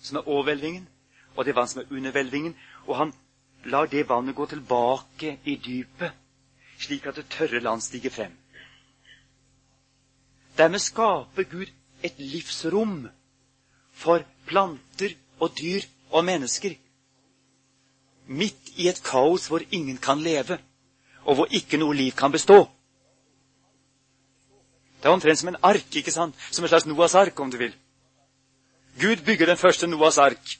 som 0.01 0.17
er 0.17 0.27
overhvelvingen, 0.27 0.87
og 1.35 1.45
det 1.45 1.55
vann 1.55 1.67
som 1.67 1.81
er 1.81 1.91
underhvelvingen. 1.91 2.55
Og 2.87 2.97
han 2.97 3.13
lar 3.65 3.85
det 3.85 4.09
vannet 4.09 4.35
gå 4.35 4.45
tilbake 4.45 5.37
i 5.45 5.55
dypet, 5.55 6.11
slik 6.79 7.05
at 7.05 7.15
det 7.15 7.29
tørre 7.29 7.59
land 7.59 7.81
stiger 7.81 8.09
frem. 8.09 8.37
Dermed 10.57 10.79
skaper 10.79 11.43
Gud 11.43 11.67
et 12.03 12.19
livsrom 12.19 13.07
for 13.93 14.23
planter 14.47 15.15
og 15.39 15.51
dyr 15.59 15.85
og 16.11 16.25
mennesker. 16.25 16.75
Midt 18.27 18.73
i 18.75 18.87
et 18.87 19.01
kaos 19.03 19.47
hvor 19.47 19.61
ingen 19.71 19.97
kan 19.97 20.19
leve, 20.19 20.59
og 21.23 21.35
hvor 21.35 21.47
ikke 21.51 21.77
noe 21.77 21.95
liv 21.95 22.11
kan 22.11 22.31
bestå. 22.31 22.67
Det 24.99 25.07
er 25.07 25.15
omtrent 25.15 25.39
som 25.39 25.47
en 25.47 25.61
ark, 25.63 25.95
ikke 25.95 26.11
sant? 26.11 26.35
Som 26.51 26.65
en 26.65 26.69
slags 26.69 26.85
Noas 26.85 27.15
ark, 27.15 27.39
om 27.39 27.51
du 27.51 27.57
vil. 27.57 27.75
Gud 28.99 29.25
bygger 29.25 29.45
den 29.45 29.57
første 29.57 29.87
Noas 29.87 30.17
ark. 30.17 30.55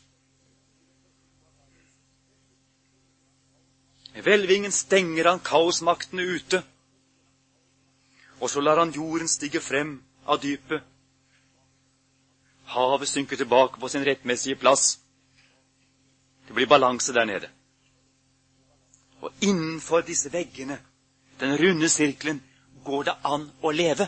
Med 4.14 4.24
hvelvingen 4.24 4.72
stenger 4.72 5.30
han 5.30 5.40
kaosmaktene 5.40 6.24
ute. 6.36 6.64
Og 8.40 8.50
så 8.50 8.62
lar 8.62 8.80
han 8.80 8.96
jorden 8.96 9.28
stige 9.28 9.60
frem 9.60 10.00
av 10.28 10.40
dypet 10.44 10.84
Havet 12.70 13.10
synker 13.10 13.38
tilbake 13.38 13.80
på 13.80 13.88
sin 13.90 14.06
rettmessige 14.06 14.56
plass. 14.56 15.00
Det 16.48 16.54
blir 16.54 16.68
balanse 16.70 17.14
der 17.14 17.26
nede. 17.26 17.50
Og 19.22 19.32
innenfor 19.42 20.02
disse 20.02 20.34
veggene, 20.34 20.78
den 21.40 21.58
runde 21.60 21.90
sirkelen, 21.90 22.44
går 22.86 23.04
det 23.04 23.16
an 23.26 23.50
å 23.62 23.72
leve. 23.72 24.08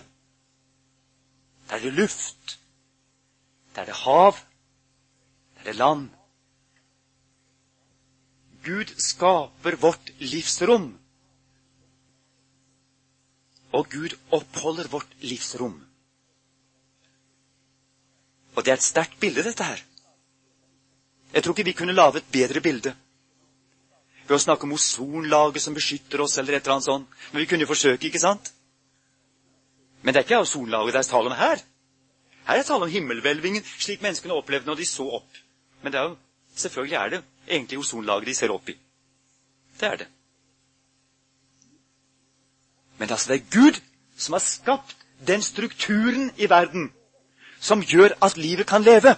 Der 1.70 1.76
er 1.76 1.82
det 1.82 1.94
luft. 1.94 2.61
Der 3.76 3.82
er 3.82 3.86
det 3.86 4.00
hav. 4.04 4.40
Der 5.56 5.62
er 5.62 5.64
det 5.72 5.76
land. 5.76 6.10
Gud 8.66 8.94
skaper 8.98 9.76
vårt 9.82 10.12
livsrom. 10.20 10.92
Og 13.72 13.88
Gud 13.90 14.18
oppholder 14.32 14.88
vårt 14.88 15.16
livsrom. 15.22 15.80
Og 18.56 18.66
det 18.66 18.72
er 18.72 18.80
et 18.80 18.84
sterkt 18.84 19.20
bilde, 19.20 19.44
dette 19.44 19.64
her. 19.64 19.80
Jeg 21.34 21.44
tror 21.44 21.54
ikke 21.56 21.70
vi 21.72 21.78
kunne 21.80 21.96
lage 21.96 22.20
et 22.20 22.32
bedre 22.32 22.62
bilde 22.62 22.92
ved 24.28 24.36
å 24.36 24.44
snakke 24.44 24.68
om 24.68 24.76
ozonlaget 24.76 25.64
som 25.64 25.76
beskytter 25.76 26.22
oss, 26.24 26.38
eller 26.38 26.56
et 26.56 26.64
eller 26.64 26.78
annet 26.78 26.88
sånt. 26.88 27.16
Men 27.32 27.42
vi 27.42 27.48
kunne 27.50 27.66
jo 27.66 27.72
forsøke, 27.72 28.08
ikke 28.08 28.22
sant? 28.22 28.52
Men 30.02 30.14
det 30.14 30.22
er 30.22 30.28
ikke 30.28 30.44
ozonlaget 30.44 30.94
det 30.94 31.02
er 31.02 31.10
tale 31.10 31.32
om 31.32 31.38
her. 31.40 31.64
Her 32.46 32.54
er 32.54 32.58
det 32.58 32.66
tale 32.66 32.84
om 32.84 32.90
himmelhvelvingen, 32.90 33.64
slik 33.64 34.02
menneskene 34.02 34.34
opplevde 34.34 34.66
når 34.66 34.80
de 34.82 34.86
så 34.86 35.06
opp. 35.20 35.38
Men 35.82 35.94
det 35.94 36.00
er 36.00 36.10
jo, 36.10 36.18
selvfølgelig 36.56 36.96
er 36.96 37.10
det 37.10 37.24
egentlig 37.48 37.80
ozonlaget 37.80 38.28
de 38.28 38.36
ser 38.36 38.54
opp 38.54 38.70
i. 38.70 38.78
Det 39.80 39.88
er 39.88 39.96
det. 39.96 40.08
Men 42.98 43.10
altså, 43.10 43.34
det 43.34 43.42
er 43.42 43.52
Gud 43.52 43.82
som 44.18 44.34
har 44.34 44.40
skapt 44.40 44.98
den 45.28 45.42
strukturen 45.42 46.32
i 46.38 46.50
verden 46.50 46.92
som 47.60 47.82
gjør 47.82 48.18
at 48.22 48.38
livet 48.38 48.68
kan 48.68 48.82
leve. 48.82 49.16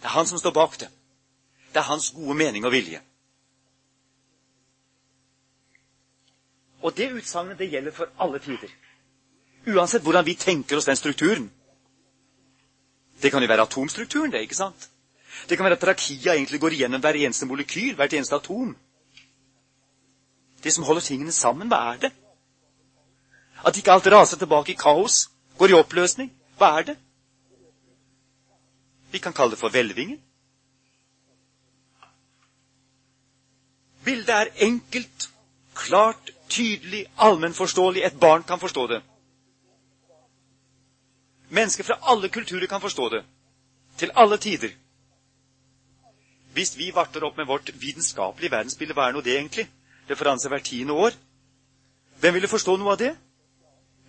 Det 0.00 0.04
er 0.04 0.16
han 0.16 0.26
som 0.26 0.38
står 0.38 0.50
bak 0.50 0.80
det. 0.80 0.88
Det 1.72 1.76
er 1.76 1.88
hans 1.88 2.10
gode 2.10 2.34
mening 2.34 2.64
og 2.64 2.72
vilje. 2.72 3.00
Og 6.82 6.96
det 6.96 7.12
utsagnet 7.12 7.58
det 7.58 7.70
gjelder 7.70 7.92
for 7.92 8.08
alle 8.20 8.38
tider. 8.38 8.68
Uansett 9.66 10.02
hvordan 10.02 10.26
vi 10.26 10.34
tenker 10.34 10.76
oss 10.76 10.84
den 10.84 10.96
strukturen. 10.96 11.50
Det 13.22 13.30
kan 13.30 13.42
jo 13.42 13.48
være 13.48 13.62
atomstrukturen, 13.62 14.32
det, 14.32 14.40
ikke 14.44 14.54
sant? 14.58 14.90
Det 15.48 15.56
kan 15.56 15.64
være 15.64 15.76
at 15.76 15.86
rakia 15.88 16.34
egentlig 16.34 16.60
går 16.60 16.76
igjennom 16.76 17.00
hver 17.00 17.16
eneste 17.16 17.46
molekyl, 17.46 17.94
hvert 17.94 18.12
eneste 18.12 18.36
atom. 18.36 18.76
Det 20.64 20.72
som 20.72 20.84
holder 20.84 21.02
tingene 21.02 21.32
sammen, 21.32 21.68
hva 21.68 21.80
er 21.94 21.98
det? 22.06 22.12
At 23.66 23.76
ikke 23.76 23.92
alt 23.92 24.06
raser 24.12 24.38
tilbake 24.38 24.72
i 24.72 24.78
kaos, 24.80 25.30
går 25.58 25.72
i 25.72 25.78
oppløsning. 25.78 26.32
Hva 26.58 26.70
er 26.78 26.82
det? 26.82 26.96
Vi 29.10 29.18
kan 29.18 29.32
kalle 29.32 29.50
det 29.50 29.58
for 29.58 29.68
hvelvingen. 29.68 30.20
Bildet 34.04 34.34
er 34.34 34.52
enkelt, 34.66 35.30
klart, 35.74 36.30
tydelig, 36.48 37.06
allmennforståelig. 37.16 38.04
Et 38.04 38.20
barn 38.20 38.42
kan 38.42 38.60
forstå 38.60 38.86
det. 38.86 39.02
Mennesker 41.54 41.86
fra 41.86 41.98
alle 42.10 42.28
kulturer 42.28 42.66
kan 42.66 42.82
forstå 42.82 43.08
det. 43.08 43.22
Til 43.98 44.10
alle 44.14 44.38
tider. 44.42 44.72
Hvis 46.54 46.76
vi 46.78 46.90
varter 46.94 47.24
opp 47.26 47.36
med 47.36 47.46
vårt 47.46 47.70
vitenskapelige 47.74 48.50
verdensbilde, 48.50 48.94
hva 48.94 49.08
er 49.08 49.14
nå 49.14 49.22
det 49.22 49.36
egentlig? 49.36 49.66
Det 50.08 50.18
forandrer 50.18 50.42
seg 50.42 50.54
hvert 50.54 50.66
tiende 50.66 50.94
år. 50.94 51.16
Hvem 52.20 52.34
ville 52.34 52.50
forstå 52.50 52.76
noe 52.78 52.94
av 52.94 52.98
det? 52.98 53.12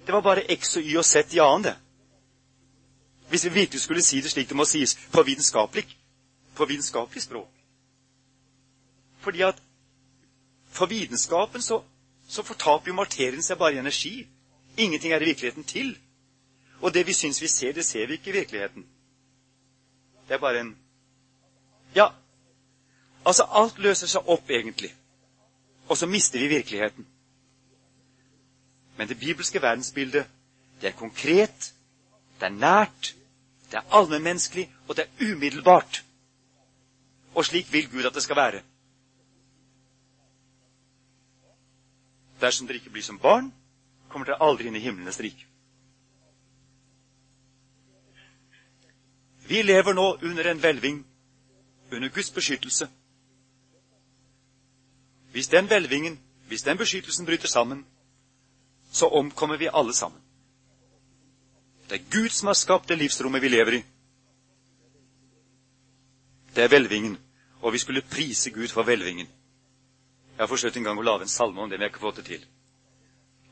Det 0.05 0.13
var 0.13 0.21
bare 0.21 0.45
X 0.53 0.77
og 0.77 0.85
Y 0.85 0.97
og 1.01 1.05
Z 1.05 1.33
i 1.33 1.41
annen, 1.41 1.63
det. 1.69 1.75
Hvis 3.29 3.45
vi 3.45 3.49
virkelig 3.49 3.81
skulle 3.81 4.01
si 4.05 4.21
det 4.21 4.31
slik 4.31 4.49
det 4.49 4.57
må 4.57 4.65
sies, 4.65 4.93
på 5.11 5.23
vitenskapelig, 5.23 5.85
på 6.55 6.65
vitenskapelig 6.65 7.23
språk. 7.23 7.49
Fordi 9.19 9.41
at 9.41 9.61
for 10.69 10.85
vitenskapen 10.85 11.61
så, 11.61 11.81
så 12.27 12.43
fortaper 12.43 12.91
jo 12.91 12.99
materien 12.99 13.41
seg 13.43 13.57
bare 13.57 13.73
i 13.73 13.81
energi. 13.81 14.27
Ingenting 14.77 15.13
er 15.13 15.21
i 15.21 15.31
virkeligheten 15.31 15.63
til. 15.63 15.95
Og 16.85 16.93
det 16.93 17.07
vi 17.07 17.13
syns 17.17 17.41
vi 17.41 17.47
ser, 17.47 17.71
det 17.73 17.85
ser 17.85 18.05
vi 18.07 18.13
ikke 18.13 18.29
i 18.29 18.33
virkeligheten. 18.33 18.85
Det 20.27 20.33
er 20.33 20.37
bare 20.37 20.59
en 20.59 20.77
Ja, 21.95 22.07
altså 23.25 23.43
alt 23.49 23.79
løser 23.79 24.07
seg 24.07 24.27
opp, 24.27 24.49
egentlig. 24.49 24.91
Og 25.89 25.97
så 25.97 26.05
mister 26.05 26.39
vi 26.39 26.47
virkeligheten. 26.47 27.07
Men 28.97 29.07
det 29.07 29.19
bibelske 29.19 29.61
verdensbildet, 29.61 30.27
det 30.81 30.87
er 30.87 30.97
konkret, 30.99 31.73
det 32.39 32.45
er 32.45 32.49
nært, 32.49 33.15
det 33.71 33.77
er 33.77 33.95
allmennmenneskelig, 33.95 34.75
og 34.87 34.97
det 34.97 35.05
er 35.05 35.31
umiddelbart. 35.31 36.03
Og 37.35 37.45
slik 37.45 37.73
vil 37.73 37.89
Gud 37.89 38.05
at 38.05 38.13
det 38.13 38.23
skal 38.23 38.35
være. 38.35 38.61
Dersom 42.41 42.67
dere 42.67 42.77
ikke 42.77 42.89
blir 42.89 43.03
som 43.03 43.19
barn, 43.19 43.53
kommer 44.09 44.25
dere 44.25 44.43
aldri 44.43 44.67
inn 44.67 44.75
i 44.75 44.85
himlenes 44.85 45.19
rike. 45.19 45.54
Vi 49.47 49.61
lever 49.61 49.93
nå 49.93 50.17
under 50.21 50.51
en 50.51 50.59
hvelving, 50.59 51.05
under 51.91 52.09
Guds 52.09 52.31
beskyttelse. 52.31 52.89
Hvis 55.31 55.47
den 55.47 55.67
hvelvingen, 55.67 56.19
hvis 56.47 56.63
den 56.63 56.77
beskyttelsen 56.77 57.25
bryter 57.25 57.47
sammen, 57.47 57.85
så 58.91 59.07
omkommer 59.07 59.57
vi 59.57 59.69
alle 59.73 59.93
sammen. 59.93 60.21
Det 61.89 61.99
er 61.99 62.11
Gud 62.11 62.29
som 62.29 62.47
har 62.47 62.53
skapt 62.53 62.89
det 62.89 62.97
livsrommet 62.97 63.41
vi 63.41 63.47
lever 63.47 63.71
i. 63.71 63.83
Det 66.55 66.63
er 66.63 66.67
hvelvingen, 66.67 67.17
og 67.61 67.73
vi 67.73 67.77
skulle 67.77 68.01
prise 68.01 68.51
Gud 68.51 68.67
for 68.67 68.83
hvelvingen. 68.83 69.27
Jeg 70.37 70.43
har 70.43 70.47
forsøkt 70.47 70.77
en 70.77 70.83
gang 70.83 70.99
å 70.99 71.03
lage 71.03 71.21
en 71.21 71.31
salme 71.31 71.61
om 71.61 71.69
det, 71.69 71.77
men 71.77 71.83
jeg 71.83 71.89
har 71.89 71.93
ikke 71.93 72.07
fått 72.07 72.21
det 72.21 72.25
til. 72.25 72.45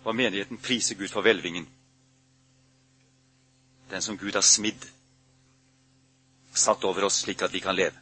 Og 0.03 0.15
menigheten 0.15 0.57
priser 0.57 0.95
Gud 0.95 1.07
for 1.07 1.21
hvelvingen. 1.21 1.67
Den 3.91 4.01
som 4.01 4.17
Gud 4.17 4.33
har 4.33 4.41
smidd, 4.41 4.87
satt 6.53 6.83
over 6.83 7.05
oss 7.07 7.21
slik 7.23 7.41
at 7.41 7.53
vi 7.53 7.59
kan 7.59 7.75
leve. 7.75 7.99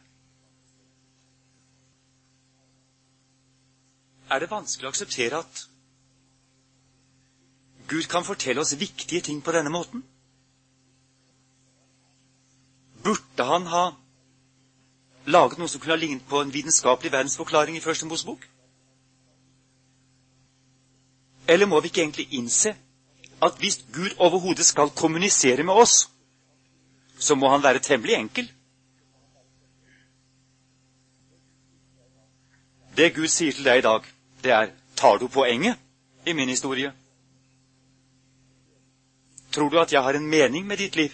Er 4.32 4.40
det 4.40 4.50
vanskelig 4.50 4.88
å 4.88 4.92
akseptere 4.92 5.42
at 5.42 5.66
Gud 7.88 8.06
kan 8.08 8.24
fortelle 8.24 8.62
oss 8.62 8.72
viktige 8.80 9.20
ting 9.20 9.42
på 9.44 9.52
denne 9.52 9.72
måten? 9.72 10.04
Burde 13.04 13.44
han 13.44 13.66
ha 13.66 13.82
laget 15.26 15.58
noe 15.58 15.68
som 15.68 15.82
kunne 15.82 15.96
ha 15.96 16.00
lignet 16.00 16.24
på 16.28 16.40
en 16.40 16.54
vitenskapelig 16.54 17.12
verdensforklaring 17.12 17.76
i 17.76 17.84
Første 17.84 18.06
Mosebok? 18.06 18.46
Eller 21.48 21.66
må 21.66 21.80
vi 21.80 21.90
ikke 21.90 22.02
egentlig 22.06 22.28
innse 22.38 22.76
at 23.42 23.58
hvis 23.58 23.82
Gud 23.92 24.14
overhodet 24.18 24.64
skal 24.66 24.90
kommunisere 24.96 25.62
med 25.66 25.74
oss, 25.74 26.11
så 27.22 27.34
må 27.38 27.48
han 27.48 27.62
være 27.62 27.78
temmelig 27.78 28.14
enkel? 28.18 28.48
Det 32.96 33.14
Gud 33.14 33.28
sier 33.30 33.54
til 33.54 33.64
deg 33.64 33.78
i 33.80 33.84
dag, 33.86 34.08
det 34.44 34.52
er 34.52 34.72
Tar 34.96 35.18
du 35.18 35.26
poenget 35.28 35.78
i 36.26 36.32
min 36.32 36.48
historie? 36.48 36.92
Tror 39.52 39.68
du 39.68 39.78
at 39.80 39.92
jeg 39.92 40.02
har 40.02 40.14
en 40.14 40.26
mening 40.26 40.66
med 40.66 40.76
ditt 40.78 40.96
liv? 40.96 41.10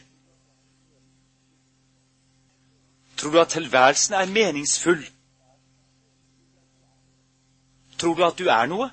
Tror 3.17 3.31
du 3.31 3.41
at 3.41 3.49
tilværelsen 3.49 4.15
er 4.15 4.27
meningsfull? 4.27 5.07
Tror 7.99 8.15
du 8.15 8.25
at 8.25 8.39
du 8.39 8.45
er 8.45 8.67
noe? 8.67 8.91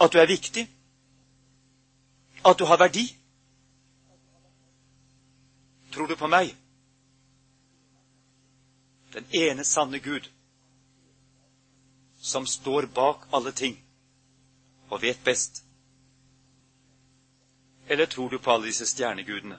At 0.00 0.12
du 0.12 0.18
er 0.18 0.26
viktig? 0.26 0.68
At 2.46 2.58
du 2.58 2.64
har 2.64 2.76
verdi? 2.76 3.17
Tror 5.98 6.06
du 6.06 6.16
på 6.16 6.28
meg? 6.30 6.52
Den 9.10 9.24
ene 9.34 9.64
sanne 9.66 9.98
Gud, 9.98 10.28
som 12.22 12.46
står 12.46 12.86
bak 12.94 13.24
alle 13.34 13.50
ting 13.52 13.74
og 14.90 15.02
vet 15.02 15.24
best. 15.24 15.64
Eller 17.88 18.06
tror 18.06 18.30
du 18.30 18.38
på 18.38 18.54
alle 18.54 18.70
disse 18.70 18.86
stjernegudene? 18.86 19.58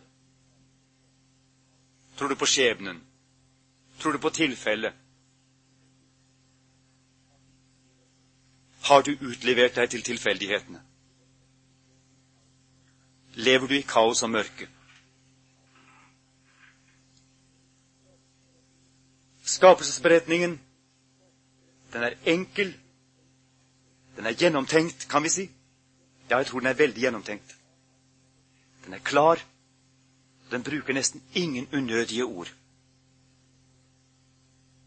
Tror 2.15 2.31
du 2.31 2.35
på 2.39 2.47
skjebnen? 2.47 3.03
Tror 3.99 4.15
du 4.15 4.23
på 4.23 4.29
tilfellet? 4.29 4.95
Har 8.87 9.03
du 9.03 9.11
utlevert 9.11 9.75
deg 9.75 9.91
til 9.91 10.07
tilfeldighetene? 10.13 10.83
Lever 13.35 13.67
du 13.67 13.79
i 13.83 13.87
kaos 13.95 14.23
og 14.23 14.37
mørke? 14.39 14.71
Skapelsesberetningen, 19.49 20.59
den 21.93 22.03
er 22.03 22.13
enkel. 22.25 22.73
Den 24.17 24.25
er 24.25 24.35
gjennomtenkt, 24.37 25.07
kan 25.09 25.23
vi 25.23 25.29
si. 25.29 25.49
Ja, 26.29 26.37
jeg 26.37 26.45
tror 26.45 26.59
den 26.59 26.69
er 26.69 26.77
veldig 26.77 27.01
gjennomtenkt. 27.01 27.55
Den 28.85 28.93
er 28.93 29.01
klar. 29.03 29.41
Den 30.51 30.63
bruker 30.63 30.93
nesten 30.93 31.23
ingen 31.33 31.67
unødige 31.73 32.25
ord. 32.25 32.53